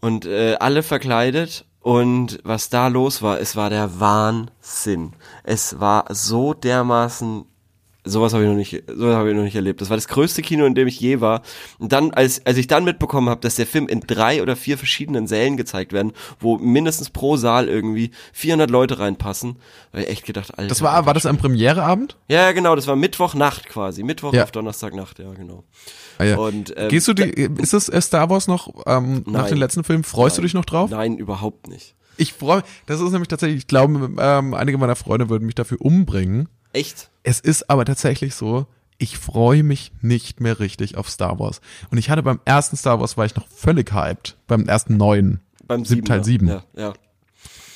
Und 0.00 0.24
äh, 0.24 0.56
alle 0.58 0.82
verkleidet 0.82 1.66
und 1.80 2.40
was 2.44 2.68
da 2.68 2.88
los 2.88 3.22
war, 3.22 3.40
es 3.40 3.56
war 3.56 3.70
der 3.70 4.00
Wahnsinn. 4.00 5.12
Es 5.44 5.80
war 5.80 6.04
so 6.10 6.54
dermaßen 6.54 7.44
sowas 8.02 8.32
habe 8.32 8.44
ich 8.44 8.48
noch 8.48 8.56
nicht 8.56 8.82
sowas 8.88 9.14
habe 9.14 9.28
ich 9.30 9.36
noch 9.36 9.42
nicht 9.42 9.54
erlebt. 9.54 9.80
Das 9.82 9.90
war 9.90 9.96
das 9.96 10.08
größte 10.08 10.40
Kino, 10.40 10.64
in 10.64 10.74
dem 10.74 10.88
ich 10.88 10.98
je 11.00 11.20
war. 11.20 11.42
Und 11.78 11.92
dann 11.92 12.12
als 12.12 12.44
als 12.46 12.56
ich 12.56 12.66
dann 12.66 12.82
mitbekommen 12.84 13.28
habe, 13.28 13.42
dass 13.42 13.56
der 13.56 13.66
Film 13.66 13.88
in 13.88 14.00
drei 14.00 14.40
oder 14.42 14.56
vier 14.56 14.78
verschiedenen 14.78 15.26
Sälen 15.26 15.58
gezeigt 15.58 15.92
werden, 15.92 16.12
wo 16.38 16.56
mindestens 16.56 17.10
pro 17.10 17.36
Saal 17.36 17.68
irgendwie 17.68 18.10
400 18.32 18.70
Leute 18.70 18.98
reinpassen, 18.98 19.56
habe 19.92 20.02
ich 20.04 20.08
echt 20.08 20.24
gedacht, 20.24 20.56
Alter. 20.58 20.68
Das 20.68 20.80
war, 20.80 21.04
war 21.04 21.12
das 21.14 21.26
am 21.26 21.36
Premiereabend? 21.36 22.16
Ja, 22.28 22.42
ja, 22.42 22.52
genau, 22.52 22.74
das 22.74 22.86
war 22.86 22.96
Mittwochnacht 22.96 23.68
quasi, 23.68 24.02
Mittwoch 24.02 24.32
Ja. 24.32 24.44
auf 24.44 24.50
Donnerstagnacht, 24.50 25.18
ja, 25.18 25.32
genau. 25.34 25.64
Ah, 26.20 26.24
ja. 26.24 26.36
Und, 26.36 26.74
ähm, 26.76 26.88
Gehst 26.88 27.08
du 27.08 27.14
die, 27.14 27.22
ist 27.30 27.72
es 27.74 27.88
äh, 27.88 28.00
Star 28.00 28.28
Wars 28.30 28.46
noch, 28.48 28.68
ähm, 28.86 29.24
nach 29.26 29.48
den 29.48 29.58
letzten 29.58 29.84
Filmen, 29.84 30.04
freust 30.04 30.36
du 30.36 30.40
Nein. 30.42 30.46
dich 30.46 30.54
noch 30.54 30.64
drauf? 30.64 30.90
Nein, 30.90 31.16
überhaupt 31.16 31.68
nicht. 31.68 31.94
Ich 32.16 32.34
freue 32.34 32.62
das 32.86 33.00
ist 33.00 33.12
nämlich 33.12 33.28
tatsächlich, 33.28 33.58
ich 33.60 33.66
glaube, 33.66 34.10
ähm, 34.18 34.52
einige 34.54 34.76
meiner 34.78 34.96
Freunde 34.96 35.30
würden 35.30 35.46
mich 35.46 35.54
dafür 35.54 35.80
umbringen. 35.80 36.48
Echt? 36.72 37.10
Es 37.22 37.40
ist 37.40 37.70
aber 37.70 37.84
tatsächlich 37.84 38.34
so, 38.34 38.66
ich 38.98 39.16
freue 39.16 39.62
mich 39.62 39.92
nicht 40.02 40.40
mehr 40.40 40.60
richtig 40.60 40.96
auf 40.98 41.08
Star 41.08 41.38
Wars. 41.38 41.62
Und 41.90 41.96
ich 41.96 42.10
hatte 42.10 42.22
beim 42.22 42.40
ersten 42.44 42.76
Star 42.76 43.00
Wars 43.00 43.16
war 43.16 43.24
ich 43.24 43.34
noch 43.36 43.48
völlig 43.48 43.92
hyped, 43.94 44.36
beim 44.46 44.66
ersten 44.68 44.98
neuen. 44.98 45.40
Beim 45.66 45.84
Sieb- 45.86 46.04
Teil 46.04 46.22
sieben. 46.22 46.48
Ja, 46.48 46.62
ja. 46.76 46.92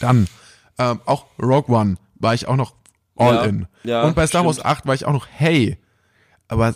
Dann 0.00 0.26
ähm, 0.78 1.00
auch 1.06 1.24
Rogue 1.40 1.74
One 1.74 1.96
war 2.16 2.34
ich 2.34 2.46
auch 2.46 2.56
noch 2.56 2.74
all 3.16 3.34
Ja, 3.36 3.42
in. 3.44 3.66
ja, 3.84 4.02
Und 4.02 4.14
bei 4.16 4.26
Star 4.26 4.44
Wars 4.44 4.56
stimmt. 4.56 4.66
8 4.68 4.86
war 4.86 4.94
ich 4.94 5.06
auch 5.06 5.12
noch 5.12 5.26
hey. 5.30 5.78
Aber 6.48 6.74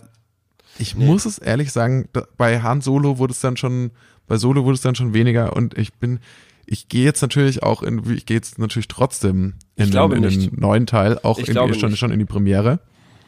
ich 0.78 0.96
muss 0.96 1.26
es 1.26 1.38
ehrlich 1.38 1.72
sagen, 1.72 2.08
bei 2.36 2.60
Han 2.60 2.80
Solo 2.80 3.18
wurde 3.18 3.32
es 3.32 3.40
dann 3.40 3.56
schon, 3.56 3.90
bei 4.26 4.36
Solo 4.36 4.64
wurde 4.64 4.74
es 4.74 4.80
dann 4.80 4.94
schon 4.94 5.14
weniger 5.14 5.54
und 5.56 5.76
ich 5.76 5.92
bin, 5.94 6.20
ich 6.66 6.88
gehe 6.88 7.04
jetzt 7.04 7.22
natürlich 7.22 7.62
auch 7.62 7.82
in, 7.82 8.02
ich 8.12 8.26
gehe 8.26 8.36
jetzt 8.36 8.58
natürlich 8.58 8.88
trotzdem 8.88 9.54
in, 9.76 9.90
den, 9.90 10.12
in 10.12 10.22
den 10.22 10.60
neuen 10.60 10.86
Teil, 10.86 11.18
auch 11.22 11.38
in, 11.38 11.74
schon, 11.74 11.96
schon 11.96 12.10
in 12.10 12.18
die 12.18 12.24
Premiere. 12.24 12.80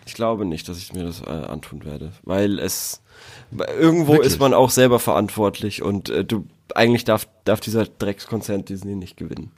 Ich 0.07 0.15
glaube 0.15 0.45
nicht, 0.45 0.69
dass 0.69 0.79
ich 0.79 0.93
mir 0.93 1.05
das 1.05 1.21
äh, 1.23 1.31
antun 1.31 1.85
werde, 1.85 2.13
weil 2.25 2.59
es 2.59 3.01
irgendwo 3.79 4.15
Wirklich? 4.15 4.33
ist 4.33 4.41
man 4.41 4.55
auch 4.55 4.71
selber 4.71 4.99
verantwortlich 4.99 5.83
und 5.83 6.09
äh, 6.09 6.25
du 6.25 6.47
eigentlich 6.75 7.05
darf 7.05 7.29
darf 7.45 7.61
dieser 7.61 7.87
Dreckskonzern 7.87 8.65
Disney 8.65 8.95
nicht 8.95 9.17
gewinnen. 9.17 9.51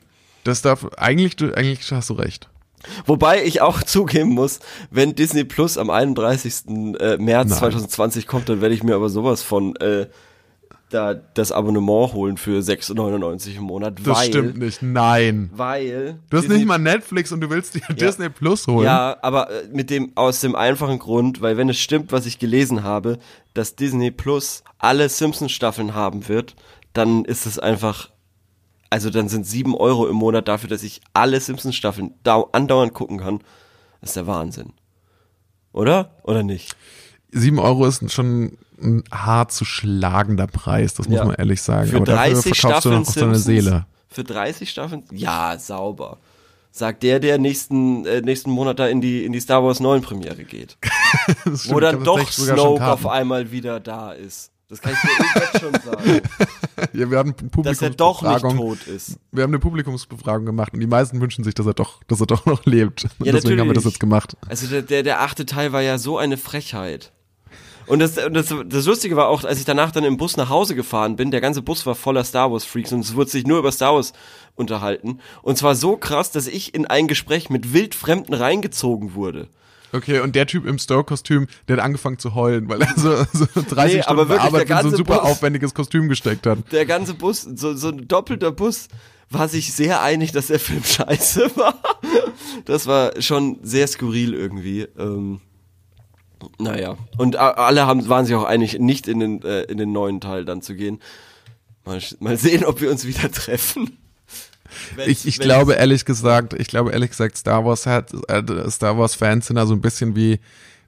Das 0.44 0.62
darf, 0.62 0.86
eigentlich, 0.96 1.36
du, 1.36 1.54
eigentlich 1.54 1.90
hast 1.92 2.10
du 2.10 2.14
recht. 2.14 2.48
Wobei 3.06 3.44
ich 3.44 3.60
auch 3.60 3.82
zugeben 3.84 4.30
muss, 4.30 4.60
wenn 4.90 5.14
Disney 5.14 5.44
Plus 5.44 5.78
am 5.78 5.90
31. 5.90 6.66
äh, 6.98 7.16
März 7.18 7.50
Nein. 7.50 7.58
2020 7.58 8.26
kommt, 8.26 8.48
dann 8.48 8.60
werde 8.60 8.74
ich 8.74 8.82
mir 8.82 8.94
aber 8.94 9.08
sowas 9.08 9.42
von 9.42 9.76
äh, 9.76 10.06
da 10.90 11.14
das 11.14 11.52
Abonnement 11.52 12.12
holen 12.12 12.36
für 12.36 12.60
6,99 12.60 13.56
im 13.56 13.62
Monat, 13.62 13.98
Das 14.04 14.18
weil 14.18 14.26
stimmt 14.28 14.58
nicht, 14.58 14.82
nein. 14.82 15.50
weil 15.54 16.18
Du 16.28 16.36
hast 16.36 16.44
Disney 16.44 16.58
nicht 16.58 16.66
mal 16.66 16.78
Netflix 16.78 17.32
und 17.32 17.40
du 17.40 17.48
willst 17.50 17.74
dir 17.74 17.80
Disney 17.94 18.28
Plus 18.28 18.66
holen. 18.66 18.84
Ja, 18.84 19.16
aber 19.22 19.50
äh, 19.50 19.68
mit 19.72 19.88
dem 19.90 20.12
aus 20.16 20.40
dem 20.40 20.54
einfachen 20.54 20.98
Grund, 20.98 21.40
weil 21.40 21.56
wenn 21.56 21.68
es 21.70 21.78
stimmt, 21.78 22.12
was 22.12 22.26
ich 22.26 22.38
gelesen 22.38 22.82
habe, 22.84 23.18
dass 23.54 23.74
Disney 23.74 24.10
Plus 24.10 24.62
alle 24.78 25.08
Simpsons 25.08 25.52
Staffeln 25.52 25.94
haben 25.94 26.28
wird, 26.28 26.54
dann 26.92 27.24
ist 27.24 27.46
es 27.46 27.58
einfach, 27.58 28.10
also 28.92 29.08
dann 29.08 29.30
sind 29.30 29.46
sieben 29.46 29.74
Euro 29.74 30.06
im 30.06 30.16
Monat 30.16 30.48
dafür, 30.48 30.68
dass 30.68 30.82
ich 30.82 31.00
alle 31.14 31.40
Simpsons 31.40 31.74
Staffeln 31.74 32.12
dau 32.24 32.50
andauernd 32.52 32.92
gucken 32.92 33.16
kann. 33.18 33.38
Das 34.02 34.10
ist 34.10 34.16
der 34.16 34.26
Wahnsinn. 34.26 34.74
Oder? 35.72 36.10
Oder 36.24 36.42
nicht? 36.42 36.76
Sieben 37.30 37.58
Euro 37.58 37.86
ist 37.86 38.12
schon 38.12 38.58
ein 38.78 39.02
hart 39.10 39.50
zu 39.50 39.64
schlagender 39.64 40.46
Preis, 40.46 40.92
das 40.92 41.08
muss 41.08 41.16
Ja. 41.16 41.24
man 41.24 41.36
ehrlich 41.36 41.62
sagen. 41.62 41.88
Für 41.88 41.96
Aber 41.96 42.04
dafür 42.04 42.34
30 42.34 42.60
verkaufst 42.60 42.84
du 42.84 42.90
Staffeln 42.90 43.06
auch 43.06 43.14
deine? 43.14 43.38
Seele. 43.38 43.86
Für 44.10 44.24
30 44.24 44.68
Staffeln? 44.70 45.04
Ja, 45.10 45.58
sauber. 45.58 46.18
Sagt 46.70 47.02
der, 47.02 47.18
der 47.18 47.38
nächsten, 47.38 48.04
äh, 48.04 48.20
nächsten 48.20 48.50
Monat 48.50 48.78
da 48.78 48.88
in 48.88 49.00
die, 49.00 49.24
in 49.24 49.32
die 49.32 49.40
Star 49.40 49.64
Wars 49.64 49.80
9 49.80 50.02
Premiere 50.02 50.44
geht. 50.44 50.76
Wo 51.44 51.80
dann 51.80 52.04
doch 52.04 52.30
Snoke 52.30 52.86
auf 52.86 53.06
einmal 53.06 53.52
wieder 53.52 53.80
da 53.80 54.12
ist. 54.12 54.50
Das 54.72 54.80
kann 54.80 54.94
ich 54.94 55.00
dir 55.02 55.40
jetzt 55.40 55.60
schon 55.60 55.72
sagen. 55.82 56.22
Ja, 56.94 57.10
wir 57.10 57.20
eine 57.20 57.34
dass 57.58 57.82
er 57.82 57.90
doch 57.90 58.22
nicht 58.22 58.56
tot 58.56 58.86
ist. 58.86 59.18
Wir 59.30 59.44
haben 59.44 59.50
eine 59.50 59.58
Publikumsbefragung 59.58 60.46
gemacht 60.46 60.72
und 60.72 60.80
die 60.80 60.86
meisten 60.86 61.20
wünschen 61.20 61.44
sich, 61.44 61.54
dass 61.54 61.66
er 61.66 61.74
doch, 61.74 62.02
dass 62.04 62.20
er 62.20 62.26
doch 62.26 62.46
noch 62.46 62.64
lebt. 62.64 63.02
Ja, 63.22 63.32
Deswegen 63.32 63.60
haben 63.60 63.68
wir 63.68 63.74
das 63.74 63.84
natürlich. 63.84 63.94
jetzt 63.94 64.00
gemacht. 64.00 64.36
Also 64.48 64.66
der, 64.66 64.80
der, 64.80 65.02
der 65.02 65.20
achte 65.20 65.44
Teil 65.44 65.72
war 65.72 65.82
ja 65.82 65.98
so 65.98 66.16
eine 66.16 66.38
Frechheit. 66.38 67.12
Und 67.86 67.98
das, 67.98 68.14
das, 68.14 68.54
das 68.66 68.86
Lustige 68.86 69.14
war 69.14 69.28
auch, 69.28 69.44
als 69.44 69.58
ich 69.58 69.66
danach 69.66 69.90
dann 69.90 70.04
im 70.04 70.16
Bus 70.16 70.38
nach 70.38 70.48
Hause 70.48 70.74
gefahren 70.74 71.16
bin, 71.16 71.30
der 71.30 71.42
ganze 71.42 71.60
Bus 71.60 71.84
war 71.84 71.94
voller 71.94 72.24
Star 72.24 72.50
Wars 72.50 72.64
Freaks 72.64 72.92
und 72.92 73.00
es 73.00 73.14
wurde 73.14 73.30
sich 73.30 73.46
nur 73.46 73.58
über 73.58 73.72
Star 73.72 73.94
Wars 73.94 74.14
unterhalten. 74.54 75.20
Und 75.42 75.58
zwar 75.58 75.74
so 75.74 75.98
krass, 75.98 76.30
dass 76.30 76.46
ich 76.46 76.74
in 76.74 76.86
ein 76.86 77.08
Gespräch 77.08 77.50
mit 77.50 77.74
Wildfremden 77.74 78.34
reingezogen 78.34 79.14
wurde. 79.14 79.48
Okay, 79.92 80.20
und 80.20 80.34
der 80.34 80.46
Typ 80.46 80.66
im 80.66 80.78
Stowe-Kostüm, 80.78 81.46
der 81.68 81.76
hat 81.76 81.84
angefangen 81.84 82.18
zu 82.18 82.34
heulen, 82.34 82.68
weil 82.68 82.80
er 82.82 82.94
so, 82.96 83.14
so 83.32 83.46
30 83.54 83.66
Nee, 83.96 84.02
Stunden 84.02 84.32
Arbeit 84.32 84.68
in 84.70 84.76
so 84.78 84.88
ein 84.88 84.96
super 84.96 85.16
Bus- 85.18 85.24
aufwendiges 85.24 85.74
Kostüm 85.74 86.08
gesteckt 86.08 86.46
hat. 86.46 86.58
Der 86.72 86.86
ganze 86.86 87.14
Bus, 87.14 87.42
so, 87.42 87.74
so 87.74 87.88
ein 87.88 88.08
doppelter 88.08 88.52
Bus, 88.52 88.88
war 89.30 89.48
sich 89.48 89.72
sehr 89.72 90.02
einig, 90.02 90.32
dass 90.32 90.46
der 90.48 90.58
Film 90.60 90.82
scheiße 90.84 91.56
war. 91.56 91.74
Das 92.64 92.86
war 92.86 93.20
schon 93.20 93.58
sehr 93.62 93.86
skurril 93.86 94.34
irgendwie. 94.34 94.82
Ähm, 94.98 95.40
naja. 96.58 96.96
Und 97.18 97.36
alle 97.36 97.86
haben, 97.86 98.08
waren 98.08 98.26
sich 98.26 98.34
auch 98.34 98.44
einig, 98.44 98.78
nicht 98.78 99.06
in 99.08 99.20
den, 99.20 99.42
äh, 99.42 99.62
in 99.62 99.78
den 99.78 99.92
neuen 99.92 100.20
Teil 100.20 100.44
dann 100.44 100.60
zu 100.62 100.74
gehen. 100.74 101.00
Mal, 101.84 102.00
mal 102.20 102.36
sehen, 102.36 102.64
ob 102.64 102.80
wir 102.80 102.90
uns 102.90 103.06
wieder 103.06 103.30
treffen. 103.32 103.98
Ich, 105.06 105.26
ich 105.26 105.38
glaube 105.38 105.74
ehrlich 105.74 106.04
gesagt, 106.04 106.54
ich 106.54 106.68
glaube 106.68 106.92
ehrlich 106.92 107.10
gesagt, 107.10 107.36
Star 107.36 107.64
Wars 107.64 107.86
hat, 107.86 108.12
äh, 108.28 108.70
Star 108.70 108.98
Wars 108.98 109.14
Fans 109.14 109.46
sind 109.46 109.56
da 109.56 109.66
so 109.66 109.74
ein 109.74 109.80
bisschen 109.80 110.16
wie, 110.16 110.40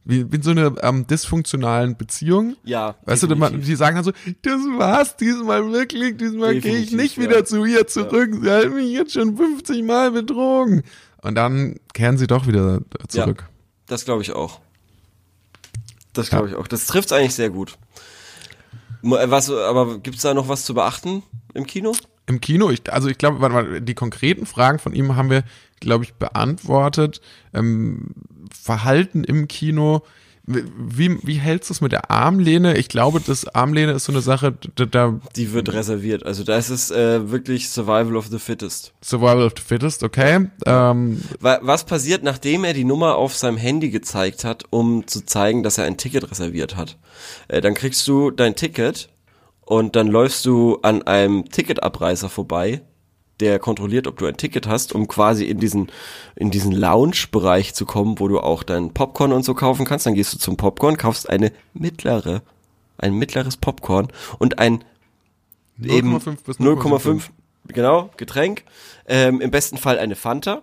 wie, 0.04 0.30
wie 0.30 0.42
so 0.42 0.50
eine 0.50 0.74
ähm, 0.82 1.06
dysfunktionalen 1.06 1.96
Beziehung. 1.96 2.56
Ja. 2.64 2.96
Weißt 3.04 3.22
du, 3.22 3.26
die, 3.26 3.34
definitiv. 3.34 3.78
sagen 3.78 3.96
dann 3.96 4.04
so, 4.04 4.12
das 4.42 4.60
war's 4.76 5.16
diesmal 5.16 5.70
wirklich, 5.72 6.16
diesmal 6.16 6.58
gehe 6.60 6.76
ich 6.76 6.90
Definitiv, 6.90 6.96
nicht 6.96 7.16
ja. 7.16 7.22
wieder 7.22 7.44
zu 7.44 7.64
ihr 7.64 7.86
zurück. 7.86 8.30
Sie 8.42 8.50
hat 8.50 8.72
mich 8.72 8.90
jetzt 8.90 9.14
schon 9.14 9.36
50 9.36 9.82
Mal 9.82 10.10
betrogen. 10.12 10.82
Und 11.22 11.36
dann 11.36 11.76
kehren 11.94 12.18
sie 12.18 12.26
doch 12.26 12.46
wieder 12.46 12.80
zurück. 13.08 13.48
Das 13.86 14.04
glaube 14.04 14.22
ich 14.22 14.32
auch. 14.32 14.60
Das 16.12 16.30
glaube 16.30 16.48
ich 16.48 16.54
auch. 16.54 16.68
Das 16.68 16.86
trifft's 16.86 17.12
eigentlich 17.12 17.34
sehr 17.34 17.50
gut. 17.50 17.76
Äh, 19.02 19.30
Was, 19.30 19.50
aber 19.50 19.98
gibt's 19.98 20.22
da 20.22 20.34
noch 20.34 20.48
was 20.48 20.64
zu 20.64 20.74
beachten 20.74 21.22
im 21.54 21.66
Kino? 21.66 21.94
Im 22.26 22.40
Kino, 22.40 22.70
ich, 22.70 22.90
also 22.92 23.08
ich 23.08 23.18
glaube, 23.18 23.40
warte 23.40 23.54
mal, 23.54 23.80
die 23.80 23.94
konkreten 23.94 24.46
Fragen 24.46 24.78
von 24.78 24.94
ihm 24.94 25.16
haben 25.16 25.30
wir, 25.30 25.44
glaube 25.80 26.04
ich, 26.04 26.14
beantwortet. 26.14 27.20
Ähm, 27.52 28.12
Verhalten 28.50 29.24
im 29.24 29.46
Kino 29.48 30.02
Wie, 30.46 31.18
wie 31.26 31.36
hältst 31.36 31.70
du 31.70 31.72
es 31.74 31.80
mit 31.80 31.92
der 31.92 32.10
Armlehne? 32.10 32.76
Ich 32.76 32.88
glaube, 32.88 33.18
das 33.26 33.46
Armlehne 33.48 33.92
ist 33.92 34.04
so 34.04 34.12
eine 34.12 34.20
Sache, 34.20 34.54
da, 34.74 34.84
da 34.84 35.18
Die 35.36 35.52
wird 35.54 35.72
reserviert. 35.72 36.26
Also 36.26 36.44
da 36.44 36.58
ist 36.58 36.68
es 36.68 36.90
äh, 36.90 37.30
wirklich 37.30 37.70
Survival 37.70 38.14
of 38.16 38.26
the 38.26 38.38
Fittest. 38.38 38.92
Survival 39.02 39.44
of 39.46 39.54
the 39.56 39.62
Fittest, 39.62 40.02
okay. 40.02 40.50
Ähm, 40.66 41.22
Wa- 41.40 41.60
Was 41.62 41.84
passiert, 41.86 42.22
nachdem 42.24 42.64
er 42.64 42.74
die 42.74 42.84
Nummer 42.84 43.16
auf 43.16 43.34
seinem 43.34 43.56
Handy 43.56 43.88
gezeigt 43.88 44.44
hat, 44.44 44.64
um 44.68 45.06
zu 45.06 45.24
zeigen, 45.24 45.62
dass 45.62 45.78
er 45.78 45.84
ein 45.84 45.96
Ticket 45.96 46.30
reserviert 46.30 46.76
hat? 46.76 46.98
Äh, 47.48 47.62
dann 47.62 47.72
kriegst 47.72 48.06
du 48.06 48.30
dein 48.30 48.54
Ticket 48.54 49.08
und 49.64 49.96
dann 49.96 50.08
läufst 50.08 50.44
du 50.46 50.78
an 50.82 51.02
einem 51.02 51.48
Ticketabreißer 51.50 52.28
vorbei, 52.28 52.82
der 53.40 53.58
kontrolliert, 53.58 54.06
ob 54.06 54.18
du 54.18 54.26
ein 54.26 54.36
Ticket 54.36 54.68
hast, 54.68 54.92
um 54.92 55.08
quasi 55.08 55.44
in 55.44 55.58
diesen, 55.58 55.90
in 56.36 56.50
diesen 56.50 56.72
Lounge-Bereich 56.72 57.74
zu 57.74 57.84
kommen, 57.84 58.20
wo 58.20 58.28
du 58.28 58.40
auch 58.40 58.62
dein 58.62 58.92
Popcorn 58.92 59.32
und 59.32 59.44
so 59.44 59.54
kaufen 59.54 59.86
kannst. 59.86 60.06
Dann 60.06 60.14
gehst 60.14 60.32
du 60.34 60.38
zum 60.38 60.56
Popcorn, 60.56 60.96
kaufst 60.96 61.28
eine 61.28 61.52
mittlere, 61.72 62.42
ein 62.98 63.14
mittleres 63.14 63.56
Popcorn 63.56 64.08
und 64.38 64.58
ein 64.58 64.84
eben 65.82 66.16
0,5 66.16 66.44
bis 66.44 66.56
0,5, 66.58 67.22
genau, 67.68 68.10
Getränk. 68.16 68.64
Ähm, 69.06 69.40
Im 69.40 69.50
besten 69.50 69.78
Fall 69.78 69.98
eine 69.98 70.14
Fanta. 70.14 70.62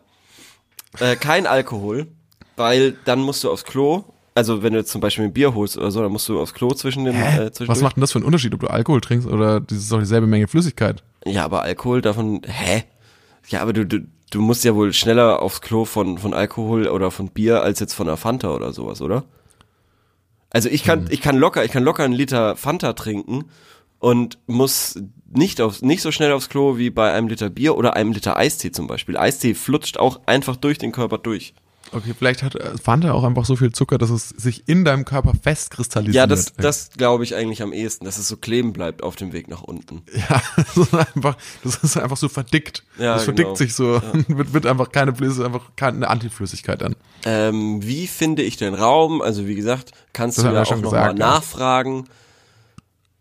Äh, 0.99 1.15
kein 1.15 1.47
Alkohol, 1.47 2.07
weil 2.55 2.93
dann 3.05 3.21
musst 3.21 3.43
du 3.43 3.51
aufs 3.51 3.65
Klo. 3.65 4.05
Also 4.33 4.63
wenn 4.63 4.73
du 4.73 4.79
jetzt 4.79 4.91
zum 4.91 5.01
Beispiel 5.01 5.25
ein 5.25 5.33
Bier 5.33 5.53
holst 5.53 5.77
oder 5.77 5.91
so, 5.91 6.01
dann 6.01 6.11
musst 6.11 6.29
du 6.29 6.39
aufs 6.39 6.53
Klo 6.53 6.69
zwischen 6.73 7.03
den 7.03 7.15
Hä? 7.15 7.47
äh, 7.47 7.51
Was 7.67 7.81
macht 7.81 7.97
denn 7.97 8.01
das 8.01 8.13
für 8.13 8.19
einen 8.19 8.25
Unterschied, 8.25 8.53
ob 8.53 8.61
du 8.61 8.67
Alkohol 8.67 9.01
trinkst 9.01 9.27
oder 9.27 9.59
das 9.59 9.77
ist 9.77 9.91
doch 9.91 9.99
dieselbe 9.99 10.27
Menge 10.27 10.47
Flüssigkeit? 10.47 11.03
Ja, 11.25 11.43
aber 11.43 11.63
Alkohol 11.63 12.01
davon, 12.01 12.41
hä? 12.45 12.83
Ja, 13.49 13.61
aber 13.61 13.73
du, 13.73 13.85
du, 13.85 14.07
du 14.29 14.41
musst 14.41 14.63
ja 14.63 14.73
wohl 14.73 14.93
schneller 14.93 15.41
aufs 15.41 15.61
Klo 15.61 15.83
von, 15.83 16.17
von 16.17 16.33
Alkohol 16.33 16.87
oder 16.87 17.11
von 17.11 17.27
Bier 17.29 17.61
als 17.61 17.79
jetzt 17.81 17.93
von 17.93 18.07
einer 18.07 18.17
Fanta 18.17 18.51
oder 18.55 18.71
sowas, 18.71 19.01
oder? 19.01 19.25
Also 20.49 20.69
ich 20.69 20.83
kann, 20.83 21.07
ich 21.09 21.21
kann 21.21 21.37
locker, 21.37 21.63
ich 21.65 21.71
kann 21.71 21.83
locker 21.83 22.03
einen 22.03 22.13
Liter 22.13 22.55
Fanta 22.55 22.93
trinken 22.93 23.45
und 23.99 24.37
muss 24.47 24.99
nicht 25.29 25.61
aufs, 25.61 25.81
nicht 25.81 26.01
so 26.01 26.11
schnell 26.11 26.31
aufs 26.33 26.49
Klo 26.49 26.77
wie 26.77 26.89
bei 26.89 27.11
einem 27.11 27.27
Liter 27.27 27.49
Bier 27.49 27.77
oder 27.77 27.95
einem 27.95 28.11
Liter 28.11 28.35
Eistee 28.37 28.71
zum 28.71 28.87
Beispiel. 28.87 29.17
Eistee 29.17 29.53
flutscht 29.53 29.97
auch 29.97 30.21
einfach 30.25 30.55
durch 30.55 30.77
den 30.77 30.91
Körper 30.91 31.17
durch. 31.17 31.53
Okay, 31.93 32.13
vielleicht 32.17 32.41
hat 32.41 32.55
äh, 32.55 32.77
Fanta 32.81 33.11
auch 33.11 33.23
einfach 33.23 33.45
so 33.45 33.55
viel 33.55 33.71
Zucker, 33.71 33.97
dass 33.97 34.09
es 34.09 34.29
sich 34.29 34.67
in 34.67 34.85
deinem 34.85 35.03
Körper 35.03 35.33
festkristallisiert. 35.41 36.15
Ja, 36.15 36.27
das, 36.27 36.53
das 36.55 36.91
glaube 36.91 37.23
ich 37.23 37.35
eigentlich 37.35 37.61
am 37.61 37.73
ehesten, 37.73 38.05
dass 38.05 38.17
es 38.17 38.27
so 38.27 38.37
kleben 38.37 38.71
bleibt 38.71 39.03
auf 39.03 39.17
dem 39.17 39.33
Weg 39.33 39.47
nach 39.47 39.61
unten. 39.61 40.03
Ja, 40.29 40.41
das 40.55 40.77
ist 40.77 40.93
einfach, 40.93 41.35
das 41.63 41.77
ist 41.77 41.97
einfach 41.97 42.17
so 42.17 42.29
verdickt. 42.29 42.83
Ja, 42.97 43.15
das 43.15 43.23
verdickt 43.23 43.47
genau. 43.47 43.55
sich 43.55 43.73
so, 43.73 44.01
wird, 44.27 44.53
wird 44.53 44.65
einfach 44.65 44.91
keine 44.91 45.15
Flüssigkeit, 45.15 45.47
einfach 45.47 45.71
keine 45.75 46.07
Antiflüssigkeit 46.07 46.81
dann. 46.81 46.95
Ähm, 47.25 47.79
wie 47.81 48.07
finde 48.07 48.43
ich 48.43 48.57
den 48.57 48.75
Raum? 48.75 49.21
Also 49.21 49.47
wie 49.47 49.55
gesagt, 49.55 49.91
kannst 50.13 50.37
Das 50.37 50.45
du 50.45 50.51
ja 50.51 50.61
auch 50.61 50.81
nochmal 50.81 51.07
ja. 51.07 51.13
nachfragen. 51.13 52.05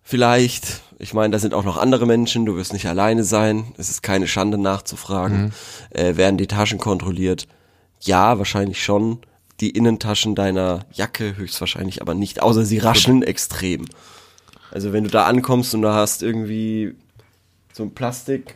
Vielleicht. 0.02 0.82
Ich 0.98 1.14
meine, 1.14 1.32
da 1.32 1.38
sind 1.38 1.54
auch 1.54 1.64
noch 1.64 1.78
andere 1.78 2.04
Menschen, 2.06 2.44
du 2.44 2.56
wirst 2.56 2.74
nicht 2.74 2.86
alleine 2.86 3.24
sein. 3.24 3.72
Es 3.78 3.88
ist 3.88 4.02
keine 4.02 4.28
Schande 4.28 4.58
nachzufragen. 4.58 5.44
Mhm. 5.44 5.50
Äh, 5.98 6.16
werden 6.16 6.36
die 6.36 6.46
Taschen 6.46 6.78
kontrolliert? 6.78 7.46
Ja, 8.00 8.38
wahrscheinlich 8.38 8.82
schon. 8.82 9.18
Die 9.60 9.70
Innentaschen 9.70 10.34
deiner 10.34 10.86
Jacke 10.92 11.36
höchstwahrscheinlich 11.36 12.00
aber 12.00 12.14
nicht, 12.14 12.40
außer 12.42 12.64
sie 12.64 12.78
rascheln 12.78 13.22
extrem. 13.22 13.84
Also 14.70 14.92
wenn 14.92 15.04
du 15.04 15.10
da 15.10 15.26
ankommst 15.26 15.74
und 15.74 15.82
da 15.82 15.94
hast 15.94 16.22
irgendwie 16.22 16.94
so 17.72 17.82
ein 17.82 17.92
Plastik, 17.94 18.54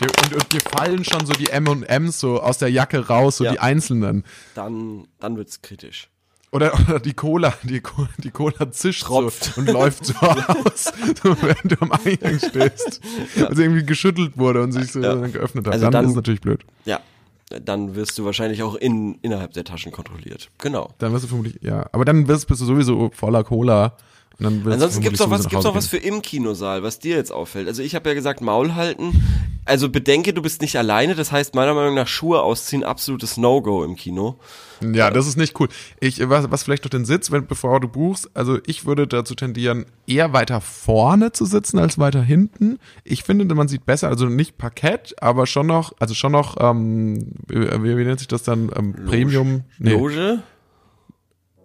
Und, 0.00 0.32
und 0.34 0.52
dir 0.52 0.60
fallen 0.60 1.04
schon 1.04 1.26
so 1.26 1.32
die 1.32 1.50
M&M's 1.50 2.20
so 2.20 2.40
aus 2.40 2.58
der 2.58 2.70
Jacke 2.70 3.08
raus, 3.08 3.38
so 3.38 3.44
Ja. 3.44 3.52
die 3.52 3.58
einzelnen. 3.60 4.24
dann, 4.54 5.08
dann 5.18 5.36
wird's 5.36 5.60
kritisch. 5.60 6.08
Oder, 6.52 6.72
oder 6.88 7.00
die 7.00 7.14
Cola, 7.14 7.52
die, 7.64 7.82
die 8.18 8.30
Cola 8.30 8.70
zischt 8.70 9.02
Tropft. 9.04 9.44
so 9.54 9.60
und 9.60 9.68
läuft 9.70 10.06
so 10.06 10.14
aus, 10.14 10.92
so 11.22 11.36
während 11.42 11.72
du 11.72 11.76
am 11.80 11.90
Eingang 11.92 12.38
stehst. 12.38 13.00
Also 13.44 13.60
irgendwie 13.62 13.84
geschüttelt 13.84 14.38
wurde 14.38 14.62
und 14.62 14.70
sich 14.72 14.92
so 14.92 15.00
Ja. 15.00 15.14
geöffnet 15.14 15.66
hat. 15.66 15.72
Also 15.74 15.86
dann, 15.86 15.92
dann- 15.92 16.04
ist 16.04 16.10
es 16.12 16.16
natürlich 16.16 16.40
blöd. 16.40 16.60
Ja, 16.84 17.00
dann 17.48 17.94
wirst 17.94 18.18
du 18.18 18.24
wahrscheinlich 18.24 18.62
auch 18.62 18.74
in, 18.74 19.18
innerhalb 19.22 19.52
der 19.52 19.64
Taschen 19.64 19.92
kontrolliert. 19.92 20.50
Genau. 20.58 20.90
Dann 20.98 21.12
wirst 21.12 21.24
du 21.24 21.28
vermutlich, 21.28 21.58
ja. 21.62 21.86
Aber 21.92 22.04
dann 22.04 22.28
wirst, 22.28 22.46
bist 22.46 22.60
du 22.60 22.66
sowieso 22.66 23.10
voller 23.14 23.44
Cola. 23.44 23.96
Und 24.38 24.44
dann 24.44 24.64
wirst 24.64 24.74
Ansonsten 24.74 25.02
gibt's 25.02 25.20
noch 25.20 25.30
was, 25.30 25.48
gibt's 25.48 25.64
noch 25.64 25.74
was 25.74 25.88
für 25.88 25.96
im 25.96 26.22
Kinosaal, 26.22 26.82
was 26.82 26.98
dir 26.98 27.16
jetzt 27.16 27.32
auffällt. 27.32 27.66
Also 27.66 27.82
ich 27.82 27.94
habe 27.94 28.08
ja 28.08 28.14
gesagt, 28.14 28.40
Maul 28.40 28.74
halten. 28.74 29.22
Also 29.64 29.88
bedenke, 29.88 30.32
du 30.32 30.42
bist 30.42 30.60
nicht 30.60 30.76
alleine. 30.76 31.14
Das 31.14 31.32
heißt, 31.32 31.54
meiner 31.54 31.74
Meinung 31.74 31.94
nach 31.94 32.06
Schuhe 32.06 32.42
ausziehen, 32.42 32.84
absolutes 32.84 33.36
No-Go 33.36 33.82
im 33.84 33.96
Kino. 33.96 34.38
Ja, 34.80 35.10
das 35.10 35.26
ist 35.26 35.36
nicht 35.36 35.58
cool. 35.60 35.68
Ich, 36.00 36.26
was, 36.28 36.50
was 36.50 36.62
vielleicht 36.62 36.84
noch 36.84 36.90
den 36.90 37.04
Sitz, 37.04 37.30
wenn, 37.30 37.46
bevor 37.46 37.80
du 37.80 37.88
buchst, 37.88 38.30
also 38.34 38.58
ich 38.66 38.86
würde 38.86 39.06
dazu 39.06 39.34
tendieren, 39.34 39.86
eher 40.06 40.32
weiter 40.32 40.60
vorne 40.60 41.32
zu 41.32 41.44
sitzen 41.44 41.78
als 41.78 41.98
weiter 41.98 42.22
hinten. 42.22 42.78
Ich 43.04 43.22
finde, 43.22 43.52
man 43.54 43.68
sieht 43.68 43.86
besser, 43.86 44.08
also 44.08 44.26
nicht 44.26 44.58
Parkett, 44.58 45.14
aber 45.20 45.46
schon 45.46 45.66
noch, 45.66 45.92
also 45.98 46.14
schon 46.14 46.32
noch, 46.32 46.56
ähm, 46.60 47.32
wie, 47.48 47.96
wie 47.96 48.04
nennt 48.04 48.18
sich 48.18 48.28
das 48.28 48.42
dann, 48.42 48.70
ähm, 48.76 48.94
Premium, 49.06 49.64
nee, 49.78 49.92
Loge? 49.92 50.42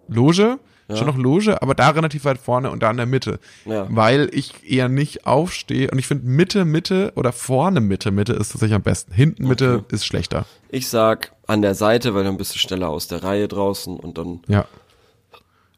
Loge, 0.08 0.58
schon 0.88 1.06
noch 1.06 1.16
Loge, 1.16 1.60
aber 1.62 1.74
da 1.74 1.90
relativ 1.90 2.24
weit 2.24 2.38
vorne 2.38 2.70
und 2.70 2.82
da 2.82 2.90
in 2.90 2.96
der 2.96 3.06
Mitte. 3.06 3.38
Ja. 3.64 3.86
Weil 3.88 4.28
ich 4.32 4.70
eher 4.70 4.88
nicht 4.88 5.26
aufstehe 5.26 5.90
und 5.90 5.98
ich 5.98 6.06
finde 6.06 6.26
Mitte, 6.26 6.64
Mitte 6.64 7.12
oder 7.16 7.32
vorne 7.32 7.80
Mitte, 7.80 8.10
Mitte 8.10 8.34
ist 8.34 8.52
tatsächlich 8.52 8.74
am 8.76 8.82
besten. 8.82 9.12
Hinten 9.12 9.48
Mitte 9.48 9.84
ist 9.90 10.04
schlechter. 10.04 10.46
Ich 10.68 10.88
sag 10.88 11.33
an 11.46 11.62
der 11.62 11.74
Seite, 11.74 12.14
weil 12.14 12.24
dann 12.24 12.36
bist 12.36 12.54
du 12.54 12.58
schneller 12.58 12.88
aus 12.88 13.06
der 13.08 13.22
Reihe 13.22 13.48
draußen 13.48 13.96
und 13.98 14.18
dann 14.18 14.40
Ja. 14.48 14.66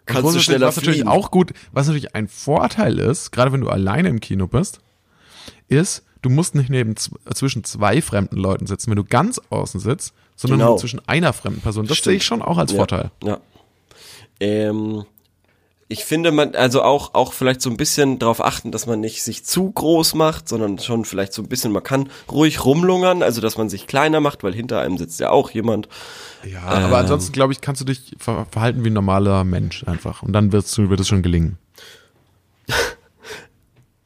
kannst 0.07 0.35
du 0.35 0.41
schneller 0.41 0.69
was 0.69 0.77
natürlich 0.77 1.07
auch 1.07 1.31
gut, 1.31 1.53
was 1.73 1.87
natürlich 1.87 2.15
ein 2.15 2.29
Vorteil 2.29 2.99
ist, 2.99 3.33
gerade 3.33 3.53
wenn 3.53 3.61
du 3.61 3.69
alleine 3.69 4.09
im 4.09 4.21
Kino 4.21 4.47
bist, 4.47 4.79
ist, 5.69 6.05
du 6.23 6.31
musst 6.31 6.55
nicht 6.55 6.71
neben 6.71 6.95
zwischen 6.97 7.65
zwei 7.65 8.01
fremden 8.01 8.37
Leuten 8.37 8.67
sitzen, 8.67 8.91
wenn 8.91 8.97
du 8.97 9.05
ganz 9.05 9.41
außen 9.51 9.81
sitzt, 9.81 10.15
sondern 10.37 10.59
Genau. 10.61 10.71
nur 10.73 10.79
zwischen 10.79 11.01
einer 11.09 11.33
fremden 11.33 11.61
Person. 11.61 11.87
Das 11.87 11.97
Stimmt. 11.97 12.05
sehe 12.13 12.17
ich 12.19 12.25
schon 12.25 12.43
auch 12.43 12.59
als 12.59 12.73
Vorteil. 12.73 13.11
Ja. 13.25 13.39
Ähm, 14.39 15.05
ich 15.89 16.05
finde 16.05 16.33
man, 16.33 16.55
also 16.57 16.83
auch, 16.83 17.15
auch 17.15 17.33
vielleicht 17.33 17.63
so 17.63 17.71
ein 17.71 17.77
bisschen 17.77 18.19
darauf 18.19 18.45
achten, 18.45 18.73
dass 18.73 18.87
man 18.87 18.99
nicht 18.99 19.23
sich 19.23 19.45
zu 19.45 19.71
groß 19.71 20.15
macht, 20.15 20.49
sondern 20.49 20.79
schon 20.81 21.05
vielleicht 21.05 21.33
so 21.33 21.43
ein 21.43 21.49
bisschen, 21.49 21.71
man 21.71 21.85
kann 21.85 22.09
ruhig 22.31 22.65
rumlungern, 22.65 23.23
also 23.23 23.41
dass 23.41 23.57
man 23.57 23.69
sich 23.69 23.87
kleiner 23.87 24.21
macht, 24.21 24.43
weil 24.43 24.53
hinter 24.53 24.81
einem 24.81 24.99
sitzt 24.99 25.21
ja 25.21 25.31
auch 25.31 25.51
jemand. 25.51 25.89
Ja, 26.45 26.63
aber 26.63 26.99
ansonsten 26.99 27.33
glaube 27.33 27.53
ich, 27.53 27.61
kannst 27.61 27.81
du 27.81 27.85
dich 27.85 28.17
ver 28.19 28.47
verhalten 28.51 28.85
wie 28.85 28.91
ein 28.91 28.95
normaler 28.95 29.45
Mensch 29.45 29.85
einfach 29.85 30.23
und 30.23 30.33
dann 30.33 30.51
wird's, 30.51 30.77
wird 30.77 31.01
es 31.01 31.09
schon 31.09 31.23
gelingen. 31.23 31.59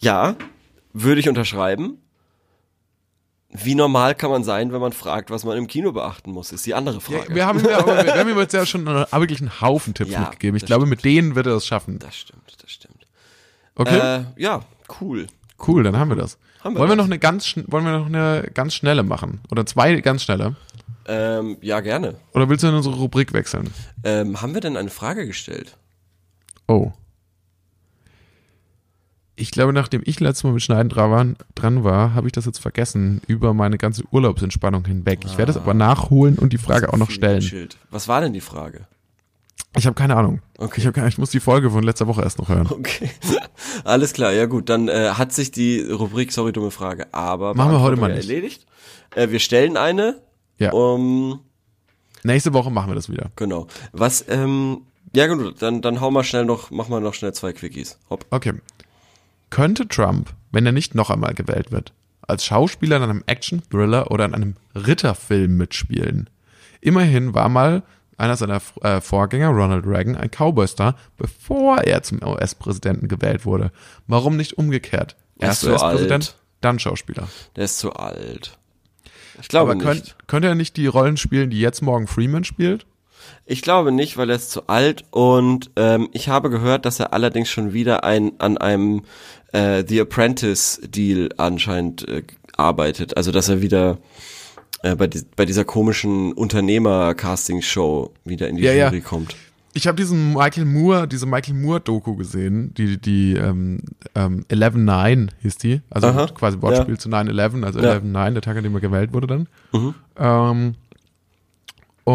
Ja, 0.02 0.36
würde 0.94 1.20
ich 1.20 1.28
unterschreiben. 1.28 1.98
Wie 3.52 3.74
normal 3.74 4.14
kann 4.14 4.30
man 4.30 4.44
sein, 4.44 4.72
wenn 4.72 4.80
man 4.80 4.92
fragt, 4.92 5.30
was 5.30 5.44
man 5.44 5.56
im 5.58 5.66
Kino 5.66 5.90
beachten 5.92 6.30
muss, 6.30 6.52
ist 6.52 6.64
die 6.66 6.74
andere 6.74 7.00
Frage. 7.00 7.34
Wir 7.34 7.46
haben, 7.46 7.58
ihm 7.58 7.68
ja, 7.68 7.78
aber 7.80 8.04
wir 8.04 8.14
haben 8.14 8.28
ihm 8.30 8.38
jetzt 8.38 8.54
ja 8.54 8.64
schon 8.64 8.86
einen, 8.86 9.06
wirklich 9.12 9.40
einen 9.40 9.60
Haufen 9.60 9.92
Tipps 9.92 10.12
Ja, 10.12 10.20
mitgegeben. 10.20 10.56
Ich 10.56 10.62
das 10.62 10.68
glaube, 10.68 10.86
mit 10.86 11.04
denen 11.04 11.34
wird 11.34 11.46
er 11.46 11.54
es 11.56 11.66
schaffen. 11.66 11.98
das 11.98 12.14
stimmt, 12.16 12.56
das 12.62 12.70
stimmt. 12.70 13.06
Okay, 13.74 13.98
Äh, 14.20 14.24
ja, 14.36 14.60
cool. 15.00 15.26
cool, 15.66 15.82
dann 15.82 15.96
haben 15.98 16.10
wir 16.10 16.16
das. 16.16 16.38
Haben 16.62 16.74
wir 16.74 16.80
wollen 16.80 16.90
wir 16.90 16.96
das. 16.96 17.04
noch 17.06 17.10
eine 17.10 17.18
ganz, 17.18 17.54
wollen 17.66 17.84
wir 17.84 17.98
noch 17.98 18.06
eine 18.06 18.48
ganz 18.54 18.74
schnelle 18.74 19.02
machen 19.02 19.40
oder 19.50 19.66
zwei 19.66 19.96
ganz 20.00 20.22
schnelle? 20.22 20.54
Ähm, 21.06 21.56
ja, 21.60 21.80
gerne. 21.80 22.14
Oder 22.34 22.48
willst 22.48 22.62
du 22.62 22.68
in 22.68 22.74
unsere 22.74 22.94
Rubrik 22.96 23.32
wechseln? 23.32 23.72
Ähm, 24.04 24.40
haben 24.42 24.54
wir 24.54 24.60
denn 24.60 24.76
eine 24.76 24.90
Frage 24.90 25.26
gestellt? 25.26 25.76
Oh. 26.68 26.92
Ich 29.40 29.50
glaube, 29.52 29.72
nachdem 29.72 30.02
ich 30.04 30.20
letztes 30.20 30.44
Mal 30.44 30.52
mit 30.52 30.62
Schneiden 30.62 30.90
dran 30.90 31.82
war, 31.82 32.12
habe 32.12 32.26
ich 32.28 32.32
das 32.32 32.44
jetzt 32.44 32.58
vergessen 32.58 33.22
über 33.26 33.54
meine 33.54 33.78
ganze 33.78 34.02
Urlaubsentspannung 34.10 34.84
hinweg. 34.84 35.20
Ich 35.24 35.38
werde 35.38 35.50
es 35.52 35.56
aber 35.56 35.72
nachholen 35.72 36.38
und 36.38 36.52
die 36.52 36.58
Frage 36.58 36.92
auch 36.92 36.98
noch 36.98 37.10
stellen. 37.10 37.40
Schild. 37.40 37.78
Was 37.90 38.06
war 38.06 38.20
denn 38.20 38.34
die 38.34 38.42
Frage? 38.42 38.86
Ich 39.78 39.86
habe 39.86 39.94
keine 39.94 40.16
Ahnung. 40.16 40.42
Okay. 40.58 40.82
Ich, 40.82 40.86
hab 40.86 40.92
keine, 40.92 41.08
ich 41.08 41.16
muss 41.16 41.30
die 41.30 41.40
Folge 41.40 41.70
von 41.70 41.82
letzter 41.82 42.06
Woche 42.06 42.20
erst 42.20 42.38
noch 42.38 42.50
hören. 42.50 42.66
Okay. 42.70 43.08
Alles 43.84 44.12
klar, 44.12 44.30
ja 44.32 44.44
gut, 44.44 44.68
dann 44.68 44.88
äh, 44.88 45.10
hat 45.14 45.32
sich 45.32 45.50
die 45.52 45.80
Rubrik, 45.80 46.32
sorry, 46.32 46.52
dumme 46.52 46.70
Frage, 46.70 47.06
aber 47.14 47.54
Machen 47.54 47.72
wir 47.72 47.80
heute 47.80 47.96
mal 47.96 48.08
nicht. 48.12 48.28
erledigt. 48.28 48.66
Äh, 49.14 49.30
wir 49.30 49.38
stellen 49.38 49.78
eine. 49.78 50.20
Ja. 50.58 50.72
Um, 50.72 51.40
Nächste 52.24 52.52
Woche 52.52 52.70
machen 52.70 52.90
wir 52.90 52.94
das 52.94 53.08
wieder. 53.08 53.30
genau. 53.36 53.68
Was, 53.92 54.22
ähm, 54.28 54.82
ja 55.14 55.26
gut, 55.28 55.62
dann, 55.62 55.80
dann 55.80 56.02
hau 56.02 56.10
mal 56.10 56.24
schnell 56.24 56.44
noch, 56.44 56.70
mach 56.70 56.88
mal 56.88 57.00
noch 57.00 57.14
schnell 57.14 57.32
zwei 57.32 57.54
Quickies. 57.54 57.98
Hopp. 58.10 58.26
Okay. 58.30 58.52
Könnte 59.50 59.88
Trump, 59.88 60.32
wenn 60.52 60.66
er 60.66 60.72
nicht 60.72 60.94
noch 60.94 61.10
einmal 61.10 61.34
gewählt 61.34 61.72
wird, 61.72 61.92
als 62.22 62.44
Schauspieler 62.44 62.96
in 62.96 63.02
einem 63.02 63.24
Action-Thriller 63.26 64.10
oder 64.10 64.24
in 64.24 64.34
einem 64.34 64.54
Ritterfilm 64.74 65.56
mitspielen? 65.56 66.30
Immerhin 66.80 67.34
war 67.34 67.48
mal 67.48 67.82
einer 68.16 68.36
seiner 68.36 68.60
äh, 68.82 69.00
Vorgänger, 69.00 69.48
Ronald 69.48 69.86
Reagan, 69.86 70.14
ein 70.16 70.30
Cowboy-Star, 70.30 70.94
bevor 71.16 71.78
er 71.78 72.02
zum 72.02 72.22
US-Präsidenten 72.22 73.08
gewählt 73.08 73.44
wurde. 73.46 73.72
Warum 74.06 74.36
nicht 74.36 74.58
umgekehrt? 74.58 75.16
Er 75.38 75.48
Erst 75.48 75.64
US-Präsident, 75.64 76.36
dann 76.60 76.78
Schauspieler. 76.78 77.28
Der 77.56 77.64
ist 77.64 77.78
zu 77.78 77.94
alt. 77.94 78.58
Ich 79.40 79.48
glaube 79.48 79.72
Aber 79.72 79.82
nicht. 79.82 79.86
könnt, 79.86 80.16
könnte 80.28 80.48
er 80.48 80.54
nicht 80.54 80.76
die 80.76 80.86
Rollen 80.86 81.16
spielen, 81.16 81.48
die 81.50 81.60
jetzt 81.60 81.80
Morgan 81.80 82.06
Freeman 82.06 82.44
spielt? 82.44 82.86
Ich 83.46 83.62
glaube 83.62 83.92
nicht, 83.92 84.16
weil 84.16 84.30
er 84.30 84.36
ist 84.36 84.50
zu 84.50 84.68
alt 84.68 85.04
und 85.10 85.70
ähm, 85.76 86.08
ich 86.12 86.28
habe 86.28 86.50
gehört, 86.50 86.84
dass 86.86 87.00
er 87.00 87.12
allerdings 87.12 87.48
schon 87.48 87.72
wieder 87.72 88.04
ein, 88.04 88.32
an 88.38 88.58
einem 88.58 89.02
äh, 89.52 89.84
The 89.86 90.00
Apprentice 90.02 90.80
Deal 90.88 91.30
anscheinend 91.36 92.06
äh, 92.08 92.22
arbeitet. 92.56 93.16
Also 93.16 93.32
dass 93.32 93.48
er 93.48 93.62
wieder 93.62 93.98
äh, 94.82 94.94
bei, 94.94 95.06
die, 95.06 95.22
bei 95.36 95.46
dieser 95.46 95.64
komischen 95.64 96.32
Unternehmer-Casting-Show 96.34 98.12
wieder 98.24 98.48
in 98.48 98.56
die 98.56 98.62
Ja, 98.62 98.72
ja. 98.72 98.86
Jury 98.86 99.00
kommt. 99.00 99.36
Ich 99.72 99.86
habe 99.86 99.96
diesen 99.96 100.32
Michael 100.32 100.64
Moore, 100.64 101.06
diese 101.06 101.26
Michael 101.26 101.54
Moore-Doku 101.54 102.16
gesehen, 102.16 102.74
die, 102.74 103.00
die 103.00 103.34
ähm, 103.34 103.80
ähm, 104.16 104.44
11-9 104.50 105.28
hieß 105.42 105.58
die. 105.58 105.80
Also 105.90 106.08
Aha, 106.08 106.26
quasi 106.26 106.60
Wortspiel 106.60 106.98
zu 106.98 107.08
9-11, 107.08 107.64
also 107.64 107.78
Ja. 107.78 107.94
11-9, 107.94 108.30
der 108.32 108.42
Tag, 108.42 108.56
an 108.56 108.64
dem 108.64 108.74
er 108.74 108.80
gewählt 108.80 109.12
wurde 109.12 109.28
dann. 109.28 109.48
Mhm. 109.72 109.94
Ähm, 110.18 110.74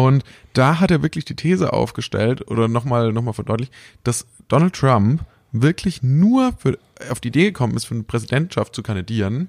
und 0.04 0.24
da 0.52 0.80
hat 0.80 0.90
er 0.90 1.02
wirklich 1.02 1.24
die 1.24 1.36
These 1.36 1.72
aufgestellt 1.72 2.48
oder 2.50 2.68
nochmal 2.68 3.12
noch 3.12 3.22
mal 3.22 3.32
verdeutlicht, 3.32 3.72
dass 4.04 4.26
Donald 4.48 4.74
Trump 4.74 5.22
wirklich 5.52 6.02
nur 6.02 6.52
für, 6.58 6.78
auf 7.10 7.20
die 7.20 7.28
Idee 7.28 7.44
gekommen 7.46 7.76
ist, 7.76 7.86
für 7.86 7.94
eine 7.94 8.02
Präsidentschaft 8.04 8.74
zu 8.74 8.82
kandidieren, 8.82 9.48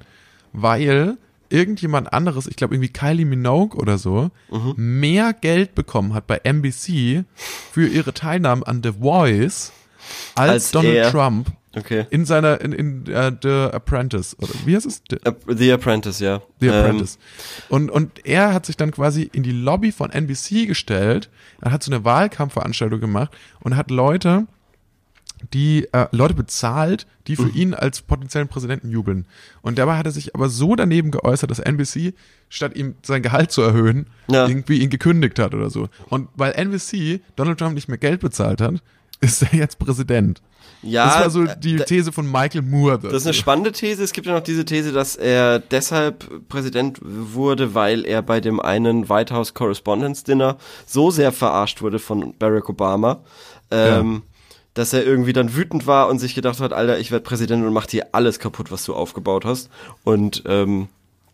weil 0.53 1.17
irgendjemand 1.49 2.11
anderes, 2.13 2.47
ich 2.47 2.55
glaube 2.57 2.75
irgendwie 2.75 2.91
Kylie 2.91 3.25
Minogue 3.25 3.79
oder 3.79 3.97
so, 3.97 4.31
Mhm. 4.51 4.73
mehr 4.77 5.33
Geld 5.33 5.75
bekommen 5.75 6.13
hat 6.13 6.27
bei 6.27 6.37
NBC 6.43 7.23
für 7.71 7.87
ihre 7.87 8.13
Teilnahme 8.13 8.65
an 8.67 8.81
The 8.83 8.91
Voice 8.99 9.71
als, 10.35 10.49
Als 10.51 10.71
Donald 10.71 10.95
er. 10.95 11.11
Trump 11.11 11.51
Okay. 11.77 12.05
in 12.09 12.25
seiner 12.25 12.59
in, 12.61 12.71
in 12.73 13.07
äh, 13.07 13.31
The 13.41 13.69
Apprentice 13.73 14.35
oder 14.39 14.51
wie 14.65 14.75
heißt 14.75 14.85
es? 14.85 15.01
The, 15.09 15.17
The 15.47 15.71
Apprentice, 15.73 16.19
ja. 16.19 16.41
The 16.59 16.67
Ähm, 16.67 16.73
Apprentice. 16.73 17.19
Und, 17.69 17.91
und 17.91 18.25
er 18.25 18.53
hat 18.53 18.65
sich 18.65 18.77
dann 18.77 18.91
quasi 18.91 19.29
in 19.31 19.43
die 19.43 19.51
Lobby 19.51 19.91
von 19.91 20.09
NBC 20.11 20.65
gestellt, 20.67 21.29
er 21.61 21.71
hat 21.71 21.83
so 21.83 21.91
eine 21.91 22.03
Wahlkampfveranstaltung 22.03 22.99
gemacht 22.99 23.31
und 23.59 23.75
hat 23.75 23.91
Leute, 23.91 24.47
die 25.53 25.87
äh, 25.91 26.07
Leute 26.11 26.33
bezahlt, 26.33 27.05
die 27.27 27.33
Mhm. 27.33 27.35
für 27.37 27.49
ihn 27.49 27.73
als 27.75 28.01
potenziellen 28.01 28.47
Präsidenten 28.47 28.89
jubeln. 28.89 29.25
Und 29.61 29.77
dabei 29.77 29.97
hat 29.97 30.05
er 30.07 30.11
sich 30.11 30.33
aber 30.33 30.49
so 30.49 30.75
daneben 30.75 31.11
geäußert, 31.11 31.51
dass 31.51 31.59
NBC, 31.59 32.13
statt 32.49 32.75
ihm 32.75 32.95
sein 33.03 33.21
Gehalt 33.21 33.51
zu 33.51 33.61
erhöhen, 33.61 34.07
Ja. 34.31 34.47
irgendwie 34.47 34.79
ihn 34.79 34.89
gekündigt 34.89 35.37
hat 35.37 35.53
oder 35.53 35.69
so. 35.69 35.89
Und 36.09 36.29
weil 36.35 36.53
NBC 36.53 37.21
Donald 37.35 37.59
Trump 37.59 37.75
nicht 37.75 37.87
mehr 37.87 37.99
Geld 37.99 38.21
bezahlt 38.21 38.61
hat, 38.61 38.81
ist 39.21 39.43
er 39.43 39.53
jetzt 39.53 39.77
Präsident. 39.77 40.41
Ja, 40.87 41.05
das 41.05 41.15
war 41.15 41.29
so 41.29 41.43
äh, 41.43 41.55
die 41.59 41.77
These 41.77 42.11
von 42.11 42.29
Michael 42.31 42.61
Moore. 42.61 42.99
Das 42.99 43.13
ist 43.13 43.25
eine 43.25 43.33
spannende 43.33 43.71
These. 43.71 44.03
Es 44.03 44.13
gibt 44.13 44.27
ja 44.27 44.33
noch 44.33 44.43
diese 44.43 44.65
These, 44.65 44.91
dass 44.91 45.15
er 45.15 45.59
deshalb 45.59 46.47
Präsident 46.49 46.99
wurde, 47.01 47.75
weil 47.75 48.05
er 48.05 48.21
bei 48.21 48.39
dem 48.39 48.59
einen 48.59 49.09
White 49.09 49.33
House 49.33 49.53
Correspondence 49.53 50.23
Dinner 50.23 50.57
so 50.85 51.11
sehr 51.11 51.31
verarscht 51.31 51.81
wurde 51.81 51.99
von 51.99 52.33
Barack 52.37 52.69
Obama, 52.69 53.19
ähm, 53.71 54.23
dass 54.73 54.93
er 54.93 55.05
irgendwie 55.05 55.33
dann 55.33 55.55
wütend 55.55 55.87
war 55.87 56.07
und 56.07 56.19
sich 56.19 56.35
gedacht 56.35 56.59
hat, 56.59 56.73
Alter, 56.73 56.99
ich 56.99 57.11
werde 57.11 57.23
Präsident 57.23 57.65
und 57.65 57.73
mach 57.73 57.87
dir 57.87 58.07
alles 58.11 58.39
kaputt, 58.39 58.71
was 58.71 58.85
du 58.85 58.93
aufgebaut 58.93 59.45
hast. 59.45 59.69
Und 60.03 60.43
ähm, 60.45 60.87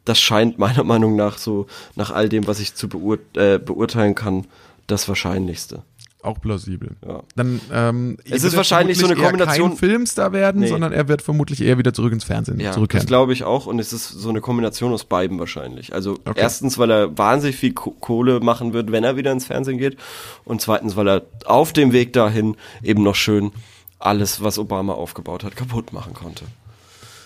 das 0.05 0.19
scheint 0.19 0.59
meiner 0.59 0.83
Meinung 0.83 1.15
nach 1.15 1.37
so, 1.37 1.67
nach 1.95 2.11
all 2.11 2.29
dem, 2.29 2.47
was 2.47 2.59
ich 2.59 2.75
zu 2.75 2.89
beur 2.89 3.17
äh, 3.35 3.59
beurteilen 3.59 4.15
kann, 4.15 4.45
das 4.87 5.07
Wahrscheinlichste. 5.07 5.83
Auch 6.23 6.39
plausibel. 6.39 6.95
Ja. 7.05 7.21
Dann, 7.35 7.59
ähm, 7.71 8.17
Es 8.23 8.45
ist 8.45 8.55
wahrscheinlich 8.55 8.97
so 8.97 9.05
eine 9.05 9.15
Kombination- 9.15 9.71
kein 9.71 9.77
Filmstar 9.77 10.31
werden, 10.31 10.61
Nee. 10.61 10.67
sondern 10.67 10.93
er 10.93 11.09
wird 11.09 11.21
vermutlich 11.21 11.61
eher 11.61 11.77
wieder 11.77 11.93
zurück 11.93 12.13
ins 12.13 12.23
Fernsehen 12.23 12.59
Ja, 12.61 12.67
das 12.67 12.75
zurückkehren. 12.75 13.05
glaube 13.05 13.33
ich 13.33 13.43
auch 13.43 13.65
und 13.65 13.77
es 13.77 13.91
ist 13.91 14.07
so 14.07 14.29
eine 14.29 14.39
Kombination 14.39 14.93
aus 14.93 15.03
beiden 15.03 15.37
wahrscheinlich. 15.37 15.93
Also 15.93 16.13
Okay. 16.23 16.33
erstens, 16.37 16.77
weil 16.77 16.91
er 16.91 17.17
wahnsinnig 17.17 17.57
viel 17.57 17.73
Ko- 17.73 17.91
Kohle 17.99 18.39
machen 18.39 18.71
wird, 18.71 18.91
wenn 18.93 19.03
er 19.03 19.17
wieder 19.17 19.33
ins 19.33 19.45
Fernsehen 19.47 19.77
geht 19.77 19.97
und 20.45 20.61
zweitens, 20.61 20.95
weil 20.95 21.09
er 21.09 21.21
auf 21.45 21.73
dem 21.73 21.91
Weg 21.91 22.13
dahin 22.13 22.55
eben 22.81 23.03
noch 23.03 23.15
schön 23.15 23.51
alles, 23.99 24.41
was 24.41 24.57
Obama 24.57 24.93
aufgebaut 24.93 25.43
hat, 25.43 25.57
kaputt 25.57 25.91
machen 25.91 26.13
konnte. 26.13 26.45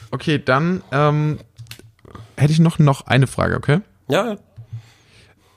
Okay, 0.10 0.42
dann 0.44 0.82
ähm, 0.92 1.38
hätte 2.36 2.52
ich 2.52 2.60
noch, 2.60 2.80
noch 2.80 3.06
eine 3.06 3.28
Frage, 3.28 3.56
okay? 3.58 3.82
Ja, 4.10 4.38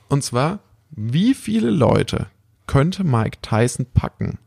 Und 0.09 0.23
zwar, 0.23 0.59
wie 0.91 1.33
viele 1.33 1.69
Leute 1.71 2.27
könnte 2.71 3.03
Mike 3.03 3.39
Tyson 3.41 3.85
packen? 3.93 4.39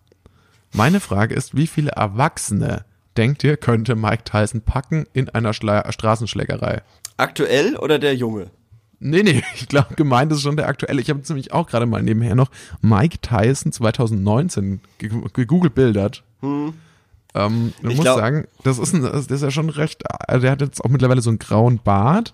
Meine 0.72 1.00
Frage 1.00 1.34
ist, 1.34 1.54
wie 1.56 1.66
viele 1.66 1.90
Erwachsene, 1.92 2.84
denkt 3.16 3.44
ihr, 3.44 3.56
könnte 3.56 3.94
Mike 3.96 4.24
Tyson 4.24 4.62
packen 4.62 5.06
in 5.12 5.28
einer 5.28 5.52
Schla 5.52 5.90
Straßenschlägerei? 5.92 6.82
aktuell 7.16 7.76
oder 7.76 7.98
der 8.00 8.16
Junge? 8.16 8.50
Nee, 8.98 9.22
nee, 9.22 9.42
ich 9.54 9.68
glaube, 9.68 9.94
gemeint 9.94 10.32
ist 10.32 10.40
schon 10.42 10.56
der 10.56 10.66
aktuelle. 10.68 11.00
Ich 11.02 11.10
habe 11.10 11.20
nämlich 11.28 11.52
auch 11.52 11.66
gerade 11.68 11.86
mal 11.86 12.02
nebenher 12.02 12.34
noch 12.34 12.50
Mike 12.80 13.18
Tyson 13.20 13.70
2019 13.72 14.80
ge- 14.98 15.10
gegoogelt 15.32 15.74
bildert. 15.74 16.24
Ähm, 16.42 16.72
ich 17.82 17.88
Hm. 17.88 17.96
Muss 17.96 18.04
sagen, 18.04 18.46
das 18.64 18.78
ist, 18.78 18.94
ein, 18.94 19.02
das 19.02 19.26
ist 19.26 19.42
ja 19.42 19.50
schon 19.50 19.68
recht, 19.68 20.02
also 20.28 20.40
der 20.42 20.50
hat 20.52 20.60
jetzt 20.62 20.82
auch 20.84 20.88
mittlerweile 20.88 21.20
so 21.20 21.30
einen 21.30 21.38
grauen 21.38 21.78
Bart. 21.84 22.32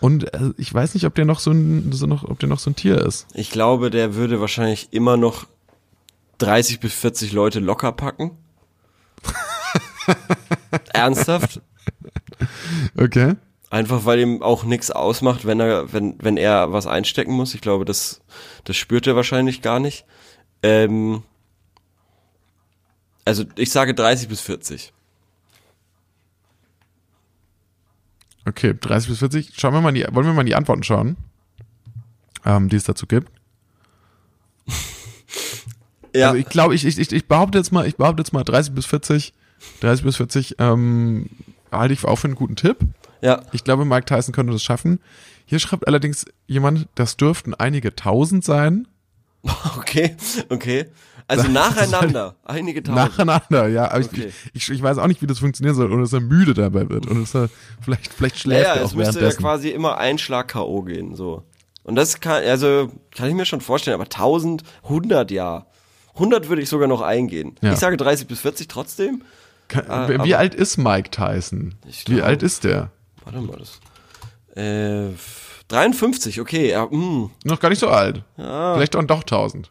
Und 0.00 0.32
äh, 0.32 0.52
ich 0.56 0.72
weiß 0.72 0.94
nicht, 0.94 1.06
ob 1.06 1.14
der 1.14 1.24
noch 1.24 1.40
so 1.40 1.50
ein, 1.50 1.92
so 1.92 2.06
noch, 2.06 2.24
ob 2.24 2.38
der 2.38 2.48
noch 2.48 2.58
so 2.58 2.70
ein 2.70 2.76
Tier 2.76 3.04
ist. 3.04 3.26
Ich 3.34 3.50
glaube, 3.50 3.90
der 3.90 4.14
würde 4.14 4.40
wahrscheinlich 4.40 4.88
immer 4.92 5.16
noch 5.16 5.46
30 6.38 6.80
bis 6.80 6.94
40 6.94 7.32
Leute 7.32 7.60
locker 7.60 7.92
packen. 7.92 8.32
Ernsthaft? 10.92 11.60
Okay. 12.96 13.34
Einfach 13.70 14.04
weil 14.04 14.20
ihm 14.20 14.42
auch 14.42 14.64
nichts 14.64 14.90
ausmacht, 14.90 15.44
wenn 15.44 15.60
er, 15.60 15.92
wenn, 15.92 16.14
wenn 16.20 16.36
er 16.36 16.72
was 16.72 16.86
einstecken 16.86 17.32
muss. 17.32 17.54
Ich 17.54 17.60
glaube, 17.60 17.84
das, 17.84 18.22
das 18.64 18.76
spürt 18.76 19.06
er 19.06 19.16
wahrscheinlich 19.16 19.60
gar 19.60 19.80
nicht. 19.80 20.06
Ähm, 20.62 21.22
also 23.24 23.44
ich 23.56 23.70
sage 23.70 23.94
30 23.94 24.28
bis 24.28 24.40
40. 24.40 24.92
Okay, 28.48 28.74
30 28.78 29.10
bis 29.10 29.18
40. 29.18 29.52
Schauen 29.56 29.74
wir 29.74 29.80
mal 29.80 29.92
die, 29.92 30.06
wollen 30.10 30.26
wir 30.26 30.32
mal 30.32 30.44
die 30.44 30.54
Antworten 30.54 30.82
schauen, 30.82 31.16
ähm, 32.44 32.68
die 32.68 32.76
es 32.76 32.84
dazu 32.84 33.06
gibt. 33.06 33.30
Ja, 36.14 36.28
Also 36.28 36.38
ich 36.38 36.46
glaube, 36.46 36.74
ich, 36.74 36.86
ich, 36.86 37.12
ich, 37.12 37.28
behaupte 37.28 37.58
jetzt 37.58 37.70
mal, 37.70 37.86
ich 37.86 37.96
behaupte 37.96 38.22
jetzt 38.22 38.32
mal 38.32 38.42
30 38.42 38.74
bis 38.74 38.86
40, 38.86 39.34
30 39.80 40.04
bis 40.06 40.16
40, 40.16 40.56
ähm, 40.58 41.28
halte 41.70 41.92
ich 41.92 42.02
auch 42.04 42.16
für 42.16 42.28
einen 42.28 42.34
guten 42.34 42.56
Tipp. 42.56 42.78
ja, 43.20 43.42
Ich 43.52 43.62
glaube, 43.62 43.84
Mike 43.84 44.06
Tyson 44.06 44.32
könnte 44.32 44.54
das 44.54 44.62
schaffen. 44.62 45.00
Hier 45.44 45.58
schreibt 45.58 45.86
allerdings 45.86 46.24
jemand, 46.46 46.88
das 46.94 47.18
dürften 47.18 47.54
einige 47.54 47.94
tausend 47.94 48.42
sein. 48.42 48.88
okay, 49.76 50.16
okay. 50.48 50.86
Also 51.28 51.46
nacheinander, 51.48 52.34
einige 52.44 52.82
tausend. 52.82 52.96
Nacheinander, 53.18 53.68
ja. 53.68 53.90
Aber 53.90 54.04
Okay. 54.04 54.32
ich, 54.54 54.68
ich, 54.68 54.70
ich 54.76 54.82
weiß 54.82 54.98
auch 54.98 55.06
nicht, 55.06 55.22
wie 55.22 55.26
das 55.26 55.38
funktionieren 55.38 55.76
soll. 55.76 55.92
Oder 55.92 56.00
dass 56.02 56.12
er 56.14 56.20
müde 56.20 56.54
dabei 56.54 56.88
wird. 56.88 57.06
Und 57.06 57.20
dass 57.20 57.34
er 57.36 57.48
vielleicht, 57.82 58.12
vielleicht 58.12 58.38
schläft 58.38 58.64
ja, 58.66 58.74
er 58.74 58.84
es 58.84 58.92
auch 58.92 58.96
müsste 58.96 59.20
ja 59.22 59.30
quasi 59.32 59.68
immer 59.68 59.98
ein 59.98 60.18
Schlag 60.18 60.48
K.O. 60.48 60.82
gehen, 60.82 61.14
so. 61.14 61.42
Und 61.84 61.94
das 61.96 62.20
kann, 62.20 62.42
also, 62.44 62.90
kann 63.14 63.28
ich 63.28 63.34
mir 63.34 63.44
schon 63.46 63.60
vorstellen, 63.60 63.94
aber 63.94 64.04
1000, 64.04 64.62
100 64.84 65.30
ja. 65.30 65.66
100 66.14 66.48
würde 66.48 66.60
ich 66.62 66.68
sogar 66.68 66.88
noch 66.88 67.00
eingehen. 67.00 67.54
Ja. 67.62 67.72
Ich 67.74 67.78
sage 67.78 67.96
30 67.96 68.26
bis 68.26 68.40
40 68.40 68.66
trotzdem. 68.68 69.22
Kann, 69.68 69.84
Ah, 69.88 70.24
wie 70.24 70.34
alt 70.34 70.54
ist 70.54 70.76
Mike 70.78 71.10
Tyson? 71.10 71.74
Ich 71.86 72.08
Wie 72.08 72.14
glaub- 72.16 72.26
alt 72.26 72.42
ist 72.42 72.64
der? 72.64 72.90
Warte 73.24 73.40
mal, 73.40 73.58
das. 73.58 73.80
Äh, 74.56 75.14
53, 75.68 76.40
okay, 76.40 76.70
ja, 76.70 76.86
mh. 76.90 77.30
Noch 77.44 77.60
gar 77.60 77.68
nicht 77.68 77.78
so 77.78 77.88
alt. 77.88 78.22
Vielleicht 78.36 78.94
dann 78.94 79.06
doch 79.06 79.20
1000. 79.20 79.70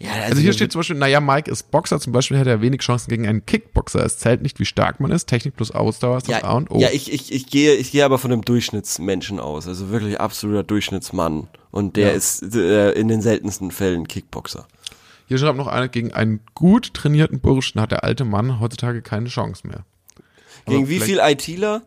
Ja, 0.00 0.10
Also 0.12 0.36
hier 0.36 0.44
der 0.50 0.52
steht 0.52 0.72
zum 0.72 0.78
Beispiel, 0.80 0.96
naja, 0.96 1.20
Mike 1.20 1.50
ist 1.50 1.70
Boxer, 1.72 1.98
zum 1.98 2.12
Beispiel 2.12 2.38
hätte 2.38 2.50
er 2.50 2.60
wenig 2.60 2.82
Chancen 2.82 3.10
gegen 3.10 3.26
einen 3.26 3.44
Kickboxer. 3.44 4.04
Es 4.04 4.18
zählt 4.18 4.42
nicht, 4.42 4.60
wie 4.60 4.64
stark 4.64 5.00
man 5.00 5.10
ist. 5.10 5.26
Technik 5.26 5.56
plus 5.56 5.72
Ausdauer 5.72 6.18
ist 6.18 6.28
das 6.28 6.36
A 6.44 6.48
ja, 6.48 6.52
und 6.52 6.70
O. 6.70 6.78
ja, 6.78 6.88
ich, 6.92 7.12
ich, 7.12 7.32
ich 7.32 7.46
gehe, 7.46 7.74
ich 7.74 7.90
gehe 7.90 8.04
aber 8.04 8.18
von 8.18 8.30
einem 8.32 8.42
Durchschnittsmenschen 8.42 9.40
aus, 9.40 9.66
also 9.66 9.90
wirklich 9.90 10.20
absoluter 10.20 10.62
Durchschnittsmann. 10.62 11.48
Und 11.72 11.96
der 11.96 12.08
Ja. 12.10 12.14
ist 12.14 12.54
äh, 12.54 12.92
in 12.92 13.08
den 13.08 13.20
seltensten 13.22 13.70
Fällen 13.72 14.06
Kickboxer. 14.06 14.68
Hier 15.26 15.36
schreibt 15.38 15.58
noch 15.58 15.66
einer, 15.66 15.88
gegen 15.88 16.12
einen 16.12 16.40
gut 16.54 16.94
trainierten 16.94 17.40
Burschen 17.40 17.80
hat 17.80 17.90
der 17.90 18.04
alte 18.04 18.24
Mann 18.24 18.60
heutzutage 18.60 19.02
keine 19.02 19.28
Chance 19.28 19.66
mehr. 19.66 19.84
Gegen 20.66 20.78
Aber 20.82 20.88
wie 20.88 21.00
viel 21.00 21.18
ITler? 21.22 21.82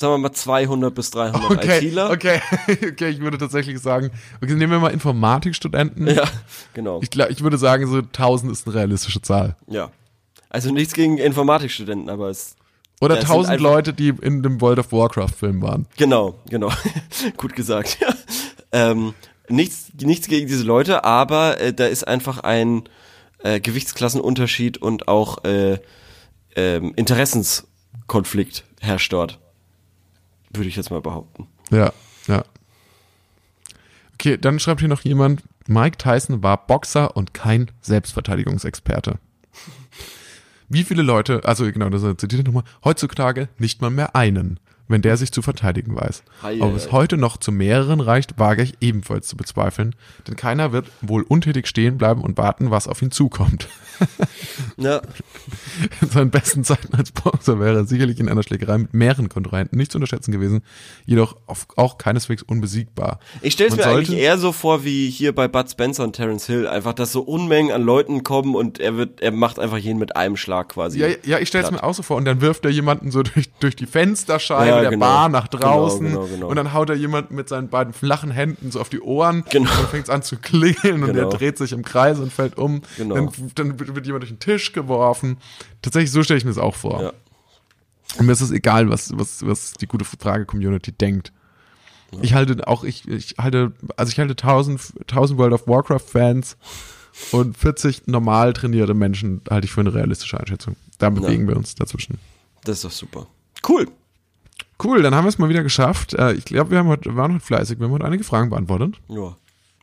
Sagen 0.00 0.14
wir 0.14 0.18
mal 0.18 0.32
200 0.32 0.94
bis 0.94 1.10
300 1.10 1.50
Okay, 1.50 1.78
ITler. 1.86 2.10
okay, 2.10 2.40
okay, 2.90 3.10
ich 3.10 3.20
würde 3.20 3.36
tatsächlich 3.36 3.78
sagen, 3.80 4.10
okay, 4.42 4.54
nehmen 4.54 4.72
wir 4.72 4.78
mal 4.80 4.88
Informatikstudenten. 4.92 6.06
Ja, 6.08 6.24
genau. 6.72 7.00
Ich, 7.02 7.10
glaub, 7.10 7.28
ich 7.28 7.42
würde 7.42 7.58
sagen, 7.58 7.86
so 7.86 7.98
1000 7.98 8.50
ist 8.50 8.66
eine 8.66 8.76
realistische 8.76 9.20
Zahl. 9.22 9.56
ja. 9.68 9.90
Also 10.52 10.72
nichts 10.72 10.94
gegen 10.94 11.18
Informatikstudenten, 11.18 12.08
aber 12.10 12.28
es 12.28 12.56
Oder 13.00 13.14
Ja, 13.14 13.20
es 13.20 13.28
sind 13.28 13.36
1000 13.36 13.52
einfach- 13.52 13.62
Leute, 13.62 13.92
die 13.92 14.08
in 14.08 14.42
dem 14.42 14.60
World 14.60 14.80
of 14.80 14.90
Warcraft 14.90 15.28
Film 15.38 15.62
waren. 15.62 15.86
Genau, 15.96 16.34
genau. 16.48 16.72
Gut 17.36 17.54
gesagt, 17.54 17.98
ja. 18.00 18.08
Ähm, 18.72 19.14
nichts, 19.48 19.92
nichts 20.02 20.26
gegen 20.26 20.48
diese 20.48 20.64
Leute, 20.64 21.04
aber 21.04 21.60
äh, 21.60 21.72
da 21.72 21.86
ist 21.86 22.08
einfach 22.08 22.38
ein 22.40 22.82
äh, 23.44 23.60
Gewichtsklassenunterschied 23.60 24.78
und 24.78 25.06
auch 25.08 25.44
äh, 25.44 25.78
ähm, 26.56 26.94
Interessenskonflikt 26.96 28.64
herrscht 28.80 29.12
dort. 29.12 29.38
Würde 30.50 30.68
ich 30.68 30.76
jetzt 30.76 30.90
mal 30.90 31.00
behaupten. 31.00 31.46
Ja, 31.70 31.92
ja. 32.26 32.44
Okay, 34.14 34.36
dann 34.36 34.58
schreibt 34.58 34.80
hier 34.80 34.88
noch 34.88 35.02
jemand, 35.02 35.42
Mike 35.66 35.96
Tyson 35.96 36.42
war 36.42 36.66
Boxer 36.66 37.16
und 37.16 37.32
kein 37.32 37.70
Selbstverteidigungsexperte. 37.80 39.18
Wie 40.68 40.84
viele 40.84 41.02
Leute, 41.02 41.42
also 41.44 41.64
genau, 41.70 41.88
das 41.88 42.02
zitiert 42.16 42.46
nochmal, 42.46 42.64
heutzutage 42.84 43.48
nicht 43.58 43.80
mal 43.80 43.90
mehr 43.90 44.14
einen, 44.14 44.60
wenn 44.90 45.02
der 45.02 45.16
sich 45.16 45.32
zu 45.32 45.42
verteidigen 45.42 45.94
weiß. 45.94 46.22
Hei, 46.42 46.60
Ob 46.60 46.74
es 46.74 46.92
heute 46.92 47.16
noch 47.16 47.36
zu 47.36 47.52
mehreren 47.52 48.00
reicht, 48.00 48.38
wage 48.38 48.62
ich 48.62 48.74
ebenfalls 48.80 49.28
zu 49.28 49.36
bezweifeln, 49.36 49.94
denn 50.26 50.36
keiner 50.36 50.72
wird 50.72 50.88
wohl 51.00 51.22
untätig 51.22 51.66
stehen 51.66 51.98
bleiben 51.98 52.22
und 52.22 52.36
warten, 52.38 52.70
was 52.70 52.88
auf 52.88 53.00
ihn 53.02 53.10
zukommt. 53.10 53.68
Ja, 54.78 55.02
In 56.00 56.08
seinen 56.08 56.30
besten 56.30 56.64
Zeiten 56.64 56.94
als 56.94 57.12
Boxer 57.12 57.60
wäre 57.60 57.80
er 57.80 57.84
sicherlich 57.84 58.18
in 58.18 58.30
einer 58.30 58.42
Schlägerei 58.42 58.78
mit 58.78 58.94
mehreren 58.94 59.28
Kontrahenten 59.28 59.76
nicht 59.76 59.92
zu 59.92 59.98
unterschätzen 59.98 60.32
gewesen, 60.32 60.62
jedoch 61.04 61.36
auch 61.76 61.98
keineswegs 61.98 62.42
unbesiegbar. 62.42 63.20
ich 63.42 63.52
stelle 63.52 63.70
es 63.70 63.76
mir 63.76 63.84
eigentlich 63.84 64.18
eher 64.18 64.38
so 64.38 64.52
vor 64.52 64.84
wie 64.84 65.10
hier 65.10 65.34
bei 65.34 65.48
Bud 65.48 65.70
Spencer 65.70 66.04
und 66.04 66.14
Terence 66.16 66.46
Hill, 66.46 66.66
einfach, 66.66 66.94
dass 66.94 67.12
so 67.12 67.20
Unmengen 67.20 67.72
an 67.72 67.82
Leuten 67.82 68.24
kommen 68.24 68.54
und 68.54 68.80
er 68.80 68.96
wird, 68.96 69.20
er 69.20 69.32
macht 69.32 69.58
einfach 69.58 69.76
jeden 69.76 69.98
mit 69.98 70.16
einem 70.16 70.36
Schlag 70.38 70.70
quasi. 70.70 70.98
Ja, 71.00 71.08
ja, 71.24 71.38
ich 71.38 71.48
stelle 71.48 71.64
es 71.64 71.70
mir 71.70 71.82
auch 71.82 71.94
so 71.94 72.02
vor. 72.02 72.16
Und 72.16 72.24
dann 72.24 72.40
wirft 72.40 72.64
er 72.64 72.70
jemanden 72.70 73.10
so 73.10 73.22
durch, 73.22 73.50
durch 73.60 73.76
die 73.76 73.86
Fensterscheibe 73.86 74.68
Ja, 74.68 74.79
der 74.82 74.90
genau. 74.90 75.06
Bar 75.06 75.28
nach 75.28 75.48
draußen. 75.48 76.06
Genau, 76.06 76.20
genau, 76.22 76.34
genau. 76.34 76.48
Und 76.48 76.56
dann 76.56 76.72
haut 76.72 76.90
er 76.90 76.96
jemanden 76.96 77.34
mit 77.34 77.48
seinen 77.48 77.68
beiden 77.68 77.92
flachen 77.92 78.30
Händen 78.30 78.70
so 78.70 78.80
auf 78.80 78.88
die 78.88 79.00
Ohren. 79.00 79.44
Genau. 79.50 79.70
Und 79.70 79.78
dann 79.78 79.86
fängt 79.88 80.04
es 80.04 80.10
an 80.10 80.22
zu 80.22 80.36
klingeln 80.36 81.02
und 81.02 81.12
Genau. 81.14 81.28
er 81.28 81.28
dreht 81.28 81.58
sich 81.58 81.72
im 81.72 81.84
Kreis 81.84 82.18
und 82.18 82.32
fällt 82.32 82.56
um. 82.58 82.82
Genau. 82.96 83.14
Dann, 83.14 83.30
dann 83.54 83.78
wird 83.94 84.06
jemand 84.06 84.22
durch 84.22 84.32
den 84.32 84.40
Tisch 84.40 84.72
geworfen. 84.72 85.38
Tatsächlich, 85.82 86.10
so 86.12 86.22
stelle 86.22 86.38
ich 86.38 86.44
mir 86.44 86.50
das 86.50 86.58
auch 86.58 86.74
vor. 86.74 87.02
Ja. 87.02 87.12
Und 88.18 88.26
mir 88.26 88.32
ist 88.32 88.40
es 88.40 88.50
egal, 88.50 88.90
was, 88.90 89.16
was, 89.16 89.46
was 89.46 89.74
die 89.74 89.86
gute 89.86 90.04
Frage-Community 90.04 90.92
denkt. 90.92 91.32
Ich 92.22 92.34
halte 92.34 92.66
auch, 92.66 92.82
ich, 92.82 93.06
ich 93.06 93.36
halte, 93.38 93.72
also 93.96 94.10
ich 94.10 94.18
halte 94.18 94.32
1000, 94.32 94.80
1000 95.02 95.38
World 95.38 95.52
of 95.52 95.68
Warcraft-Fans 95.68 96.56
und 97.30 97.56
40 97.56 98.08
normal 98.08 98.52
trainierte 98.52 98.94
Menschen 98.94 99.42
halte 99.48 99.66
ich 99.66 99.72
für 99.72 99.80
eine 99.80 99.94
realistische 99.94 100.38
Einschätzung. 100.40 100.74
Da 100.98 101.10
bewegen 101.10 101.46
wir 101.46 101.56
uns 101.56 101.76
dazwischen. 101.76 102.18
Das 102.64 102.76
ist 102.78 102.84
doch 102.84 102.90
super. 102.90 103.26
Cool. 103.68 103.86
Cool, 104.82 105.02
dann 105.02 105.14
haben 105.14 105.24
wir 105.24 105.28
es 105.28 105.38
mal 105.38 105.48
wieder 105.48 105.62
geschafft. 105.62 106.14
Äh, 106.14 106.32
Ich 106.34 106.44
glaube, 106.44 106.70
wir 106.70 106.78
haben 106.78 106.88
heute, 106.88 107.14
waren 107.16 107.34
heute 107.34 107.44
fleißig. 107.44 107.78
Wir 107.78 107.86
haben 107.86 107.92
heute 107.92 108.04
einige 108.04 108.24
Fragen 108.24 108.50
beantwortet. 108.50 108.94
Ja, 109.08 109.36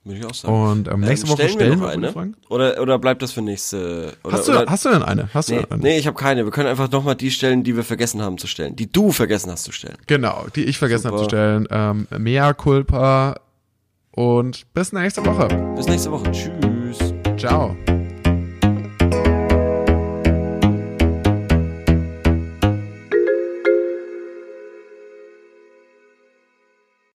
würde 0.04 0.20
ich 0.20 0.26
auch 0.26 0.34
sagen. 0.34 0.54
Und 0.72 0.88
ähm, 0.88 1.02
nächste 1.02 1.28
Woche 1.30 1.50
stellen, 1.50 1.80
wir 1.80 1.88
noch 1.88 1.94
eine. 1.94 2.12
Fragen. 2.14 2.36
Oder, 2.50 2.82
oder 2.82 2.98
bleibt 2.98 3.22
das 3.22 3.32
für 3.34 3.42
nächste? 3.42 4.14
Oder, 4.24 4.34
Hast 4.38 4.48
du, 4.48 4.52
oder, 4.54 4.66
hast 4.68 4.86
du 4.86 4.90
denn 4.90 5.04
eine? 5.04 5.30
Hast 5.34 5.50
du 5.50 5.54
nee, 5.56 5.62
denn 5.62 5.72
eine? 5.72 5.84
nee, 5.84 5.98
ich 5.98 6.08
habe 6.08 6.18
keine. 6.18 6.46
Wir 6.46 6.52
können 6.52 6.70
einfach 6.70 6.90
nochmal 6.92 7.16
die 7.16 7.30
stellen, 7.32 7.64
die 7.64 7.76
wir 7.76 7.84
vergessen 7.84 8.22
haben 8.22 8.38
zu 8.38 8.48
stellen. 8.48 8.76
Die 8.76 8.92
du 8.92 9.12
vergessen 9.12 9.52
hast 9.52 9.64
zu 9.66 9.72
stellen. 9.72 9.98
Genau, 10.08 10.46
die 10.56 10.64
ich 10.64 10.78
vergessen 10.78 11.08
habe 11.08 11.18
zu 11.18 11.26
stellen. 11.26 11.68
Ähm, 11.70 12.08
Mea 12.18 12.54
culpa 12.54 13.36
und 14.12 14.66
bis 14.74 14.94
nächste 14.94 15.26
Woche. 15.26 15.48
Bis 15.76 15.88
nächste 15.88 16.12
Woche. 16.12 16.32
Tschüss. 16.32 17.14
Ciao. 17.38 17.76